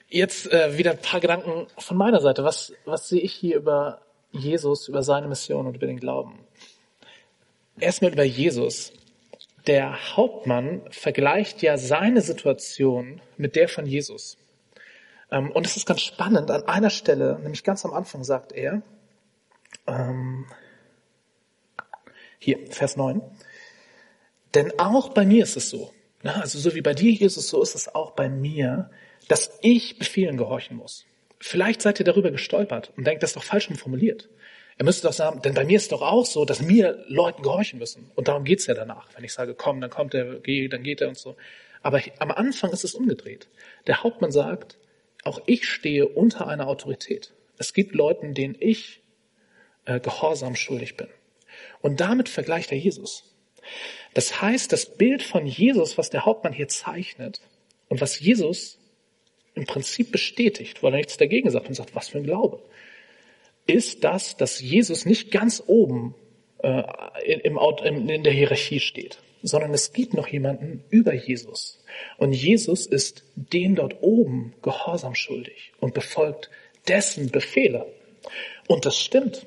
Jetzt 0.08 0.52
äh, 0.52 0.78
wieder 0.78 0.92
ein 0.92 1.02
paar 1.02 1.22
Gedanken 1.22 1.68
von 1.78 1.98
meiner 1.98 2.20
Seite. 2.20 2.44
Was, 2.44 2.74
was 2.84 3.08
sehe 3.08 3.22
ich 3.22 3.34
hier 3.34 3.56
über 3.56 4.02
Jesus, 4.32 4.88
über 4.88 5.04
seine 5.04 5.28
Mission 5.28 5.68
und 5.68 5.76
über 5.76 5.88
den 5.88 6.00
Glauben. 6.00 6.40
Erstmal 7.80 8.12
über 8.12 8.24
Jesus. 8.24 8.94
Der 9.68 10.16
Hauptmann 10.16 10.82
vergleicht 10.90 11.62
ja 11.62 11.78
seine 11.78 12.22
Situation 12.22 13.22
mit 13.38 13.56
der 13.56 13.68
von 13.70 13.86
Jesus. 13.86 14.38
Ähm, 15.32 15.52
und 15.52 15.66
es 15.66 15.78
ist 15.78 15.86
ganz 15.86 16.02
spannend. 16.02 16.50
An 16.52 16.64
einer 16.64 16.90
Stelle, 16.90 17.40
nämlich 17.42 17.64
ganz 17.64 17.86
am 17.86 17.94
Anfang, 17.94 18.24
sagt 18.24 18.52
er, 18.52 18.82
ähm, 19.88 20.46
hier, 22.40 22.60
Vers 22.72 22.98
9, 22.98 23.22
denn 24.56 24.80
auch 24.80 25.10
bei 25.10 25.26
mir 25.26 25.44
ist 25.44 25.56
es 25.56 25.70
so, 25.70 25.94
also 26.24 26.60
so 26.60 26.76
wie 26.76 26.82
bei 26.82 26.94
dir, 26.94 27.12
Jesus, 27.12 27.48
so 27.48 27.62
ist 27.62 27.76
es 27.76 27.94
auch 27.94 28.12
bei 28.12 28.30
mir, 28.30 28.90
dass 29.28 29.58
ich 29.62 29.98
Befehlen 29.98 30.38
gehorchen 30.38 30.76
muss. 30.76 31.06
Vielleicht 31.40 31.82
seid 31.82 32.00
ihr 32.00 32.06
darüber 32.06 32.32
gestolpert 32.32 32.92
und 32.98 33.06
denkt, 33.06 33.24
das 33.24 33.32
ist 33.32 33.36
doch 33.36 33.44
falsch 33.44 33.70
formuliert. 33.76 34.30
Er 34.78 34.86
müsste 34.86 35.08
doch 35.08 35.14
sagen, 35.14 35.42
denn 35.42 35.54
bei 35.54 35.66
mir 35.66 35.78
ist 35.78 35.92
doch 35.92 36.02
auch 36.02 36.26
so, 36.26 36.46
dass 36.46 36.62
mir 36.62 37.04
Leuten 37.08 37.44
gehorchen 37.44 37.80
müssen. 37.80 38.12
Und 38.16 38.28
darum 38.28 38.44
geht's 38.44 38.66
ja 38.68 38.74
danach. 38.74 39.08
Wenn 39.16 39.24
ich 39.24 39.34
sage, 39.34 39.54
komm, 39.54 39.82
dann 39.82 39.90
kommt 39.90 40.14
er, 40.14 40.40
geh, 40.40 40.68
dann 40.68 40.84
geht 40.84 41.02
er 41.02 41.10
und 41.10 41.18
so. 41.18 41.36
Aber 41.82 42.02
am 42.20 42.32
Anfang 42.32 42.72
ist 42.72 42.84
es 42.84 42.96
umgedreht. 42.96 43.48
Der 43.88 44.04
Hauptmann 44.04 44.32
sagt, 44.32 44.78
auch 45.24 45.42
ich 45.46 45.68
stehe 45.68 46.08
unter 46.08 46.48
einer 46.48 46.68
Autorität. 46.68 47.34
Es 47.58 47.74
gibt 47.74 47.94
Leuten, 47.94 48.34
denen 48.34 48.56
ich 48.60 49.02
äh, 49.86 50.00
gehorsam 50.00 50.56
schuldig 50.56 50.98
bin. 50.98 51.08
Und 51.82 52.00
damit 52.00 52.30
vergleicht 52.30 52.72
er 52.72 52.78
Jesus. 52.78 53.36
Das 54.14 54.42
heißt, 54.42 54.72
das 54.72 54.98
Bild 54.98 55.24
von 55.24 55.46
Jesus, 55.46 55.98
was 55.98 56.10
der 56.10 56.26
Hauptmann 56.26 56.54
hier 56.54 56.68
zeichnet 56.68 57.42
und 57.88 58.02
was 58.02 58.20
Jesus 58.20 58.80
im 59.54 59.66
Prinzip 59.66 60.12
bestätigt, 60.12 60.82
weil 60.82 60.94
er 60.94 60.98
nichts 60.98 61.18
dagegen 61.18 61.50
sagt 61.50 61.68
und 61.68 61.76
sagt, 61.76 61.96
was 61.96 62.10
für 62.10 62.18
ein 62.18 62.24
Glaube, 62.24 62.64
ist 63.68 64.04
das, 64.04 64.38
dass 64.38 64.60
Jesus 64.60 65.06
nicht 65.06 65.32
ganz 65.32 65.64
oben 65.66 66.16
äh, 66.60 66.84
im, 67.26 67.58
im, 67.58 68.10
in 68.10 68.24
der 68.24 68.34
Hierarchie 68.34 68.80
steht, 68.80 69.20
sondern 69.42 69.74
es 69.74 69.94
gibt 69.94 70.14
noch 70.14 70.28
jemanden 70.28 70.84
über 70.90 71.14
Jesus. 71.14 71.84
Und 72.18 72.34
Jesus 72.34 72.86
ist 72.86 73.24
dem 73.36 73.76
dort 73.76 74.02
oben 74.02 74.54
Gehorsam 74.62 75.16
schuldig 75.16 75.74
und 75.80 75.94
befolgt 75.94 76.50
dessen 76.88 77.30
Befehle. 77.30 77.86
Und 78.68 78.86
das 78.86 79.00
stimmt. 79.00 79.46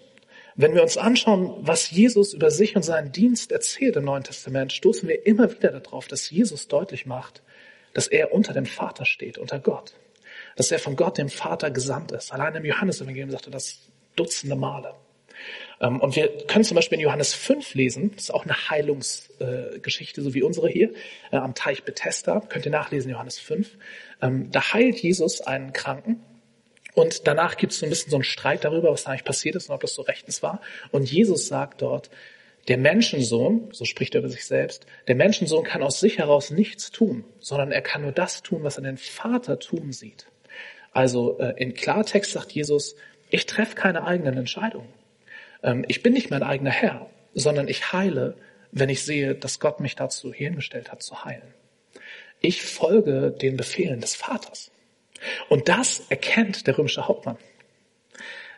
Wenn 0.56 0.74
wir 0.74 0.82
uns 0.82 0.96
anschauen, 0.96 1.56
was 1.60 1.90
Jesus 1.90 2.32
über 2.32 2.50
sich 2.50 2.76
und 2.76 2.84
seinen 2.84 3.10
Dienst 3.10 3.50
erzählt 3.50 3.96
im 3.96 4.04
Neuen 4.04 4.22
Testament, 4.22 4.72
stoßen 4.72 5.08
wir 5.08 5.26
immer 5.26 5.50
wieder 5.50 5.80
darauf, 5.80 6.06
dass 6.06 6.30
Jesus 6.30 6.68
deutlich 6.68 7.06
macht, 7.06 7.42
dass 7.92 8.06
er 8.06 8.32
unter 8.32 8.52
dem 8.52 8.66
Vater 8.66 9.04
steht, 9.04 9.36
unter 9.38 9.58
Gott 9.58 9.94
dass 10.56 10.70
er 10.70 10.78
von 10.78 10.96
Gott, 10.96 11.18
dem 11.18 11.28
Vater, 11.28 11.70
gesandt 11.70 12.12
ist. 12.12 12.32
Allein 12.32 12.54
im 12.54 12.64
Johannesevangelium 12.64 13.30
sagte 13.30 13.50
das 13.50 13.78
Dutzende 14.16 14.56
Male. 14.56 14.94
Ähm, 15.80 16.00
und 16.00 16.16
wir 16.16 16.28
können 16.46 16.64
zum 16.64 16.76
Beispiel 16.76 16.98
in 16.98 17.04
Johannes 17.04 17.34
5 17.34 17.74
lesen, 17.74 18.12
das 18.14 18.24
ist 18.24 18.30
auch 18.34 18.44
eine 18.44 18.70
Heilungsgeschichte, 18.70 20.22
so 20.22 20.34
wie 20.34 20.42
unsere 20.42 20.68
hier, 20.68 20.92
äh, 21.30 21.36
am 21.36 21.54
Teich 21.54 21.84
Bethesda, 21.84 22.40
könnt 22.40 22.64
ihr 22.64 22.72
nachlesen, 22.72 23.10
Johannes 23.10 23.38
5. 23.38 23.70
Ähm, 24.22 24.50
da 24.50 24.72
heilt 24.72 24.98
Jesus 24.98 25.40
einen 25.40 25.72
Kranken 25.72 26.20
und 26.94 27.26
danach 27.26 27.56
gibt 27.56 27.72
es 27.72 27.80
so 27.80 27.86
ein 27.86 27.90
bisschen 27.90 28.10
so 28.10 28.16
einen 28.16 28.24
Streit 28.24 28.64
darüber, 28.64 28.92
was 28.92 29.04
da 29.04 29.10
eigentlich 29.10 29.24
passiert 29.24 29.56
ist 29.56 29.68
und 29.68 29.74
ob 29.74 29.80
das 29.80 29.94
so 29.94 30.02
rechtens 30.02 30.42
war. 30.42 30.60
Und 30.92 31.10
Jesus 31.10 31.48
sagt 31.48 31.82
dort, 31.82 32.10
der 32.68 32.78
Menschensohn, 32.78 33.68
so 33.72 33.84
spricht 33.84 34.14
er 34.14 34.20
über 34.20 34.30
sich 34.30 34.46
selbst, 34.46 34.86
der 35.06 35.16
Menschensohn 35.16 35.64
kann 35.64 35.82
aus 35.82 36.00
sich 36.00 36.18
heraus 36.18 36.50
nichts 36.50 36.90
tun, 36.90 37.24
sondern 37.40 37.72
er 37.72 37.82
kann 37.82 38.02
nur 38.02 38.12
das 38.12 38.42
tun, 38.42 38.62
was 38.62 38.78
er 38.78 38.84
den 38.84 38.96
Vater 38.96 39.58
tun 39.58 39.92
sieht. 39.92 40.26
Also 40.92 41.38
äh, 41.40 41.54
in 41.58 41.74
Klartext 41.74 42.32
sagt 42.32 42.52
Jesus, 42.52 42.94
ich 43.30 43.46
treffe 43.46 43.74
keine 43.74 44.04
eigenen 44.04 44.36
Entscheidungen. 44.36 44.92
Ähm, 45.62 45.84
ich 45.88 46.02
bin 46.02 46.12
nicht 46.12 46.30
mein 46.30 46.42
eigener 46.42 46.70
Herr, 46.70 47.10
sondern 47.34 47.68
ich 47.68 47.92
heile, 47.92 48.36
wenn 48.72 48.88
ich 48.88 49.04
sehe, 49.04 49.34
dass 49.34 49.60
Gott 49.60 49.80
mich 49.80 49.96
dazu 49.96 50.32
hingestellt 50.32 50.90
hat, 50.90 51.02
zu 51.02 51.24
heilen. 51.24 51.54
Ich 52.40 52.62
folge 52.62 53.30
den 53.30 53.56
Befehlen 53.56 54.00
des 54.00 54.14
Vaters. 54.14 54.70
Und 55.48 55.68
das 55.68 56.00
erkennt 56.10 56.66
der 56.66 56.76
römische 56.76 57.08
Hauptmann. 57.08 57.38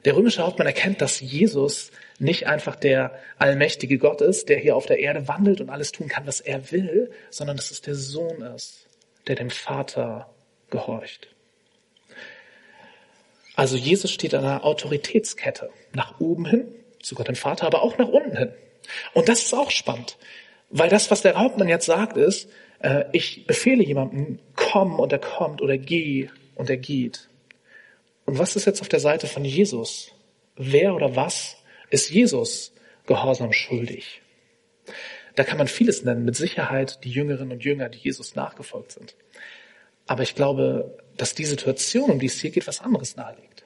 Der 0.05 0.17
römische 0.17 0.43
Hauptmann 0.43 0.67
erkennt, 0.67 1.01
dass 1.01 1.21
Jesus 1.21 1.91
nicht 2.19 2.47
einfach 2.47 2.77
der 2.77 3.19
allmächtige 3.39 3.99
Gott 3.99 4.21
ist, 4.21 4.49
der 4.49 4.59
hier 4.59 4.77
auf 4.77 4.87
der 4.87 4.99
Erde 4.99 5.29
wandelt 5.29 5.61
und 5.61 5.71
alles 5.71 5.93
tun 5.93 6.09
kann, 6.09 6.27
was 6.27 6.41
er 6.41 6.71
will, 6.71 7.11
sondern 7.31 7.57
dass 7.57 7.71
es 7.71 7.81
der 7.81 7.95
Sohn 7.95 8.41
ist, 8.43 8.87
der 9.27 9.37
dem 9.37 9.51
Vater 9.51 10.31
gehorcht. 10.71 11.29
Also 13.57 13.77
Jesus 13.77 14.13
steht 14.13 14.35
an 14.35 14.45
einer 14.45 14.65
Autoritätskette. 14.65 15.71
Nach 15.93 16.21
oben 16.21 16.47
hin, 16.47 16.69
zu 17.03 17.15
Gott 17.15 17.27
dem 17.27 17.35
Vater, 17.35 17.67
aber 17.67 17.83
auch 17.83 17.99
nach 17.99 18.09
unten 18.09 18.37
hin. 18.37 18.53
Und 19.15 19.29
das 19.29 19.43
ist 19.43 19.55
auch 19.55 19.71
spannend. 19.71 20.19
Weil 20.71 20.91
das, 20.91 21.11
was 21.11 21.23
der 21.23 21.37
Hauptmann 21.37 21.69
jetzt 21.69 21.87
sagt, 21.87 22.17
ist, 22.17 22.49
äh, 22.81 23.05
ich 23.13 23.47
befehle 23.47 23.83
jemandem, 23.83 24.39
komm 24.55 25.01
und 25.01 25.13
er 25.13 25.19
kommt 25.19 25.63
oder 25.63 25.79
geh 25.79 26.29
und 26.55 26.69
er 26.69 26.77
geht. 26.77 27.29
Und 28.27 28.39
was 28.39 28.57
ist 28.57 28.67
jetzt 28.67 28.83
auf 28.83 28.89
der 28.89 29.01
Seite 29.01 29.27
von 29.27 29.45
Jesus? 29.45 30.13
Wer 30.57 30.95
oder 30.95 31.17
was 31.17 31.57
ist 31.91 32.11
Jesus 32.11 32.73
Gehorsam 33.07 33.53
schuldig? 33.53 34.21
Da 35.35 35.45
kann 35.45 35.59
man 35.59 35.69
vieles 35.69 36.03
nennen, 36.03 36.25
mit 36.25 36.37
Sicherheit 36.37 37.05
die 37.05 37.11
Jüngerinnen 37.11 37.53
und 37.53 37.65
Jünger, 37.65 37.89
die 37.89 37.99
Jesus 37.99 38.35
nachgefolgt 38.35 38.93
sind. 38.93 39.15
Aber 40.07 40.23
ich 40.23 40.35
glaube, 40.35 40.99
dass 41.17 41.35
die 41.35 41.45
Situation, 41.45 42.11
um 42.11 42.19
die 42.19 42.27
es 42.27 42.41
hier 42.41 42.51
geht, 42.51 42.67
was 42.67 42.81
anderes 42.81 43.17
nahelegt. 43.17 43.65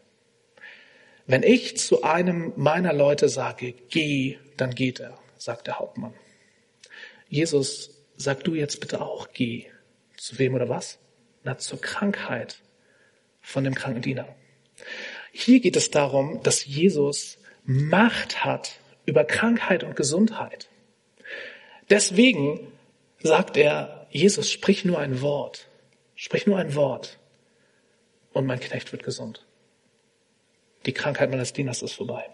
Wenn 1.26 1.42
ich 1.42 1.76
zu 1.76 2.03
einem 2.03 2.53
meiner 2.57 2.92
Leute 2.92 3.29
sage, 3.29 3.74
geh, 3.88 4.38
dann 4.57 4.74
geht 4.74 5.00
er, 5.00 5.18
sagt 5.37 5.66
der 5.66 5.79
Hauptmann. 5.79 6.14
Jesus, 7.29 8.03
sag 8.16 8.42
du 8.44 8.55
jetzt 8.55 8.81
bitte 8.81 9.00
auch, 9.00 9.29
geh. 9.33 9.66
Zu 10.16 10.38
wem 10.38 10.55
oder 10.55 10.68
was? 10.68 10.98
Na, 11.44 11.57
zur 11.57 11.81
Krankheit 11.81 12.59
von 13.40 13.64
dem 13.64 13.74
kranken 13.74 14.03
Diener. 14.03 14.29
Hier 15.33 15.61
geht 15.61 15.76
es 15.76 15.90
darum, 15.90 16.42
dass 16.42 16.66
Jesus 16.66 17.38
Macht 17.64 18.44
hat 18.44 18.81
über 19.07 19.24
Krankheit 19.24 19.85
und 19.85 19.96
Gesundheit. 19.96 20.68
Deswegen 21.88 22.72
sagt 23.22 23.57
er, 23.57 24.09
Jesus, 24.11 24.50
sprich 24.50 24.85
nur 24.85 24.98
ein 24.98 25.20
Wort. 25.20 25.70
Sprich 26.23 26.47
nur 26.47 26.59
ein 26.59 26.75
Wort 26.75 27.19
und 28.35 28.45
mein 28.45 28.61
Knecht 28.61 28.93
wird 28.93 29.05
gesund. 29.05 29.47
Die 30.85 30.93
Krankheit 30.93 31.31
meines 31.31 31.55
Dieners 31.55 31.81
ist 31.81 31.95
vorbei. 31.95 32.27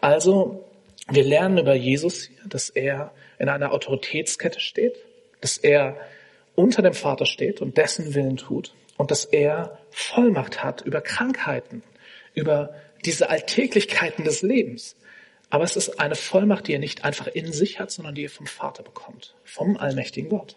Also, 0.00 0.64
wir 1.10 1.22
lernen 1.22 1.58
über 1.58 1.74
Jesus 1.74 2.22
hier, 2.28 2.48
dass 2.48 2.70
er 2.70 3.12
in 3.38 3.50
einer 3.50 3.72
Autoritätskette 3.72 4.58
steht, 4.58 4.96
dass 5.42 5.58
er 5.58 5.98
unter 6.54 6.80
dem 6.80 6.94
Vater 6.94 7.26
steht 7.26 7.60
und 7.60 7.76
dessen 7.76 8.14
Willen 8.14 8.38
tut 8.38 8.72
und 8.96 9.10
dass 9.10 9.26
er 9.26 9.78
Vollmacht 9.90 10.64
hat 10.64 10.80
über 10.80 11.02
Krankheiten, 11.02 11.82
über 12.32 12.74
diese 13.04 13.28
Alltäglichkeiten 13.28 14.24
des 14.24 14.40
Lebens. 14.40 14.96
Aber 15.50 15.64
es 15.64 15.76
ist 15.76 16.00
eine 16.00 16.14
Vollmacht, 16.14 16.68
die 16.68 16.72
er 16.72 16.78
nicht 16.78 17.04
einfach 17.04 17.26
in 17.26 17.52
sich 17.52 17.80
hat, 17.80 17.90
sondern 17.90 18.14
die 18.14 18.24
er 18.24 18.30
vom 18.30 18.46
Vater 18.46 18.82
bekommt, 18.82 19.34
vom 19.44 19.76
allmächtigen 19.76 20.30
Gott. 20.30 20.56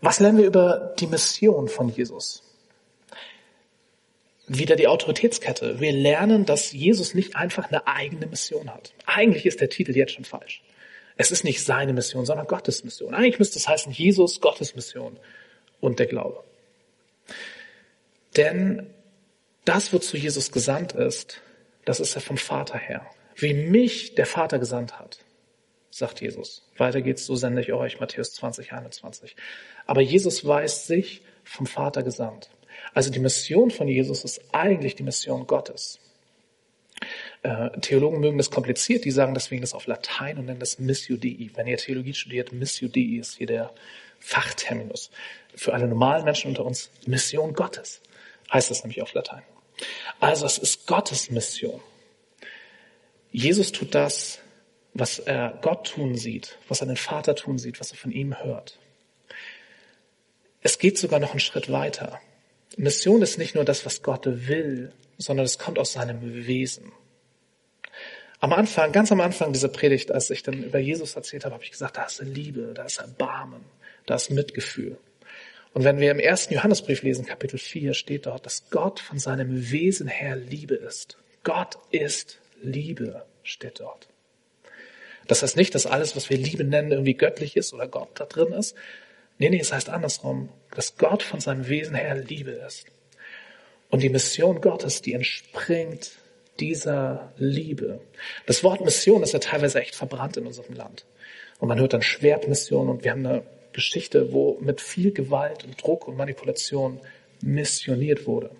Was 0.00 0.20
lernen 0.20 0.38
wir 0.38 0.46
über 0.46 0.94
die 0.98 1.06
Mission 1.06 1.68
von 1.68 1.88
Jesus? 1.88 2.42
Wieder 4.46 4.74
die 4.76 4.88
Autoritätskette. 4.88 5.80
Wir 5.80 5.92
lernen, 5.92 6.44
dass 6.44 6.72
Jesus 6.72 7.14
nicht 7.14 7.36
einfach 7.36 7.68
eine 7.68 7.86
eigene 7.86 8.26
Mission 8.26 8.70
hat. 8.70 8.94
Eigentlich 9.06 9.46
ist 9.46 9.60
der 9.60 9.68
Titel 9.68 9.96
jetzt 9.96 10.12
schon 10.12 10.24
falsch. 10.24 10.62
Es 11.16 11.30
ist 11.30 11.44
nicht 11.44 11.62
seine 11.62 11.92
Mission, 11.92 12.24
sondern 12.24 12.46
Gottes 12.46 12.82
Mission. 12.82 13.14
Eigentlich 13.14 13.38
müsste 13.38 13.58
es 13.58 13.68
heißen 13.68 13.92
Jesus, 13.92 14.40
Gottes 14.40 14.74
Mission 14.74 15.18
und 15.78 15.98
der 15.98 16.06
Glaube. 16.06 16.42
Denn 18.36 18.86
das, 19.64 19.92
wozu 19.92 20.16
Jesus 20.16 20.50
gesandt 20.50 20.92
ist, 20.92 21.42
das 21.84 22.00
ist 22.00 22.14
ja 22.14 22.20
vom 22.20 22.38
Vater 22.38 22.78
her. 22.78 23.06
Wie 23.36 23.54
mich 23.54 24.14
der 24.14 24.26
Vater 24.26 24.58
gesandt 24.58 24.98
hat, 24.98 25.18
sagt 25.90 26.20
Jesus. 26.20 26.62
Weiter 26.76 27.02
geht's, 27.02 27.26
so 27.26 27.34
sende 27.34 27.60
ich 27.60 27.72
euch, 27.72 28.00
Matthäus 28.00 28.32
20, 28.34 28.72
21. 28.72 29.36
Aber 29.86 30.00
Jesus 30.00 30.46
weiß 30.46 30.86
sich 30.86 31.22
vom 31.44 31.66
Vater 31.66 32.02
gesandt. 32.02 32.50
Also 32.94 33.10
die 33.10 33.18
Mission 33.18 33.70
von 33.70 33.88
Jesus 33.88 34.24
ist 34.24 34.42
eigentlich 34.52 34.94
die 34.94 35.02
Mission 35.02 35.46
Gottes. 35.46 35.98
Äh, 37.42 37.70
Theologen 37.80 38.20
mögen 38.20 38.38
das 38.38 38.50
kompliziert, 38.50 39.04
die 39.04 39.10
sagen 39.10 39.34
deswegen 39.34 39.62
das 39.62 39.74
auf 39.74 39.86
Latein 39.86 40.38
und 40.38 40.46
nennen 40.46 40.60
das 40.60 40.78
Missio 40.78 41.16
Dei. 41.16 41.50
Wenn 41.54 41.66
ihr 41.66 41.78
Theologie 41.78 42.14
studiert, 42.14 42.52
Missio 42.52 42.88
Dei 42.88 43.18
ist 43.18 43.36
hier 43.36 43.46
der 43.46 43.72
Fachterminus. 44.18 45.10
Für 45.54 45.72
alle 45.72 45.88
normalen 45.88 46.24
Menschen 46.24 46.48
unter 46.48 46.64
uns 46.64 46.90
Mission 47.06 47.54
Gottes 47.54 48.00
heißt 48.52 48.70
das 48.70 48.82
nämlich 48.82 49.02
auf 49.02 49.14
Latein. 49.14 49.42
Also 50.18 50.46
es 50.46 50.58
ist 50.58 50.86
Gottes 50.86 51.30
Mission. 51.30 51.80
Jesus 53.32 53.72
tut 53.72 53.94
das, 53.94 54.40
was 54.94 55.18
er 55.18 55.58
Gott 55.62 55.92
tun 55.92 56.16
sieht, 56.16 56.58
was 56.68 56.80
er 56.80 56.86
den 56.86 56.96
Vater 56.96 57.34
tun 57.34 57.58
sieht, 57.58 57.80
was 57.80 57.92
er 57.92 57.96
von 57.96 58.12
ihm 58.12 58.42
hört. 58.42 58.78
Es 60.62 60.78
geht 60.78 60.98
sogar 60.98 61.20
noch 61.20 61.30
einen 61.30 61.40
Schritt 61.40 61.70
weiter. 61.70 62.20
Mission 62.76 63.22
ist 63.22 63.38
nicht 63.38 63.54
nur 63.54 63.64
das, 63.64 63.86
was 63.86 64.02
Gott 64.02 64.26
will, 64.26 64.92
sondern 65.18 65.46
es 65.46 65.58
kommt 65.58 65.78
aus 65.78 65.92
seinem 65.92 66.46
Wesen. 66.46 66.92
Am 68.40 68.52
Anfang, 68.52 68.92
ganz 68.92 69.12
am 69.12 69.20
Anfang 69.20 69.52
dieser 69.52 69.68
Predigt, 69.68 70.10
als 70.12 70.30
ich 70.30 70.42
dann 70.42 70.62
über 70.62 70.78
Jesus 70.78 71.14
erzählt 71.14 71.44
habe, 71.44 71.54
habe 71.54 71.64
ich 71.64 71.70
gesagt, 71.70 71.98
da 71.98 72.04
ist 72.04 72.20
Liebe, 72.22 72.72
da 72.74 72.84
ist 72.84 72.98
Erbarmen, 72.98 73.64
da 74.06 74.14
ist 74.14 74.30
Mitgefühl. 74.30 74.96
Und 75.72 75.84
wenn 75.84 76.00
wir 76.00 76.10
im 76.10 76.18
ersten 76.18 76.54
Johannesbrief 76.54 77.02
lesen, 77.02 77.26
Kapitel 77.26 77.58
4, 77.58 77.94
steht 77.94 78.26
dort, 78.26 78.46
dass 78.46 78.70
Gott 78.70 78.98
von 78.98 79.18
seinem 79.18 79.70
Wesen 79.70 80.08
her 80.08 80.36
Liebe 80.36 80.74
ist. 80.74 81.16
Gott 81.44 81.78
ist 81.90 82.40
Liebe, 82.62 83.24
steht 83.42 83.80
dort. 83.80 84.09
Das 85.30 85.44
heißt 85.44 85.56
nicht, 85.56 85.76
dass 85.76 85.86
alles, 85.86 86.16
was 86.16 86.28
wir 86.28 86.36
Liebe 86.36 86.64
nennen, 86.64 86.90
irgendwie 86.90 87.14
göttlich 87.14 87.56
ist 87.56 87.72
oder 87.72 87.86
Gott 87.86 88.08
da 88.14 88.24
drin 88.24 88.52
ist. 88.52 88.74
Nee, 89.38 89.48
nee, 89.48 89.60
es 89.60 89.72
heißt 89.72 89.88
andersrum, 89.88 90.48
dass 90.74 90.96
Gott 90.96 91.22
von 91.22 91.38
seinem 91.38 91.68
Wesen 91.68 91.94
her 91.94 92.16
Liebe 92.16 92.50
ist. 92.50 92.86
Und 93.90 94.02
die 94.02 94.08
Mission 94.08 94.60
Gottes, 94.60 95.02
die 95.02 95.14
entspringt 95.14 96.10
dieser 96.58 97.32
Liebe. 97.36 98.00
Das 98.46 98.64
Wort 98.64 98.80
Mission 98.80 99.22
ist 99.22 99.32
ja 99.32 99.38
teilweise 99.38 99.80
echt 99.80 99.94
verbrannt 99.94 100.36
in 100.36 100.48
unserem 100.48 100.74
Land. 100.74 101.06
Und 101.60 101.68
man 101.68 101.78
hört 101.78 101.92
dann 101.92 102.02
Schwertmission 102.02 102.88
und 102.88 103.04
wir 103.04 103.12
haben 103.12 103.24
eine 103.24 103.44
Geschichte, 103.72 104.32
wo 104.32 104.58
mit 104.60 104.80
viel 104.80 105.12
Gewalt 105.12 105.62
und 105.62 105.80
Druck 105.80 106.08
und 106.08 106.16
Manipulation 106.16 106.98
missioniert 107.40 108.26
wurde. 108.26 108.50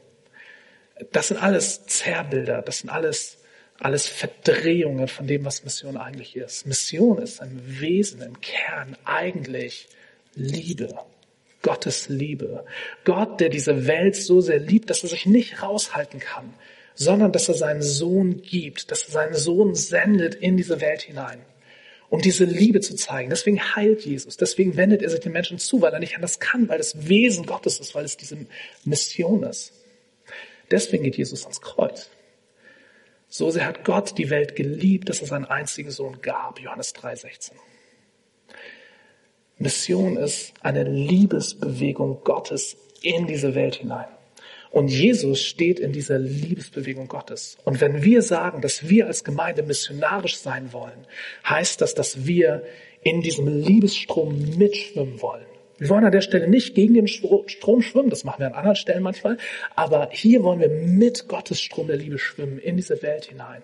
Das 1.10 1.28
sind 1.28 1.42
alles 1.42 1.84
Zerrbilder, 1.86 2.62
das 2.62 2.78
sind 2.78 2.90
alles, 2.90 3.38
alles 3.80 4.06
Verdrehungen 4.06 5.08
von 5.08 5.26
dem, 5.26 5.44
was 5.44 5.64
Mission 5.64 5.96
eigentlich 5.96 6.36
ist. 6.36 6.66
Mission 6.66 7.18
ist 7.18 7.40
im 7.40 7.80
Wesen, 7.80 8.22
im 8.22 8.40
Kern 8.40 8.96
eigentlich 9.04 9.88
Liebe. 10.34 10.94
Gottes 11.62 12.08
Liebe. 12.08 12.64
Gott, 13.04 13.40
der 13.40 13.48
diese 13.48 13.86
Welt 13.86 14.16
so 14.16 14.40
sehr 14.40 14.58
liebt, 14.58 14.88
dass 14.88 15.02
er 15.02 15.10
sich 15.10 15.26
nicht 15.26 15.62
raushalten 15.62 16.20
kann, 16.20 16.54
sondern 16.94 17.32
dass 17.32 17.48
er 17.48 17.54
seinen 17.54 17.82
Sohn 17.82 18.40
gibt, 18.42 18.90
dass 18.90 19.04
er 19.04 19.10
seinen 19.10 19.34
Sohn 19.34 19.74
sendet 19.74 20.34
in 20.36 20.56
diese 20.56 20.80
Welt 20.80 21.02
hinein 21.02 21.40
um 22.10 22.20
diese 22.20 22.44
Liebe 22.44 22.80
zu 22.80 22.96
zeigen. 22.96 23.30
Deswegen 23.30 23.76
heilt 23.76 24.04
Jesus. 24.04 24.36
Deswegen 24.36 24.76
wendet 24.76 25.00
er 25.00 25.10
sich 25.10 25.20
den 25.20 25.32
Menschen 25.32 25.58
zu, 25.58 25.80
weil 25.80 25.92
er 25.92 26.00
nicht 26.00 26.16
anders 26.16 26.40
kann, 26.40 26.68
weil 26.68 26.78
das 26.78 27.08
Wesen 27.08 27.46
Gottes 27.46 27.78
ist, 27.78 27.94
weil 27.94 28.04
es 28.04 28.16
diese 28.16 28.36
Mission 28.84 29.44
ist. 29.44 29.72
Deswegen 30.70 31.04
geht 31.04 31.16
Jesus 31.16 31.44
ans 31.44 31.60
Kreuz. 31.60 32.10
So 33.32 33.50
sehr 33.50 33.64
hat 33.64 33.84
Gott 33.84 34.18
die 34.18 34.28
Welt 34.28 34.56
geliebt, 34.56 35.08
dass 35.08 35.20
er 35.20 35.28
seinen 35.28 35.44
einzigen 35.44 35.92
Sohn 35.92 36.20
gab. 36.20 36.58
Johannes 36.58 36.94
3,16. 36.96 37.52
Mission 39.56 40.16
ist 40.16 40.52
eine 40.62 40.82
Liebesbewegung 40.82 42.22
Gottes 42.24 42.76
in 43.02 43.28
diese 43.28 43.54
Welt 43.54 43.76
hinein. 43.76 44.08
Und 44.72 44.88
Jesus 44.88 45.42
steht 45.42 45.78
in 45.78 45.92
dieser 45.92 46.18
Liebesbewegung 46.18 47.06
Gottes. 47.06 47.56
Und 47.64 47.80
wenn 47.80 48.02
wir 48.02 48.22
sagen, 48.22 48.62
dass 48.62 48.88
wir 48.88 49.06
als 49.06 49.22
Gemeinde 49.22 49.62
missionarisch 49.62 50.36
sein 50.36 50.72
wollen, 50.72 51.06
heißt 51.48 51.80
das, 51.80 51.94
dass 51.94 52.26
wir 52.26 52.64
in 53.02 53.20
diesem 53.20 53.46
Liebesstrom 53.46 54.56
mitschwimmen 54.56 55.22
wollen. 55.22 55.46
Wir 55.80 55.88
wollen 55.88 56.04
an 56.04 56.12
der 56.12 56.20
Stelle 56.20 56.46
nicht 56.46 56.74
gegen 56.74 56.92
den 56.92 57.08
Strom 57.08 57.80
schwimmen, 57.80 58.10
das 58.10 58.22
machen 58.22 58.40
wir 58.40 58.48
an 58.48 58.52
anderen 58.52 58.76
Stellen 58.76 59.02
manchmal, 59.02 59.38
aber 59.74 60.10
hier 60.12 60.42
wollen 60.42 60.60
wir 60.60 60.68
mit 60.68 61.26
Gottes 61.26 61.58
Strom 61.58 61.86
der 61.86 61.96
Liebe 61.96 62.18
schwimmen 62.18 62.58
in 62.58 62.76
diese 62.76 63.00
Welt 63.02 63.24
hinein. 63.24 63.62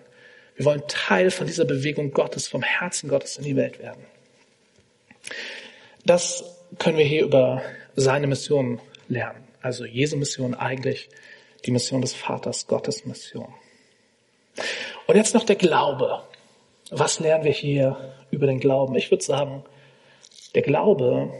Wir 0.55 0.65
wollen 0.65 0.81
Teil 0.87 1.29
von 1.29 1.45
dieser 1.45 1.65
Bewegung 1.65 2.11
Gottes, 2.11 2.47
vom 2.47 2.63
Herzen 2.63 3.07
Gottes 3.07 3.37
in 3.37 3.43
die 3.43 3.55
Welt 3.55 3.77
werden. 3.77 4.03
Das 6.05 6.43
können 6.79 6.97
wir 6.97 7.05
hier 7.05 7.23
über 7.23 7.61
seine 7.95 8.25
Mission 8.25 8.81
lernen. 9.07 9.43
Also 9.61 9.85
Jesu 9.85 10.17
Mission 10.17 10.55
eigentlich 10.55 11.09
die 11.67 11.71
Mission 11.71 12.01
des 12.01 12.15
Vaters, 12.15 12.65
Gottes 12.65 13.05
Mission. 13.05 13.53
Und 15.05 15.15
jetzt 15.15 15.35
noch 15.35 15.43
der 15.43 15.55
Glaube. 15.55 16.23
Was 16.89 17.19
lernen 17.19 17.43
wir 17.43 17.51
hier 17.51 18.15
über 18.31 18.47
den 18.47 18.59
Glauben? 18.59 18.95
Ich 18.95 19.11
würde 19.11 19.23
sagen, 19.23 19.63
der 20.55 20.63
Glaube 20.63 21.31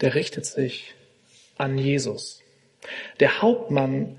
der 0.00 0.14
richtet 0.14 0.46
sich 0.46 0.94
an 1.56 1.78
Jesus. 1.78 2.42
Der 3.20 3.42
Hauptmann 3.42 4.18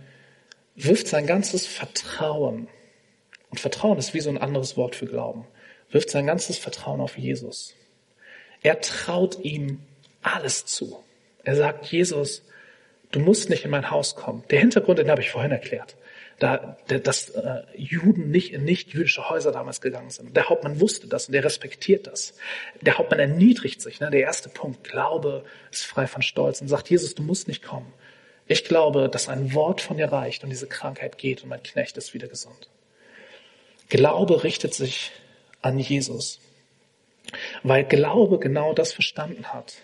wirft 0.76 1.08
sein 1.08 1.28
ganzes 1.28 1.66
Vertrauen, 1.66 2.68
und 3.50 3.60
Vertrauen 3.60 3.98
ist 3.98 4.14
wie 4.14 4.20
so 4.20 4.30
ein 4.30 4.38
anderes 4.38 4.76
Wort 4.78 4.96
für 4.96 5.06
Glauben, 5.06 5.46
wirft 5.92 6.10
sein 6.10 6.28
ganzes 6.28 6.58
Vertrauen 6.58 7.00
auf 7.00 7.18
Jesus. 7.18 7.76
Er 8.64 8.82
traut 8.82 9.40
ihm 9.44 9.82
alles 10.22 10.66
zu. 10.66 11.04
Er 11.44 11.56
sagt, 11.56 11.86
Jesus, 11.86 12.44
du 13.12 13.20
musst 13.20 13.50
nicht 13.50 13.64
in 13.64 13.72
mein 13.72 13.92
Haus 13.92 14.16
kommen. 14.16 14.44
Der 14.50 14.60
Hintergrund, 14.60 15.00
den 15.00 15.12
habe 15.12 15.22
ich 15.22 15.30
vorhin 15.30 15.52
erklärt 15.52 15.96
da, 16.40 16.78
dass 16.88 17.30
äh, 17.30 17.64
Juden 17.76 18.30
nicht 18.30 18.52
in 18.52 18.66
nicht-jüdische 18.66 19.30
Häuser 19.30 19.52
damals 19.52 19.80
gegangen 19.80 20.10
sind. 20.10 20.36
Der 20.36 20.50
Hauptmann 20.50 20.82
wusste 20.82 21.08
das 21.08 21.28
und 21.28 21.34
der 21.34 21.46
respektiert 21.46 22.08
das. 22.08 22.34
Der 22.82 22.98
Hauptmann 22.98 23.20
erniedrigt 23.20 23.82
sich. 23.82 24.02
Ne? 24.02 24.12
Der 24.12 24.22
erste 24.22 24.50
Punkt, 24.50 24.84
Glaube 24.84 25.46
ist 25.72 25.86
frei 25.86 26.08
von 26.08 26.22
Stolz 26.22 26.60
und 26.60 26.68
sagt, 26.68 26.90
Jesus, 26.90 27.16
du 27.16 27.24
musst 27.24 27.48
nicht 27.48 27.64
kommen. 27.64 27.92
Ich 28.48 28.66
glaube, 28.66 29.10
dass 29.10 29.30
ein 29.30 29.54
Wort 29.54 29.82
von 29.82 29.98
dir 29.98 30.12
reicht 30.12 30.44
und 30.44 30.50
diese 30.50 30.68
Krankheit 30.68 31.18
geht 31.18 31.44
und 31.44 31.50
mein 31.50 31.64
Knecht 31.64 31.98
ist 31.98 32.14
wieder 32.14 32.28
gesund. 32.28 32.70
Glaube 33.90 34.44
richtet 34.44 34.74
sich 34.74 35.12
an 35.62 35.80
Jesus, 35.80 36.40
weil 37.64 37.86
Glaube 37.86 38.40
genau 38.40 38.74
das 38.74 38.92
verstanden 38.92 39.54
hat, 39.54 39.76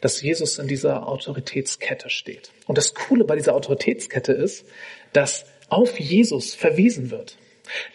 dass 0.00 0.20
Jesus 0.20 0.58
in 0.58 0.68
dieser 0.68 1.08
Autoritätskette 1.08 2.10
steht. 2.10 2.52
Und 2.66 2.78
das 2.78 2.94
Coole 2.94 3.24
bei 3.24 3.36
dieser 3.36 3.54
Autoritätskette 3.54 4.32
ist, 4.32 4.66
dass 5.12 5.46
auf 5.68 5.98
Jesus 5.98 6.54
verwiesen 6.54 7.10
wird. 7.10 7.36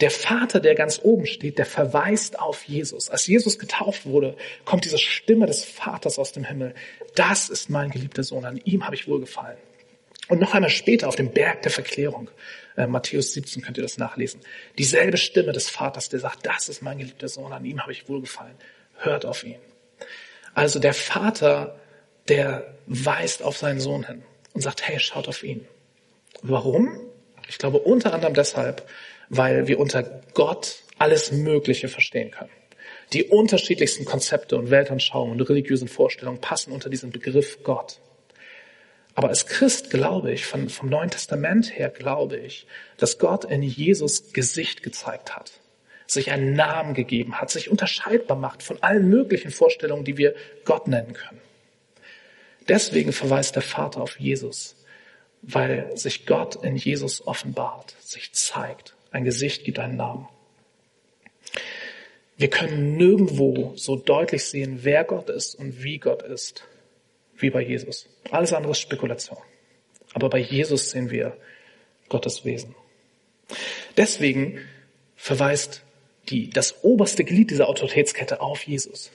Der 0.02 0.12
Vater, 0.12 0.60
der 0.60 0.76
ganz 0.76 1.00
oben 1.02 1.26
steht, 1.26 1.58
der 1.58 1.66
verweist 1.66 2.40
auf 2.40 2.64
Jesus. 2.66 3.10
Als 3.10 3.28
Jesus 3.28 3.58
getauft 3.58 4.06
wurde, 4.06 4.36
kommt 4.66 4.86
diese 4.86 4.98
Stimme 4.98 5.46
des 5.46 5.64
Vaters 5.64 6.20
aus 6.20 6.32
dem 6.32 6.44
Himmel. 6.44 6.76
Das 7.16 7.50
ist 7.50 7.70
mein 7.70 7.90
geliebter 7.90 8.24
Sohn, 8.24 8.46
an 8.46 8.62
ihm 8.64 8.86
habe 8.86 8.96
ich 8.96 9.08
wohlgefallen. 9.08 9.58
Und 10.30 10.40
noch 10.40 10.54
einmal 10.54 10.70
später 10.70 11.08
auf 11.08 11.16
dem 11.16 11.32
Berg 11.32 11.64
der 11.64 11.72
Verklärung, 11.72 12.30
äh, 12.78 12.88
Matthäus 12.88 13.34
17 13.34 13.62
könnt 13.62 13.78
ihr 13.78 13.84
das 13.84 13.98
nachlesen, 13.98 14.40
dieselbe 14.78 15.18
Stimme 15.18 15.52
des 15.52 15.70
Vaters, 15.70 16.10
der 16.10 16.20
sagt, 16.20 16.46
das 16.46 16.70
ist 16.70 16.82
mein 16.82 16.98
geliebter 16.98 17.28
Sohn, 17.28 17.52
an 17.52 17.66
ihm 17.66 17.82
habe 17.82 17.92
ich 17.92 18.08
wohlgefallen. 18.08 18.56
Hört 18.98 19.26
auf 19.26 19.44
ihn. 19.44 19.60
Also 20.54 20.80
der 20.80 20.94
Vater, 20.94 21.80
der 22.30 22.76
weist 22.86 23.44
auf 23.44 23.58
seinen 23.58 23.80
Sohn 23.80 24.06
hin 24.06 24.24
und 24.54 24.62
sagt, 24.62 24.88
hey, 24.88 25.00
schaut 25.00 25.28
auf 25.28 25.44
ihn. 25.44 25.68
Warum? 26.42 27.00
Ich 27.48 27.58
glaube 27.58 27.80
unter 27.80 28.14
anderem 28.14 28.34
deshalb, 28.34 28.88
weil 29.30 29.68
wir 29.68 29.80
unter 29.80 30.04
Gott 30.34 30.84
alles 30.98 31.32
Mögliche 31.32 31.88
verstehen 31.88 32.32
können. 32.32 32.52
Die 33.14 33.26
unterschiedlichsten 33.26 34.06
Konzepte 34.06 34.56
und 34.58 34.72
Weltanschauungen 34.72 35.40
und 35.40 35.50
religiösen 35.50 35.88
Vorstellungen 35.88 36.42
passen 36.42 36.72
unter 36.72 36.90
diesen 36.90 37.12
Begriff 37.12 37.64
Gott. 37.64 38.00
Aber 39.16 39.30
als 39.30 39.46
Christ 39.46 39.92
glaube 39.92 40.32
ich, 40.32 40.46
von, 40.46 40.70
vom 40.70 40.90
Neuen 40.90 41.12
Testament 41.12 41.78
her 41.78 41.90
glaube 41.90 42.38
ich, 42.38 42.66
dass 42.98 43.20
Gott 43.20 43.46
in 43.46 43.62
Jesus 43.62 44.34
Gesicht 44.34 44.82
gezeigt 44.82 45.36
hat, 45.36 45.52
sich 46.08 46.32
einen 46.32 46.54
Namen 46.54 46.96
gegeben 46.96 47.40
hat, 47.40 47.52
sich 47.52 47.70
unterscheidbar 47.70 48.38
macht 48.38 48.64
von 48.64 48.82
allen 48.82 49.10
möglichen 49.10 49.52
Vorstellungen, 49.52 50.06
die 50.06 50.18
wir 50.18 50.34
Gott 50.66 50.88
nennen 50.88 51.14
können. 51.14 51.42
Deswegen 52.68 53.14
verweist 53.14 53.56
der 53.56 53.62
Vater 53.62 54.02
auf 54.02 54.20
Jesus 54.20 54.76
weil 55.44 55.96
sich 55.98 56.26
Gott 56.26 56.64
in 56.64 56.76
Jesus 56.76 57.28
offenbart, 57.28 57.96
sich 58.00 58.34
zeigt, 58.34 58.96
ein 59.12 59.26
Gesicht 59.26 59.66
gibt 59.66 59.78
einen 59.78 59.98
Namen. 59.98 60.28
Wir 62.38 62.50
können 62.50 62.98
nirgendwo 62.98 63.74
so 63.76 63.96
deutlich 63.96 64.46
sehen, 64.46 64.80
wer 64.82 65.04
Gott 65.04 65.30
ist 65.30 65.54
und 65.56 65.84
wie 65.84 66.00
Gott 66.00 66.24
ist, 66.24 66.64
wie 67.38 67.50
bei 67.50 67.62
Jesus. 67.62 68.08
Alles 68.32 68.54
andere 68.54 68.72
ist 68.72 68.80
Spekulation. 68.80 69.38
Aber 70.14 70.30
bei 70.30 70.40
Jesus 70.40 70.90
sehen 70.90 71.12
wir 71.12 71.38
Gottes 72.10 72.46
Wesen. 72.46 72.74
Deswegen 73.98 74.60
verweist 75.16 75.84
die, 76.30 76.50
das 76.50 76.84
oberste 76.84 77.24
Glied 77.24 77.52
dieser 77.52 77.68
Autoritätskette 77.70 78.42
auf 78.42 78.64
Jesus 78.64 79.12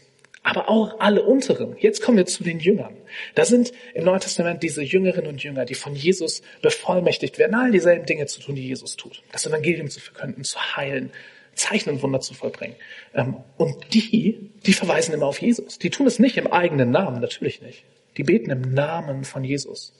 aber 0.48 0.70
auch 0.70 0.98
alle 0.98 1.22
unteren. 1.22 1.76
Jetzt 1.78 2.02
kommen 2.02 2.16
wir 2.16 2.24
zu 2.24 2.42
den 2.42 2.58
Jüngern. 2.58 2.96
Da 3.34 3.44
sind 3.44 3.72
im 3.92 4.04
Neuen 4.04 4.20
Testament 4.20 4.62
diese 4.62 4.82
Jüngerinnen 4.82 5.28
und 5.28 5.42
Jünger, 5.42 5.66
die 5.66 5.74
von 5.74 5.94
Jesus 5.94 6.40
bevollmächtigt 6.62 7.38
werden, 7.38 7.54
all 7.54 7.70
dieselben 7.70 8.06
Dinge 8.06 8.24
zu 8.26 8.40
tun, 8.40 8.54
die 8.54 8.66
Jesus 8.66 8.96
tut. 8.96 9.22
Das 9.30 9.44
Evangelium 9.46 9.90
zu 9.90 10.00
verkünden, 10.00 10.44
zu 10.44 10.58
heilen, 10.76 11.10
Zeichen 11.54 11.90
und 11.90 12.02
Wunder 12.02 12.20
zu 12.20 12.32
vollbringen. 12.32 12.76
Ähm, 13.14 13.36
und 13.58 13.92
die, 13.92 14.50
die 14.64 14.72
verweisen 14.72 15.12
immer 15.12 15.26
auf 15.26 15.42
Jesus. 15.42 15.78
Die 15.78 15.90
tun 15.90 16.06
es 16.06 16.18
nicht 16.18 16.38
im 16.38 16.46
eigenen 16.46 16.90
Namen, 16.90 17.20
natürlich 17.20 17.60
nicht. 17.60 17.84
Die 18.18 18.24
beten 18.24 18.50
im 18.50 18.74
Namen 18.74 19.24
von 19.24 19.44
Jesus. 19.44 19.94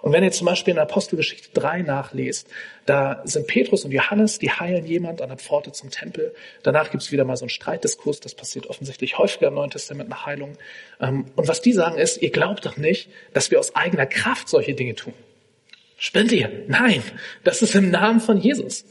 Und 0.00 0.12
wenn 0.12 0.22
ihr 0.22 0.30
zum 0.30 0.46
Beispiel 0.46 0.72
in 0.74 0.78
Apostelgeschichte 0.78 1.50
3 1.52 1.82
nachlest, 1.82 2.48
da 2.86 3.20
sind 3.24 3.48
Petrus 3.48 3.84
und 3.84 3.90
Johannes, 3.90 4.38
die 4.38 4.50
heilen 4.50 4.86
jemand 4.86 5.20
an 5.20 5.28
der 5.28 5.38
Pforte 5.38 5.72
zum 5.72 5.90
Tempel. 5.90 6.34
Danach 6.62 6.90
gibt's 6.90 7.10
wieder 7.10 7.24
mal 7.24 7.36
so 7.36 7.44
einen 7.44 7.50
Streitdiskurs, 7.50 8.20
das 8.20 8.34
passiert 8.34 8.68
offensichtlich 8.68 9.18
häufiger 9.18 9.48
im 9.48 9.54
Neuen 9.54 9.70
Testament 9.70 10.08
nach 10.08 10.24
Heilung. 10.24 10.56
Ähm, 11.00 11.26
und 11.34 11.48
was 11.48 11.60
die 11.60 11.72
sagen 11.72 11.98
ist, 11.98 12.22
ihr 12.22 12.30
glaubt 12.30 12.64
doch 12.64 12.76
nicht, 12.76 13.10
dass 13.32 13.50
wir 13.50 13.58
aus 13.58 13.74
eigener 13.74 14.06
Kraft 14.06 14.48
solche 14.48 14.74
Dinge 14.74 14.94
tun. 14.94 15.14
Spinnt 15.98 16.32
ihr? 16.32 16.64
Nein, 16.68 17.02
das 17.42 17.62
ist 17.62 17.74
im 17.74 17.90
Namen 17.90 18.20
von 18.20 18.38
Jesus. 18.38 18.84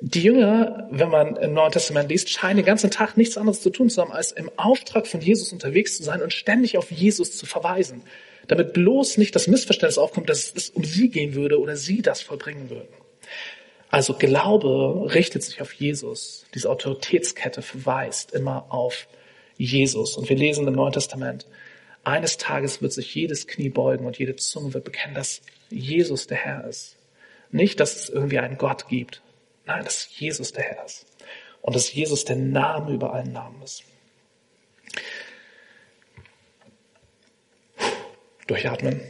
Die 0.00 0.22
Jünger, 0.22 0.88
wenn 0.90 1.08
man 1.08 1.36
im 1.36 1.54
Neuen 1.54 1.72
Testament 1.72 2.10
liest, 2.10 2.28
scheinen 2.28 2.58
den 2.58 2.66
ganzen 2.66 2.90
Tag 2.90 3.16
nichts 3.16 3.38
anderes 3.38 3.62
zu 3.62 3.70
tun 3.70 3.88
zu 3.88 4.02
haben, 4.02 4.12
als 4.12 4.32
im 4.32 4.50
Auftrag 4.56 5.06
von 5.06 5.20
Jesus 5.20 5.52
unterwegs 5.52 5.96
zu 5.96 6.02
sein 6.02 6.22
und 6.22 6.32
ständig 6.32 6.76
auf 6.76 6.90
Jesus 6.90 7.36
zu 7.36 7.46
verweisen 7.46 8.02
damit 8.48 8.72
bloß 8.72 9.18
nicht 9.18 9.34
das 9.34 9.46
Missverständnis 9.46 9.98
aufkommt, 9.98 10.28
dass 10.28 10.52
es 10.54 10.70
um 10.70 10.84
sie 10.84 11.08
gehen 11.08 11.34
würde 11.34 11.60
oder 11.60 11.76
sie 11.76 12.02
das 12.02 12.22
vollbringen 12.22 12.70
würden. 12.70 12.88
Also 13.90 14.14
Glaube 14.14 15.14
richtet 15.14 15.42
sich 15.42 15.60
auf 15.62 15.72
Jesus. 15.72 16.44
Diese 16.54 16.70
Autoritätskette 16.70 17.62
verweist 17.62 18.32
immer 18.32 18.66
auf 18.68 19.06
Jesus. 19.56 20.16
Und 20.16 20.28
wir 20.28 20.36
lesen 20.36 20.66
im 20.66 20.74
Neuen 20.74 20.92
Testament, 20.92 21.46
eines 22.04 22.36
Tages 22.36 22.82
wird 22.82 22.92
sich 22.92 23.14
jedes 23.14 23.46
Knie 23.46 23.68
beugen 23.68 24.06
und 24.06 24.18
jede 24.18 24.36
Zunge 24.36 24.74
wird 24.74 24.84
bekennen, 24.84 25.14
dass 25.14 25.40
Jesus 25.70 26.26
der 26.26 26.36
Herr 26.36 26.68
ist. 26.68 26.96
Nicht, 27.50 27.80
dass 27.80 27.96
es 27.96 28.08
irgendwie 28.08 28.38
einen 28.38 28.58
Gott 28.58 28.88
gibt. 28.88 29.22
Nein, 29.66 29.84
dass 29.84 30.08
Jesus 30.18 30.52
der 30.52 30.64
Herr 30.64 30.84
ist. 30.84 31.06
Und 31.60 31.74
dass 31.74 31.92
Jesus 31.92 32.24
der 32.24 32.36
Name 32.36 32.92
über 32.92 33.12
allen 33.12 33.32
Namen 33.32 33.60
ist. 33.62 33.82
Durchatmen. 38.46 39.00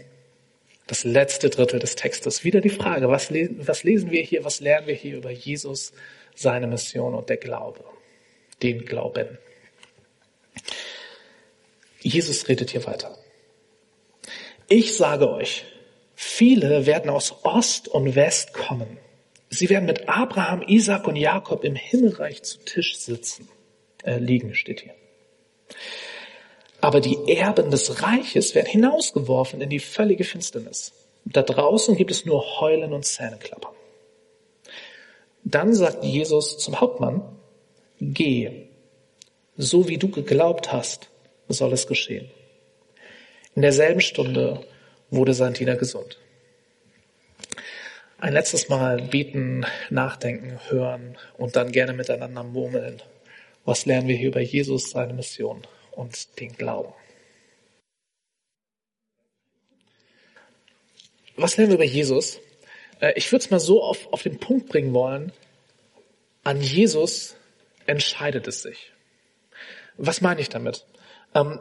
Das 0.86 1.04
letzte 1.04 1.50
Drittel 1.50 1.78
des 1.78 1.94
Textes. 1.94 2.44
Wieder 2.44 2.60
die 2.60 2.70
Frage, 2.70 3.08
was, 3.10 3.28
lesen, 3.28 3.66
was 3.68 3.84
lesen 3.84 4.10
wir 4.10 4.22
hier, 4.22 4.44
was 4.44 4.60
lernen 4.60 4.86
wir 4.86 4.94
hier 4.94 5.16
über 5.16 5.30
Jesus, 5.30 5.92
seine 6.34 6.66
Mission 6.66 7.14
und 7.14 7.28
der 7.28 7.36
Glaube, 7.36 7.84
den 8.62 8.84
Glauben. 8.86 9.38
Jesus 12.00 12.48
redet 12.48 12.70
hier 12.70 12.86
weiter. 12.86 13.18
Ich 14.68 14.96
sage 14.96 15.30
euch, 15.30 15.64
viele 16.14 16.86
werden 16.86 17.10
aus 17.10 17.44
Ost 17.44 17.88
und 17.88 18.14
West 18.14 18.54
kommen. 18.54 18.98
Sie 19.48 19.70
werden 19.70 19.86
mit 19.86 20.08
Abraham, 20.08 20.62
Isaac 20.66 21.06
und 21.06 21.16
Jakob 21.16 21.64
im 21.64 21.74
Himmelreich 21.74 22.42
zu 22.42 22.58
Tisch 22.58 22.98
sitzen, 22.98 23.48
äh, 24.04 24.18
liegen, 24.18 24.54
steht 24.54 24.80
hier. 24.80 24.94
Aber 26.80 27.00
die 27.00 27.18
Erben 27.28 27.70
des 27.70 28.02
Reiches 28.02 28.54
werden 28.54 28.68
hinausgeworfen 28.68 29.60
in 29.60 29.70
die 29.70 29.78
völlige 29.78 30.24
Finsternis. 30.24 30.92
Da 31.24 31.42
draußen 31.42 31.96
gibt 31.96 32.10
es 32.10 32.24
nur 32.24 32.60
Heulen 32.60 32.92
und 32.92 33.04
Zähneklappern. 33.04 33.74
Dann 35.42 35.74
sagt 35.74 36.04
Jesus 36.04 36.58
zum 36.58 36.80
Hauptmann, 36.80 37.22
geh, 38.00 38.68
so 39.56 39.88
wie 39.88 39.98
du 39.98 40.08
geglaubt 40.08 40.72
hast, 40.72 41.08
soll 41.48 41.72
es 41.72 41.86
geschehen. 41.86 42.30
In 43.54 43.62
derselben 43.62 44.00
Stunde 44.00 44.60
wurde 45.10 45.34
sein 45.34 45.54
Diener 45.54 45.76
gesund. 45.76 46.18
Ein 48.18 48.32
letztes 48.32 48.68
Mal 48.68 49.02
beten, 49.02 49.66
nachdenken, 49.90 50.58
hören 50.68 51.16
und 51.36 51.56
dann 51.56 51.72
gerne 51.72 51.92
miteinander 51.92 52.42
murmeln. 52.42 53.02
Was 53.64 53.84
lernen 53.84 54.08
wir 54.08 54.16
hier 54.16 54.28
über 54.28 54.40
Jesus, 54.40 54.90
seine 54.90 55.12
Mission 55.12 55.62
und 55.92 56.40
den 56.40 56.52
Glauben? 56.52 56.92
Was 61.36 61.56
lernen 61.56 61.72
wir 61.72 61.76
über 61.76 61.84
Jesus? 61.84 62.40
Äh, 63.00 63.12
ich 63.16 63.30
würde 63.30 63.44
es 63.44 63.50
mal 63.50 63.60
so 63.60 63.82
auf, 63.82 64.10
auf 64.12 64.22
den 64.22 64.38
Punkt 64.38 64.68
bringen 64.68 64.94
wollen. 64.94 65.32
An 66.44 66.62
Jesus 66.62 67.36
entscheidet 67.86 68.46
es 68.48 68.62
sich. 68.62 68.92
Was 69.98 70.20
meine 70.20 70.40
ich 70.40 70.48
damit? 70.48 70.86
Ähm, 71.34 71.58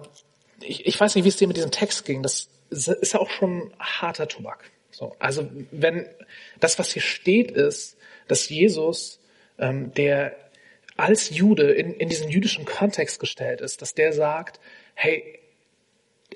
ich, 0.62 0.86
ich 0.86 1.00
weiß 1.00 1.16
nicht, 1.16 1.26
wie 1.26 1.30
es 1.30 1.38
dir 1.38 1.48
mit 1.48 1.58
diesem 1.58 1.72
Text 1.72 2.06
ging. 2.06 2.24
Das 2.24 2.48
ist 2.70 3.14
ja 3.14 3.20
auch 3.20 3.30
schon 3.30 3.74
harter 3.80 4.28
Tobak. 4.28 4.72
So, 4.96 5.14
also 5.20 5.50
wenn 5.72 6.08
das, 6.62 6.80
was 6.80 6.94
hier 6.94 7.02
steht, 7.02 7.52
ist, 7.52 7.98
dass 8.30 8.48
Jesus, 8.48 9.20
ähm, 9.60 9.94
der 9.94 10.36
als 10.96 11.30
Jude 11.30 11.72
in, 11.72 11.94
in 11.94 12.08
diesen 12.08 12.30
jüdischen 12.30 12.64
Kontext 12.64 13.20
gestellt 13.20 13.60
ist, 13.60 13.82
dass 13.82 13.94
der 13.94 14.14
sagt, 14.14 14.62
hey, 14.94 15.40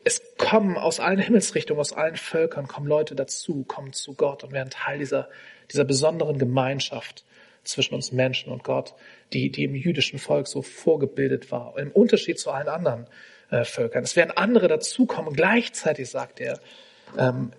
es 0.04 0.22
kommen 0.38 0.78
aus 0.78 1.00
allen 1.00 1.20
Himmelsrichtungen, 1.20 1.80
aus 1.80 1.94
allen 1.94 2.18
Völkern, 2.18 2.68
kommen 2.68 2.88
Leute 2.88 3.16
dazu, 3.16 3.64
kommen 3.64 3.94
zu 3.94 4.14
Gott 4.14 4.44
und 4.44 4.52
werden 4.52 4.70
Teil 4.70 5.00
dieser, 5.00 5.30
dieser 5.72 5.86
besonderen 5.86 6.38
Gemeinschaft 6.38 7.24
zwischen 7.64 7.96
uns 7.96 8.12
Menschen 8.12 8.52
und 8.52 8.66
Gott, 8.66 8.94
die, 9.32 9.52
die 9.52 9.64
im 9.64 9.76
jüdischen 9.76 10.20
Volk 10.20 10.50
so 10.50 10.62
vorgebildet 10.62 11.50
war, 11.50 11.78
im 11.78 11.92
Unterschied 11.92 12.40
zu 12.40 12.52
allen 12.52 12.68
anderen 12.68 13.08
äh, 13.52 13.64
Völkern. 13.64 14.04
Es 14.04 14.18
werden 14.18 14.32
andere 14.36 14.68
dazukommen. 14.68 15.34
Gleichzeitig 15.34 16.10
sagt 16.10 16.42
er, 16.42 16.60
ähm, 17.18 17.54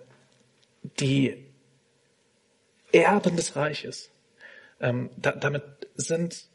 die 0.83 1.45
Erben 2.91 3.35
des 3.35 3.55
Reiches. 3.55 4.11
Ähm, 4.79 5.09
da, 5.17 5.31
damit 5.31 5.63
sind 5.95 6.45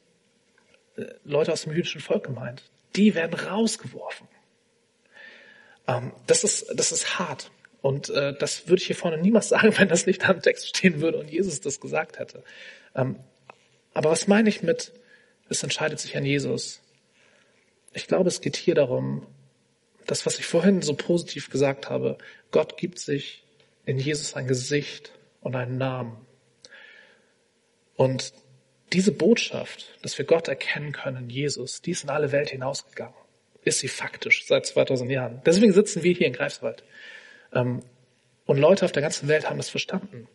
äh, 0.97 1.05
Leute 1.25 1.53
aus 1.53 1.63
dem 1.63 1.73
jüdischen 1.73 2.01
Volk 2.01 2.25
gemeint. 2.25 2.63
Die 2.97 3.15
werden 3.15 3.35
rausgeworfen. 3.35 4.29
Ähm, 5.87 6.13
das, 6.27 6.45
ist, 6.45 6.67
das 6.75 6.93
ist 6.93 7.19
hart. 7.19 7.51
Und 7.83 8.11
äh, 8.11 8.37
das 8.37 8.69
würde 8.69 8.81
ich 8.81 8.87
hier 8.87 8.97
vorne 8.97 9.19
niemals 9.19 9.49
sagen, 9.51 9.73
wenn 9.79 9.89
das 9.89 10.07
nicht 10.07 10.23
da 10.23 10.33
im 10.33 10.43
Text 10.43 10.69
stehen 10.69 11.01
würde 11.01 11.19
und 11.19 11.31
Jesus 11.31 11.61
das 11.61 11.81
gesagt 11.81 12.19
hätte. 12.19 12.43
Ähm, 12.95 13.17
aber 13.95 14.11
was 14.11 14.29
meine 14.29 14.49
ich 14.49 14.63
mit, 14.63 14.93
es 15.49 15.63
entscheidet 15.63 16.01
sich 16.01 16.17
an 16.17 16.25
Jesus? 16.25 16.83
Ich 17.93 18.09
glaube, 18.09 18.29
es 18.29 18.41
geht 18.41 18.57
hier 18.57 18.75
darum, 18.75 19.27
das, 20.07 20.27
was 20.27 20.39
ich 20.39 20.47
vorhin 20.47 20.83
so 20.83 20.95
positiv 20.95 21.51
gesagt 21.51 21.89
habe, 21.89 22.19
Gott 22.51 22.77
gibt 22.77 22.99
sich 22.99 23.46
in 23.87 23.99
Jesus 23.99 24.35
ein 24.35 24.47
Gesicht 24.47 25.13
und 25.41 25.57
einen 25.57 25.79
Namen. 25.79 26.19
Und 27.95 28.35
diese 28.93 29.13
Botschaft, 29.13 29.99
dass 30.03 30.19
wir 30.19 30.27
Gott 30.27 30.49
erkennen 30.49 30.93
können 30.93 31.31
Jesus, 31.31 31.81
die 31.81 31.93
ist 31.93 32.05
in 32.05 32.11
alle 32.11 32.33
Welt 32.33 32.51
hinausgegangen. 32.51 33.15
Ist 33.63 33.79
sie 33.79 33.89
faktisch 33.89 34.47
seit 34.47 34.67
2000 34.67 35.11
Jahren. 35.11 35.41
Deswegen 35.47 35.73
sitzen 35.73 36.03
wir 36.03 36.13
hier 36.13 36.27
in 36.27 36.33
Greifswald. 36.33 36.85
Ähm, 37.53 37.83
und 38.45 38.59
Leute 38.59 38.85
auf 38.85 38.93
der 38.93 39.03
ganzen 39.03 39.29
Welt 39.29 39.49
haben 39.49 39.57
das 39.57 39.71
verstanden. 39.71 40.29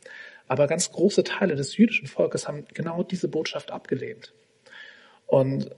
Aber 0.47 0.67
ganz 0.67 0.91
große 0.91 1.23
Teile 1.23 1.55
des 1.55 1.77
jüdischen 1.77 2.07
Volkes 2.07 2.47
haben 2.47 2.65
genau 2.73 3.03
diese 3.03 3.29
Botschaft 3.29 3.71
abgelehnt. 3.71 4.33
Und 5.27 5.73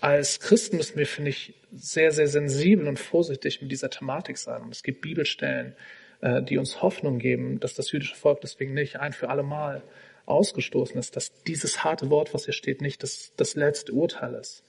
als 0.00 0.38
Christen 0.38 0.76
müssen 0.76 0.96
wir, 0.96 1.06
finde 1.06 1.30
ich, 1.30 1.54
sehr, 1.72 2.12
sehr 2.12 2.28
sensibel 2.28 2.86
und 2.86 2.98
vorsichtig 2.98 3.60
mit 3.60 3.72
dieser 3.72 3.90
Thematik 3.90 4.38
sein. 4.38 4.62
Und 4.62 4.74
es 4.74 4.82
gibt 4.84 5.00
Bibelstellen, 5.00 5.74
die 6.22 6.58
uns 6.58 6.82
Hoffnung 6.82 7.18
geben, 7.18 7.60
dass 7.60 7.74
das 7.74 7.92
jüdische 7.92 8.14
Volk 8.14 8.42
deswegen 8.42 8.74
nicht 8.74 9.00
ein 9.00 9.12
für 9.14 9.30
alle 9.30 9.42
Mal 9.42 9.82
ausgestoßen 10.26 10.98
ist, 10.98 11.16
dass 11.16 11.42
dieses 11.44 11.82
harte 11.82 12.10
Wort, 12.10 12.34
was 12.34 12.44
hier 12.44 12.54
steht, 12.54 12.80
nicht 12.80 13.02
das, 13.02 13.32
das 13.36 13.54
letzte 13.54 13.92
Urteil 13.92 14.34
ist. 14.34 14.62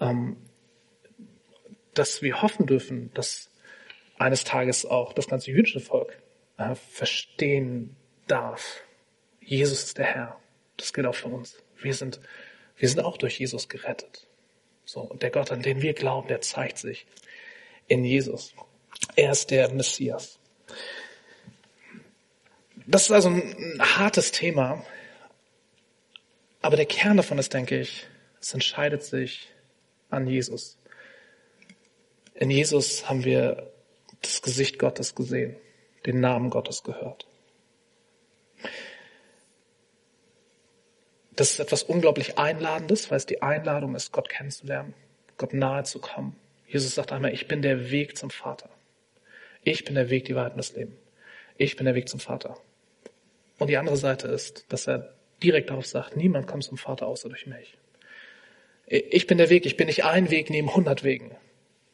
Ähm, 0.00 0.36
dass 1.94 2.22
wir 2.22 2.42
hoffen 2.42 2.66
dürfen, 2.66 3.12
dass 3.14 3.50
eines 4.18 4.44
Tages 4.44 4.86
auch 4.86 5.12
das 5.12 5.28
ganze 5.28 5.50
jüdische 5.50 5.80
Volk 5.80 6.18
äh, 6.56 6.74
verstehen 6.74 7.96
darf, 8.26 8.82
Jesus 9.40 9.84
ist 9.84 9.98
der 9.98 10.06
Herr. 10.06 10.40
Das 10.76 10.92
gilt 10.92 11.06
auch 11.06 11.14
für 11.14 11.28
uns. 11.28 11.62
Wir 11.80 11.94
sind, 11.94 12.20
wir 12.76 12.88
sind 12.88 13.00
auch 13.00 13.16
durch 13.16 13.38
Jesus 13.38 13.68
gerettet. 13.68 14.26
So, 14.84 15.00
und 15.00 15.22
der 15.22 15.30
Gott, 15.30 15.52
an 15.52 15.62
den 15.62 15.82
wir 15.82 15.92
glauben, 15.92 16.28
der 16.28 16.40
zeigt 16.40 16.78
sich 16.78 17.06
in 17.86 18.04
Jesus. 18.04 18.54
Er 19.16 19.32
ist 19.32 19.50
der 19.50 19.72
Messias. 19.72 20.38
Das 22.86 23.04
ist 23.04 23.10
also 23.10 23.30
ein 23.30 23.78
hartes 23.80 24.32
Thema. 24.32 24.84
Aber 26.60 26.76
der 26.76 26.86
Kern 26.86 27.16
davon 27.16 27.38
ist, 27.38 27.52
denke 27.52 27.78
ich, 27.78 28.06
es 28.40 28.52
entscheidet 28.52 29.02
sich 29.02 29.50
an 30.10 30.26
Jesus. 30.26 30.78
In 32.34 32.50
Jesus 32.50 33.08
haben 33.08 33.24
wir 33.24 33.72
das 34.22 34.42
Gesicht 34.42 34.78
Gottes 34.78 35.14
gesehen, 35.14 35.56
den 36.06 36.20
Namen 36.20 36.50
Gottes 36.50 36.82
gehört. 36.82 37.26
Das 41.36 41.50
ist 41.50 41.58
etwas 41.58 41.82
unglaublich 41.82 42.38
Einladendes, 42.38 43.10
weil 43.10 43.16
es 43.16 43.26
die 43.26 43.42
Einladung 43.42 43.94
ist, 43.94 44.12
Gott 44.12 44.28
kennenzulernen, 44.28 44.94
Gott 45.36 45.52
nahe 45.52 45.84
zu 45.84 45.98
kommen. 45.98 46.36
Jesus 46.66 46.94
sagt 46.94 47.12
einmal, 47.12 47.32
ich 47.32 47.48
bin 47.48 47.60
der 47.62 47.90
Weg 47.90 48.16
zum 48.16 48.30
Vater. 48.30 48.70
Ich 49.64 49.84
bin 49.84 49.94
der 49.94 50.10
Weg, 50.10 50.26
die 50.26 50.34
Wahrheit 50.34 50.52
und 50.52 50.58
das 50.58 50.74
Leben. 50.74 50.96
Ich 51.56 51.76
bin 51.76 51.86
der 51.86 51.94
Weg 51.94 52.08
zum 52.08 52.20
Vater. 52.20 52.58
Und 53.58 53.68
die 53.68 53.76
andere 53.76 53.96
Seite 53.96 54.28
ist, 54.28 54.66
dass 54.68 54.86
er 54.86 55.14
direkt 55.42 55.70
darauf 55.70 55.86
sagt, 55.86 56.16
niemand 56.16 56.46
kommt 56.46 56.64
zum 56.64 56.78
Vater 56.78 57.06
außer 57.06 57.28
durch 57.28 57.46
mich. 57.46 57.76
Ich 58.86 59.26
bin 59.26 59.38
der 59.38 59.50
Weg, 59.50 59.64
ich 59.66 59.76
bin 59.76 59.86
nicht 59.86 60.04
ein 60.04 60.30
Weg 60.30 60.50
neben 60.50 60.74
hundert 60.74 61.04
Wegen. 61.04 61.34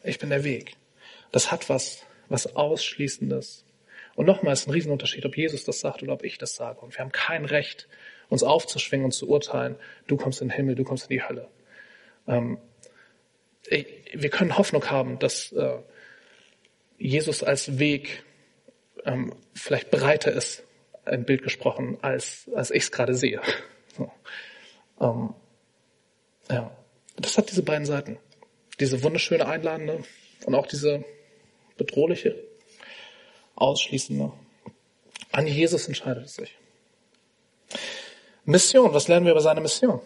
Ich 0.03 0.19
bin 0.19 0.31
der 0.31 0.45
Weg. 0.45 0.73
Das 1.31 1.53
hat 1.53 1.69
was, 1.69 2.05
was 2.29 2.57
Ausschließendes. 2.57 3.65
Und 4.17 4.27
nochmal 4.27 4.55
ist 4.55 4.67
ein 4.67 4.73
Riesenunterschied, 4.73 5.25
ob 5.25 5.37
Jesus 5.37 5.65
das 5.65 5.81
sagt 5.81 6.03
oder 6.03 6.15
ob 6.15 6.25
ich 6.25 6.39
das 6.39 6.57
sage. 6.57 6.81
Und 6.81 6.95
wir 6.95 7.01
haben 7.01 7.13
kein 7.13 7.45
Recht, 7.45 7.89
uns 8.29 8.43
aufzuschwingen 8.43 9.07
und 9.07 9.13
zu 9.13 9.29
urteilen, 9.29 9.77
du 10.07 10.17
kommst 10.17 10.41
in 10.41 10.49
den 10.49 10.57
Himmel, 10.57 10.75
du 10.75 10.85
kommst 10.85 11.11
in 11.11 11.17
die 11.17 11.23
Hölle. 11.23 11.49
Ähm, 12.27 12.59
wir 14.13 14.31
können 14.31 14.57
Hoffnung 14.59 14.91
haben, 14.91 15.19
dass 15.19 15.53
äh, 15.53 15.79
Jesus 17.01 17.43
als 17.43 17.79
Weg 17.79 18.25
ähm, 19.05 19.35
vielleicht 19.55 19.91
breiter 19.91 20.31
ist, 20.31 20.63
ein 21.07 21.25
Bild 21.25 21.43
gesprochen, 21.43 21.99
als, 22.03 22.49
als 22.55 22.71
ich 22.71 22.85
es 22.85 22.93
gerade 22.93 23.15
sehe. 23.15 23.41
So. 23.97 24.13
Ähm, 25.01 25.35
ja. 26.51 26.71
Das 27.17 27.37
hat 27.39 27.51
diese 27.51 27.63
beiden 27.63 27.87
Seiten. 27.87 28.19
Diese 28.79 29.03
wunderschöne 29.03 29.47
einladende 29.47 30.05
und 30.45 30.55
auch 30.55 30.67
diese 30.67 31.05
bedrohliche, 31.77 32.37
ausschließende. 33.57 34.33
An 35.33 35.47
Jesus 35.47 35.89
entscheidet 35.89 36.27
es 36.27 36.35
sich. 36.35 36.57
Mission, 38.45 38.93
was 38.95 39.09
lernen 39.09 39.27
wir 39.27 39.33
über 39.33 39.41
seine 39.41 39.61
Mission? 39.61 40.01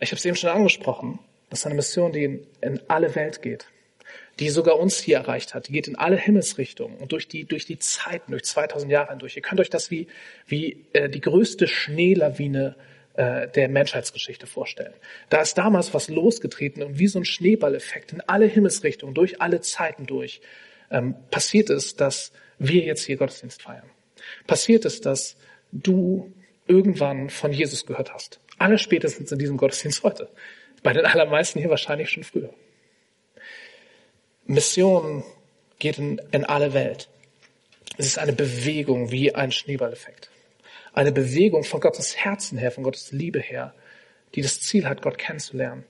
Ich 0.00 0.10
habe 0.10 0.18
es 0.18 0.24
eben 0.24 0.36
schon 0.36 0.50
angesprochen. 0.50 1.18
Das 1.50 1.60
ist 1.60 1.66
eine 1.66 1.74
Mission, 1.74 2.12
die 2.12 2.24
in, 2.24 2.46
in 2.62 2.80
alle 2.88 3.14
Welt 3.14 3.42
geht 3.42 3.68
die 4.38 4.50
sogar 4.50 4.78
uns 4.78 4.98
hier 4.98 5.16
erreicht 5.16 5.54
hat. 5.54 5.68
Die 5.68 5.72
geht 5.72 5.88
in 5.88 5.96
alle 5.96 6.16
Himmelsrichtungen 6.16 6.96
und 6.98 7.12
durch 7.12 7.28
die, 7.28 7.44
durch 7.44 7.66
die 7.66 7.78
Zeiten, 7.78 8.30
durch 8.32 8.44
2000 8.44 8.90
Jahre 8.90 9.10
hindurch. 9.10 9.36
Ihr 9.36 9.42
könnt 9.42 9.60
euch 9.60 9.70
das 9.70 9.90
wie, 9.90 10.06
wie 10.46 10.84
äh, 10.92 11.08
die 11.08 11.20
größte 11.20 11.66
Schneelawine 11.66 12.76
äh, 13.14 13.48
der 13.48 13.68
Menschheitsgeschichte 13.68 14.46
vorstellen. 14.46 14.94
Da 15.28 15.40
ist 15.40 15.58
damals 15.58 15.92
was 15.92 16.08
losgetreten 16.08 16.82
und 16.82 16.98
wie 16.98 17.08
so 17.08 17.18
ein 17.18 17.24
Schneeballeffekt 17.24 18.12
in 18.12 18.20
alle 18.22 18.46
Himmelsrichtungen, 18.46 19.14
durch 19.14 19.40
alle 19.40 19.60
Zeiten 19.60 20.06
durch, 20.06 20.40
ähm, 20.90 21.16
passiert 21.30 21.68
ist, 21.68 22.00
dass 22.00 22.32
wir 22.58 22.82
jetzt 22.82 23.04
hier 23.04 23.16
Gottesdienst 23.16 23.62
feiern. 23.62 23.90
Passiert 24.46 24.84
ist, 24.84 25.04
dass 25.06 25.36
du 25.72 26.32
irgendwann 26.66 27.30
von 27.30 27.52
Jesus 27.52 27.86
gehört 27.86 28.14
hast. 28.14 28.40
Alle 28.58 28.78
spätestens 28.78 29.32
in 29.32 29.38
diesem 29.38 29.56
Gottesdienst 29.56 30.02
heute. 30.02 30.28
Bei 30.82 30.92
den 30.92 31.04
allermeisten 31.04 31.58
hier 31.58 31.70
wahrscheinlich 31.70 32.10
schon 32.10 32.22
früher. 32.22 32.50
Mission 34.48 35.24
geht 35.78 35.98
in, 35.98 36.20
in 36.32 36.44
alle 36.46 36.72
Welt. 36.72 37.10
Es 37.98 38.06
ist 38.06 38.18
eine 38.18 38.32
Bewegung 38.32 39.10
wie 39.10 39.34
ein 39.34 39.52
Schneeballeffekt. 39.52 40.30
Eine 40.94 41.12
Bewegung 41.12 41.64
von 41.64 41.80
Gottes 41.80 42.16
Herzen 42.16 42.56
her, 42.56 42.72
von 42.72 42.82
Gottes 42.82 43.12
Liebe 43.12 43.40
her, 43.40 43.74
die 44.34 44.40
das 44.40 44.60
Ziel 44.60 44.88
hat, 44.88 45.02
Gott 45.02 45.18
kennenzulernen, 45.18 45.84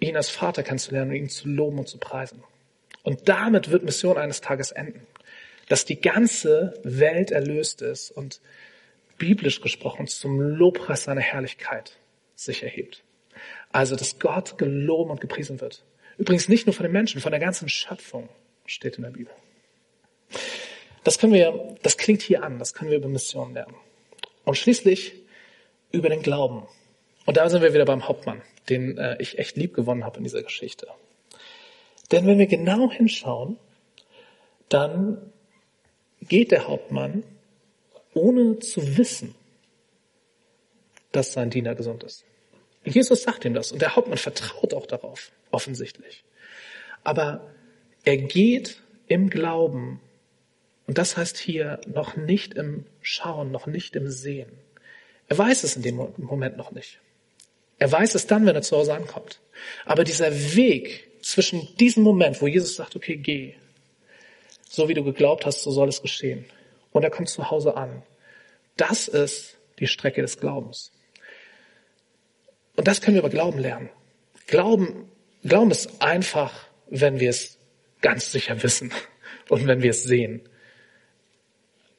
ihn 0.00 0.16
als 0.16 0.30
Vater 0.30 0.62
kennenzulernen 0.62 1.10
und 1.10 1.16
ihn 1.16 1.28
zu 1.28 1.46
loben 1.46 1.78
und 1.78 1.86
zu 1.86 1.98
preisen. 1.98 2.42
Und 3.02 3.28
damit 3.28 3.70
wird 3.70 3.84
Mission 3.84 4.16
eines 4.16 4.40
Tages 4.40 4.72
enden. 4.72 5.06
Dass 5.68 5.84
die 5.84 6.00
ganze 6.00 6.80
Welt 6.84 7.30
erlöst 7.32 7.82
ist 7.82 8.10
und 8.10 8.40
biblisch 9.18 9.60
gesprochen 9.60 10.06
zum 10.06 10.40
Lobpreis 10.40 11.04
seiner 11.04 11.20
Herrlichkeit 11.20 11.98
sich 12.34 12.62
erhebt. 12.62 13.04
Also, 13.72 13.94
dass 13.94 14.18
Gott 14.18 14.56
geloben 14.56 15.10
und 15.10 15.20
gepriesen 15.20 15.60
wird. 15.60 15.84
Übrigens 16.18 16.48
nicht 16.48 16.66
nur 16.66 16.74
von 16.74 16.84
den 16.84 16.92
Menschen, 16.92 17.20
von 17.20 17.32
der 17.32 17.40
ganzen 17.40 17.68
Schöpfung 17.68 18.28
steht 18.66 18.96
in 18.96 19.02
der 19.02 19.10
Bibel. 19.10 19.32
Das 21.02 21.18
können 21.18 21.32
wir, 21.32 21.76
das 21.82 21.98
klingt 21.98 22.22
hier 22.22 22.42
an, 22.42 22.58
das 22.58 22.72
können 22.72 22.90
wir 22.90 22.98
über 22.98 23.08
Mission 23.08 23.52
lernen. 23.52 23.74
Und 24.44 24.56
schließlich 24.56 25.14
über 25.92 26.08
den 26.08 26.22
Glauben. 26.22 26.66
Und 27.26 27.36
da 27.36 27.48
sind 27.48 27.62
wir 27.62 27.74
wieder 27.74 27.84
beim 27.84 28.08
Hauptmann, 28.08 28.42
den 28.68 28.98
äh, 28.98 29.16
ich 29.20 29.38
echt 29.38 29.56
lieb 29.56 29.74
gewonnen 29.74 30.04
habe 30.04 30.18
in 30.18 30.24
dieser 30.24 30.42
Geschichte. 30.42 30.88
Denn 32.10 32.26
wenn 32.26 32.38
wir 32.38 32.46
genau 32.46 32.90
hinschauen, 32.90 33.58
dann 34.68 35.32
geht 36.20 36.50
der 36.50 36.68
Hauptmann, 36.68 37.22
ohne 38.14 38.58
zu 38.58 38.96
wissen, 38.96 39.34
dass 41.12 41.32
sein 41.32 41.50
Diener 41.50 41.74
gesund 41.74 42.02
ist. 42.02 42.24
Jesus 42.84 43.22
sagt 43.22 43.44
ihm 43.44 43.54
das 43.54 43.72
und 43.72 43.80
der 43.80 43.96
Hauptmann 43.96 44.18
vertraut 44.18 44.74
auch 44.74 44.86
darauf, 44.86 45.32
offensichtlich. 45.50 46.24
Aber 47.02 47.50
er 48.04 48.16
geht 48.16 48.82
im 49.06 49.30
Glauben 49.30 50.00
und 50.86 50.98
das 50.98 51.16
heißt 51.16 51.38
hier 51.38 51.80
noch 51.86 52.16
nicht 52.16 52.54
im 52.54 52.84
Schauen, 53.00 53.50
noch 53.50 53.66
nicht 53.66 53.96
im 53.96 54.10
Sehen. 54.10 54.50
Er 55.28 55.38
weiß 55.38 55.64
es 55.64 55.76
in 55.76 55.82
dem 55.82 55.96
Moment 56.18 56.56
noch 56.56 56.72
nicht. 56.72 57.00
Er 57.78 57.90
weiß 57.90 58.14
es 58.14 58.26
dann, 58.26 58.46
wenn 58.46 58.54
er 58.54 58.62
zu 58.62 58.76
Hause 58.76 58.94
ankommt. 58.94 59.40
Aber 59.84 60.04
dieser 60.04 60.54
Weg 60.54 61.10
zwischen 61.22 61.74
diesem 61.76 62.02
Moment, 62.02 62.40
wo 62.42 62.46
Jesus 62.46 62.76
sagt, 62.76 62.96
okay, 62.96 63.16
geh, 63.16 63.54
so 64.68 64.88
wie 64.88 64.94
du 64.94 65.02
geglaubt 65.02 65.46
hast, 65.46 65.62
so 65.62 65.70
soll 65.70 65.88
es 65.88 66.02
geschehen. 66.02 66.44
Und 66.92 67.02
er 67.02 67.10
kommt 67.10 67.28
zu 67.28 67.50
Hause 67.50 67.76
an. 67.76 68.02
Das 68.76 69.08
ist 69.08 69.56
die 69.78 69.86
Strecke 69.86 70.20
des 70.20 70.38
Glaubens. 70.38 70.92
Und 72.76 72.88
das 72.88 73.00
können 73.00 73.14
wir 73.14 73.22
über 73.22 73.30
Glauben 73.30 73.58
lernen. 73.58 73.90
Glauben, 74.46 75.10
Glauben 75.42 75.70
ist 75.70 76.02
einfach, 76.02 76.52
wenn 76.88 77.20
wir 77.20 77.30
es 77.30 77.58
ganz 78.00 78.32
sicher 78.32 78.62
wissen 78.62 78.92
und 79.48 79.66
wenn 79.66 79.82
wir 79.82 79.90
es 79.90 80.02
sehen. 80.02 80.42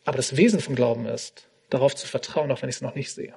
Aber 0.04 0.18
das 0.18 0.38
Wesen 0.38 0.60
vom 0.60 0.76
Glauben 0.76 1.06
ist, 1.08 1.48
darauf 1.70 1.96
zu 1.96 2.08
vertrauen, 2.08 2.52
auch 2.52 2.62
wenn 2.62 2.70
ich 2.70 2.76
es 2.76 2.82
noch 2.82 2.96
nicht 2.96 3.12
sehe. 3.12 3.34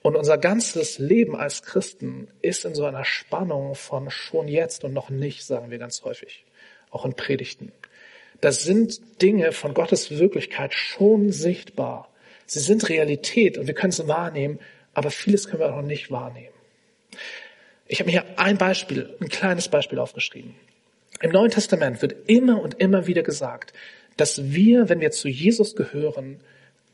Und 0.00 0.16
unser 0.16 0.38
ganzes 0.38 0.98
Leben 0.98 1.36
als 1.36 1.62
Christen 1.62 2.28
ist 2.40 2.64
in 2.64 2.74
so 2.74 2.84
einer 2.84 3.04
Spannung 3.04 3.74
von 3.74 4.10
schon 4.10 4.48
jetzt 4.48 4.82
und 4.82 4.92
noch 4.92 5.10
nicht, 5.10 5.44
sagen 5.44 5.70
wir 5.70 5.78
ganz 5.78 6.02
häufig, 6.02 6.44
auch 6.90 7.04
in 7.04 7.14
Predigten. 7.14 7.72
Das 8.40 8.64
sind 8.64 9.22
Dinge 9.22 9.52
von 9.52 9.74
Gottes 9.74 10.10
Wirklichkeit 10.10 10.74
schon 10.74 11.30
sichtbar. 11.30 12.08
Sie 12.46 12.58
sind 12.58 12.88
Realität 12.88 13.56
und 13.56 13.68
wir 13.68 13.74
können 13.74 13.92
sie 13.92 14.08
wahrnehmen, 14.08 14.58
aber 14.94 15.10
vieles 15.10 15.48
können 15.48 15.60
wir 15.60 15.70
auch 15.70 15.76
noch 15.76 15.82
nicht 15.82 16.10
wahrnehmen. 16.10 16.54
Ich 17.86 18.00
habe 18.00 18.10
mir 18.10 18.22
hier 18.22 18.38
ein 18.38 18.58
Beispiel, 18.58 19.16
ein 19.20 19.28
kleines 19.28 19.68
Beispiel 19.68 19.98
aufgeschrieben. 19.98 20.54
Im 21.20 21.30
Neuen 21.30 21.50
Testament 21.50 22.02
wird 22.02 22.28
immer 22.28 22.60
und 22.60 22.80
immer 22.80 23.06
wieder 23.06 23.22
gesagt, 23.22 23.72
dass 24.16 24.52
wir, 24.52 24.88
wenn 24.88 25.00
wir 25.00 25.10
zu 25.10 25.28
Jesus 25.28 25.76
gehören, 25.76 26.40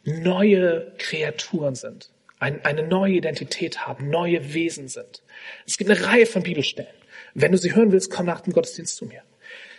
neue 0.04 0.92
Kreaturen 0.98 1.74
sind, 1.74 2.10
eine 2.38 2.86
neue 2.86 3.14
Identität 3.14 3.86
haben, 3.86 4.10
neue 4.10 4.54
Wesen 4.54 4.88
sind. 4.88 5.22
Es 5.66 5.76
gibt 5.76 5.90
eine 5.90 6.04
Reihe 6.04 6.26
von 6.26 6.42
Bibelstellen. 6.42 6.90
Wenn 7.34 7.52
du 7.52 7.58
sie 7.58 7.74
hören 7.74 7.92
willst, 7.92 8.10
komm 8.10 8.26
nach 8.26 8.40
dem 8.40 8.52
Gottesdienst 8.52 8.96
zu 8.96 9.06
mir. 9.06 9.22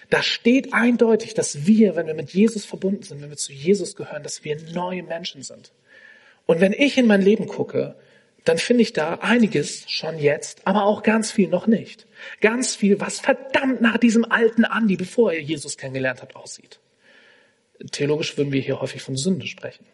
Da 0.09 0.23
steht 0.23 0.73
eindeutig, 0.73 1.35
dass 1.35 1.67
wir, 1.67 1.95
wenn 1.95 2.07
wir 2.07 2.15
mit 2.15 2.31
Jesus 2.31 2.65
verbunden 2.65 3.03
sind, 3.03 3.21
wenn 3.21 3.29
wir 3.29 3.37
zu 3.37 3.53
Jesus 3.53 3.95
gehören, 3.95 4.23
dass 4.23 4.43
wir 4.43 4.57
neue 4.73 5.03
Menschen 5.03 5.43
sind. 5.43 5.71
Und 6.45 6.61
wenn 6.61 6.73
ich 6.73 6.97
in 6.97 7.05
mein 7.05 7.21
Leben 7.21 7.47
gucke, 7.47 7.95
dann 8.45 8.57
finde 8.57 8.83
ich 8.83 8.93
da 8.93 9.15
einiges 9.15 9.89
schon 9.89 10.17
jetzt, 10.17 10.65
aber 10.65 10.85
auch 10.85 11.03
ganz 11.03 11.31
viel 11.31 11.49
noch 11.49 11.67
nicht. 11.67 12.07
Ganz 12.41 12.75
viel, 12.75 12.99
was 12.99 13.19
verdammt 13.19 13.81
nach 13.81 13.97
diesem 13.97 14.29
alten 14.29 14.65
Andi, 14.65 14.95
bevor 14.95 15.33
er 15.33 15.41
Jesus 15.41 15.77
kennengelernt 15.77 16.21
hat, 16.21 16.35
aussieht. 16.35 16.79
Theologisch 17.91 18.37
würden 18.37 18.51
wir 18.51 18.61
hier 18.61 18.81
häufig 18.81 19.01
von 19.01 19.15
Sünde 19.15 19.47
sprechen. 19.47 19.85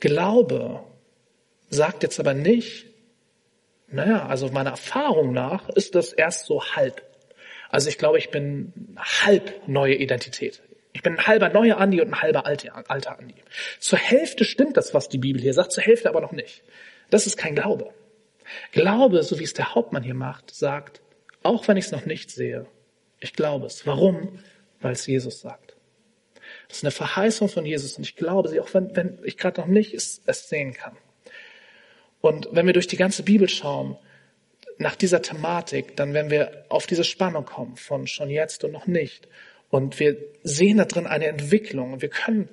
Glaube 0.00 0.84
sagt 1.70 2.02
jetzt 2.02 2.20
aber 2.20 2.34
nicht, 2.34 2.86
naja, 3.88 4.26
also 4.26 4.48
meiner 4.48 4.70
Erfahrung 4.70 5.32
nach 5.32 5.68
ist 5.70 5.94
das 5.94 6.12
erst 6.12 6.46
so 6.46 6.62
halb. 6.62 7.02
Also 7.70 7.88
ich 7.88 7.98
glaube, 7.98 8.18
ich 8.18 8.30
bin 8.30 8.72
halb 8.96 9.66
neue 9.66 9.94
Identität. 9.94 10.62
Ich 10.98 11.02
bin 11.04 11.12
ein 11.12 11.26
halber 11.28 11.48
neuer 11.48 11.76
Andi 11.76 12.00
und 12.00 12.08
ein 12.08 12.22
halber 12.22 12.44
alter 12.44 13.18
Andi. 13.20 13.36
Zur 13.78 14.00
Hälfte 14.00 14.44
stimmt 14.44 14.76
das, 14.76 14.94
was 14.94 15.08
die 15.08 15.18
Bibel 15.18 15.40
hier 15.40 15.54
sagt, 15.54 15.70
zur 15.70 15.84
Hälfte 15.84 16.08
aber 16.08 16.20
noch 16.20 16.32
nicht. 16.32 16.64
Das 17.08 17.28
ist 17.28 17.36
kein 17.36 17.54
Glaube. 17.54 17.94
Glaube, 18.72 19.22
so 19.22 19.38
wie 19.38 19.44
es 19.44 19.54
der 19.54 19.76
Hauptmann 19.76 20.02
hier 20.02 20.14
macht, 20.14 20.52
sagt, 20.52 21.00
auch 21.44 21.68
wenn 21.68 21.76
ich 21.76 21.84
es 21.84 21.92
noch 21.92 22.04
nicht 22.04 22.32
sehe, 22.32 22.66
ich 23.20 23.32
glaube 23.32 23.66
es. 23.66 23.86
Warum? 23.86 24.40
Weil 24.80 24.90
es 24.90 25.06
Jesus 25.06 25.40
sagt. 25.40 25.76
Das 26.66 26.78
ist 26.78 26.84
eine 26.84 26.90
Verheißung 26.90 27.48
von 27.48 27.64
Jesus 27.64 27.96
und 27.96 28.02
ich 28.02 28.16
glaube 28.16 28.48
sie, 28.48 28.58
auch 28.58 28.74
wenn, 28.74 28.96
wenn 28.96 29.20
ich 29.22 29.36
gerade 29.36 29.60
noch 29.60 29.68
nicht 29.68 29.94
es, 29.94 30.20
es 30.26 30.48
sehen 30.48 30.74
kann. 30.74 30.96
Und 32.20 32.48
wenn 32.50 32.66
wir 32.66 32.72
durch 32.72 32.88
die 32.88 32.96
ganze 32.96 33.22
Bibel 33.22 33.48
schauen, 33.48 33.96
nach 34.78 34.96
dieser 34.96 35.22
Thematik, 35.22 35.94
dann 35.94 36.12
werden 36.12 36.32
wir 36.32 36.64
auf 36.70 36.88
diese 36.88 37.04
Spannung 37.04 37.44
kommen 37.44 37.76
von 37.76 38.08
schon 38.08 38.30
jetzt 38.30 38.64
und 38.64 38.72
noch 38.72 38.88
nicht. 38.88 39.28
Und 39.70 39.98
wir 40.00 40.16
sehen 40.42 40.78
da 40.78 40.84
drin 40.84 41.06
eine 41.06 41.26
Entwicklung. 41.26 42.00
Wir 42.00 42.08
können, 42.08 42.48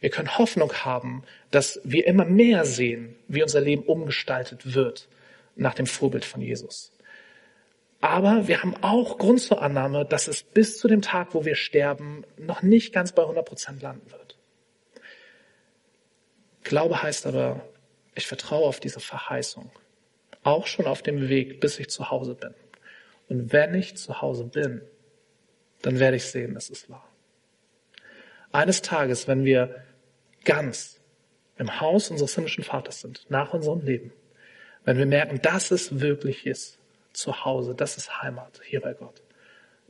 wir 0.00 0.10
können 0.10 0.38
Hoffnung 0.38 0.72
haben, 0.72 1.22
dass 1.50 1.80
wir 1.84 2.06
immer 2.06 2.24
mehr 2.24 2.64
sehen, 2.64 3.16
wie 3.28 3.42
unser 3.42 3.60
Leben 3.60 3.82
umgestaltet 3.82 4.74
wird 4.74 5.08
nach 5.56 5.74
dem 5.74 5.86
Vorbild 5.86 6.24
von 6.24 6.40
Jesus. 6.40 6.92
Aber 8.00 8.48
wir 8.48 8.62
haben 8.62 8.76
auch 8.82 9.16
Grund 9.18 9.40
zur 9.40 9.62
Annahme, 9.62 10.04
dass 10.04 10.28
es 10.28 10.42
bis 10.42 10.78
zu 10.78 10.88
dem 10.88 11.00
Tag, 11.00 11.34
wo 11.34 11.44
wir 11.44 11.54
sterben, 11.54 12.24
noch 12.36 12.60
nicht 12.60 12.92
ganz 12.92 13.12
bei 13.12 13.22
100 13.22 13.46
Prozent 13.46 13.82
landen 13.82 14.10
wird. 14.10 14.36
Glaube 16.64 17.02
heißt 17.02 17.26
aber, 17.26 17.66
ich 18.14 18.26
vertraue 18.26 18.66
auf 18.66 18.80
diese 18.80 19.00
Verheißung. 19.00 19.70
Auch 20.42 20.66
schon 20.66 20.86
auf 20.86 21.02
dem 21.02 21.28
Weg, 21.28 21.60
bis 21.60 21.78
ich 21.78 21.88
zu 21.88 22.10
Hause 22.10 22.34
bin. 22.34 22.54
Und 23.28 23.52
wenn 23.52 23.74
ich 23.74 23.96
zu 23.96 24.20
Hause 24.20 24.44
bin, 24.44 24.82
dann 25.84 25.98
werde 25.98 26.16
ich 26.16 26.24
sehen, 26.24 26.56
es 26.56 26.70
ist 26.70 26.88
wahr. 26.88 27.06
Eines 28.52 28.80
Tages, 28.80 29.28
wenn 29.28 29.44
wir 29.44 29.84
ganz 30.44 30.98
im 31.58 31.80
Haus 31.80 32.10
unseres 32.10 32.34
himmlischen 32.34 32.64
Vaters 32.64 33.02
sind, 33.02 33.26
nach 33.28 33.52
unserem 33.52 33.82
Leben, 33.82 34.12
wenn 34.84 34.96
wir 34.96 35.04
merken, 35.04 35.42
dass 35.42 35.70
es 35.70 36.00
wirklich 36.00 36.46
ist, 36.46 36.78
zu 37.12 37.44
Hause, 37.44 37.74
das 37.74 37.98
ist 37.98 38.22
Heimat 38.22 38.60
hier 38.64 38.80
bei 38.80 38.94
Gott, 38.94 39.22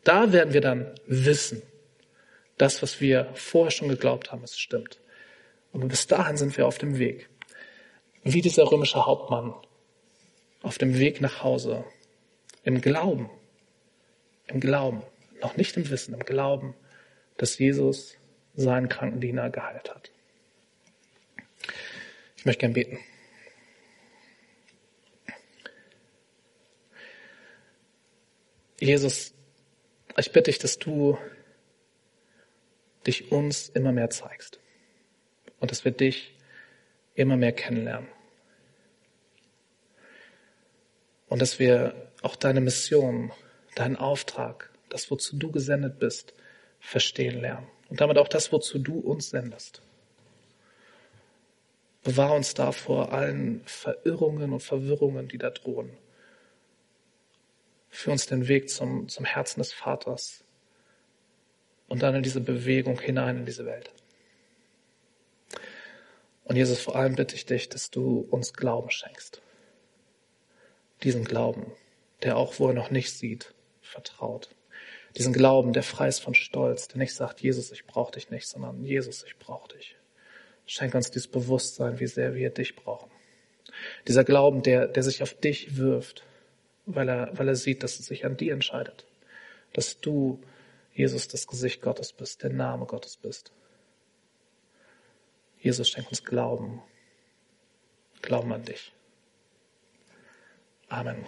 da 0.03 0.33
werden 0.33 0.53
wir 0.53 0.61
dann 0.61 0.95
wissen, 1.07 1.63
das, 2.59 2.83
was 2.83 3.01
wir 3.01 3.31
vorher 3.35 3.71
schon 3.71 3.89
geglaubt 3.89 4.33
haben, 4.33 4.43
es 4.43 4.59
stimmt. 4.59 5.01
Und 5.73 5.87
bis 5.89 6.07
dahin 6.07 6.37
sind 6.37 6.57
wir 6.57 6.67
auf 6.67 6.79
dem 6.79 6.99
Weg. 6.99 7.29
Wie 8.25 8.41
dieser 8.41 8.71
römische 8.71 9.07
Hauptmann 9.07 9.55
auf 10.63 10.79
dem 10.79 10.99
Weg 10.99 11.21
nach 11.21 11.43
Hause. 11.43 11.85
Im 12.63 12.81
Glauben. 12.81 13.31
Im 14.47 14.61
Glauben 14.61 15.03
noch 15.45 15.57
nicht 15.57 15.77
im 15.77 15.89
Wissen, 15.91 16.15
im 16.15 16.25
Glauben, 16.25 16.75
dass 17.37 17.59
Jesus 17.59 18.17
seinen 18.55 18.89
kranken 18.89 19.21
Diener 19.21 19.51
geheilt 19.51 19.95
hat. 19.95 20.11
Ich 22.37 22.45
möchte 22.45 22.61
gern 22.61 22.73
beten. 22.73 22.99
Jesus, 28.81 29.33
ich 30.17 30.33
bitte 30.33 30.51
dich, 30.51 30.59
dass 30.59 30.79
du 30.79 31.19
dich 33.07 33.31
uns 33.33 33.69
immer 33.69 33.93
mehr 33.93 34.11
zeigst 34.11 34.61
und 35.61 35.71
dass 35.71 35.85
wir 35.85 35.93
dich 35.93 36.35
immer 37.15 37.37
mehr 37.37 37.53
kennenlernen. 37.53 38.09
Und 41.29 41.43
dass 41.43 41.59
wir 41.59 42.13
auch 42.23 42.37
deine 42.37 42.61
Mission, 42.61 43.33
deinen 43.75 43.97
Auftrag 43.97 44.74
das, 44.95 45.11
wozu 45.11 45.37
du 45.37 45.51
gesendet 45.51 45.99
bist, 45.99 46.33
verstehen 46.79 47.41
lernen. 47.41 47.67
Und 47.89 48.01
damit 48.01 48.17
auch 48.17 48.29
das, 48.29 48.53
wozu 48.53 48.79
du 48.79 48.99
uns 48.99 49.31
sendest. 49.31 49.83
Bewahr 52.05 52.35
uns 52.35 52.55
da 52.55 52.71
vor 52.71 53.13
allen 53.13 53.63
Verirrungen 53.67 54.53
und 54.53 54.61
Verwirrungen, 54.61 55.27
die 55.27 55.39
da 55.39 55.51
drohen. 55.51 55.91
Führ 57.91 58.13
uns 58.13 58.27
den 58.27 58.47
Weg 58.47 58.71
zum, 58.71 59.09
zum 59.09 59.25
Herzen 59.25 59.61
des 59.61 59.73
Vaters 59.73 60.45
und 61.89 62.03
dann 62.03 62.15
in 62.15 62.23
diese 62.23 62.41
Bewegung 62.41 63.01
hinein 63.01 63.39
in 63.39 63.47
diese 63.47 63.67
Welt. 63.67 63.91
Und 66.45 66.57
Jesus, 66.57 66.81
vor 66.81 66.95
allem 66.95 67.17
bitte 67.17 67.35
ich 67.35 67.47
dich, 67.47 67.69
dass 67.69 67.91
du 67.91 68.27
uns 68.31 68.53
Glauben 68.53 68.91
schenkst. 68.91 69.43
Diesen 71.03 71.25
Glauben, 71.25 71.73
der 72.23 72.37
auch, 72.37 72.59
wo 72.59 72.69
er 72.69 72.75
noch 72.75 72.91
nicht 72.91 73.13
sieht, 73.13 73.55
vertraut. 73.81 74.51
Diesen 75.17 75.33
Glauben, 75.33 75.73
der 75.73 75.83
frei 75.83 76.09
ist 76.09 76.21
von 76.21 76.35
Stolz, 76.35 76.89
der 76.89 76.99
nicht 76.99 77.15
sagt, 77.15 77.41
Jesus, 77.41 77.71
ich 77.71 77.87
brauche 77.87 78.13
dich 78.13 78.31
nicht, 78.31 78.49
sondern 78.49 78.85
Jesus, 78.85 79.23
ich 79.25 79.39
brauche 79.39 79.69
dich. 79.69 79.97
Schenk 80.67 80.95
uns 80.95 81.11
dieses 81.11 81.29
Bewusstsein, 81.29 82.01
wie 82.01 82.07
sehr 82.07 82.35
wir 82.35 82.51
dich 82.51 82.75
brauchen. 82.75 83.11
Dieser 84.09 84.25
Glauben, 84.25 84.63
der, 84.63 84.89
der 84.89 85.03
sich 85.03 85.23
auf 85.23 85.35
dich 85.35 85.77
wirft, 85.77 86.25
weil 86.87 87.09
er, 87.09 87.31
weil 87.39 87.49
er 87.49 87.57
sieht, 87.57 87.83
dass 87.83 87.99
es 87.99 88.07
sich 88.07 88.25
an 88.25 88.37
dir 88.37 88.53
entscheidet. 88.53 89.07
Dass 89.73 90.01
du 90.01 90.41
Jesus, 90.95 91.29
das 91.29 91.47
Gesicht 91.47 91.83
Gottes 91.83 92.13
bist, 92.13 92.43
der 92.43 92.51
Name 92.51 92.87
Gottes 92.87 93.17
bist. 93.17 93.53
Jesus, 95.59 95.89
schenk 95.89 96.09
uns 96.09 96.25
Glauben. 96.25 96.83
Glauben 98.23 98.53
an 98.53 98.65
dich. 98.65 98.93
Amen. 100.89 101.27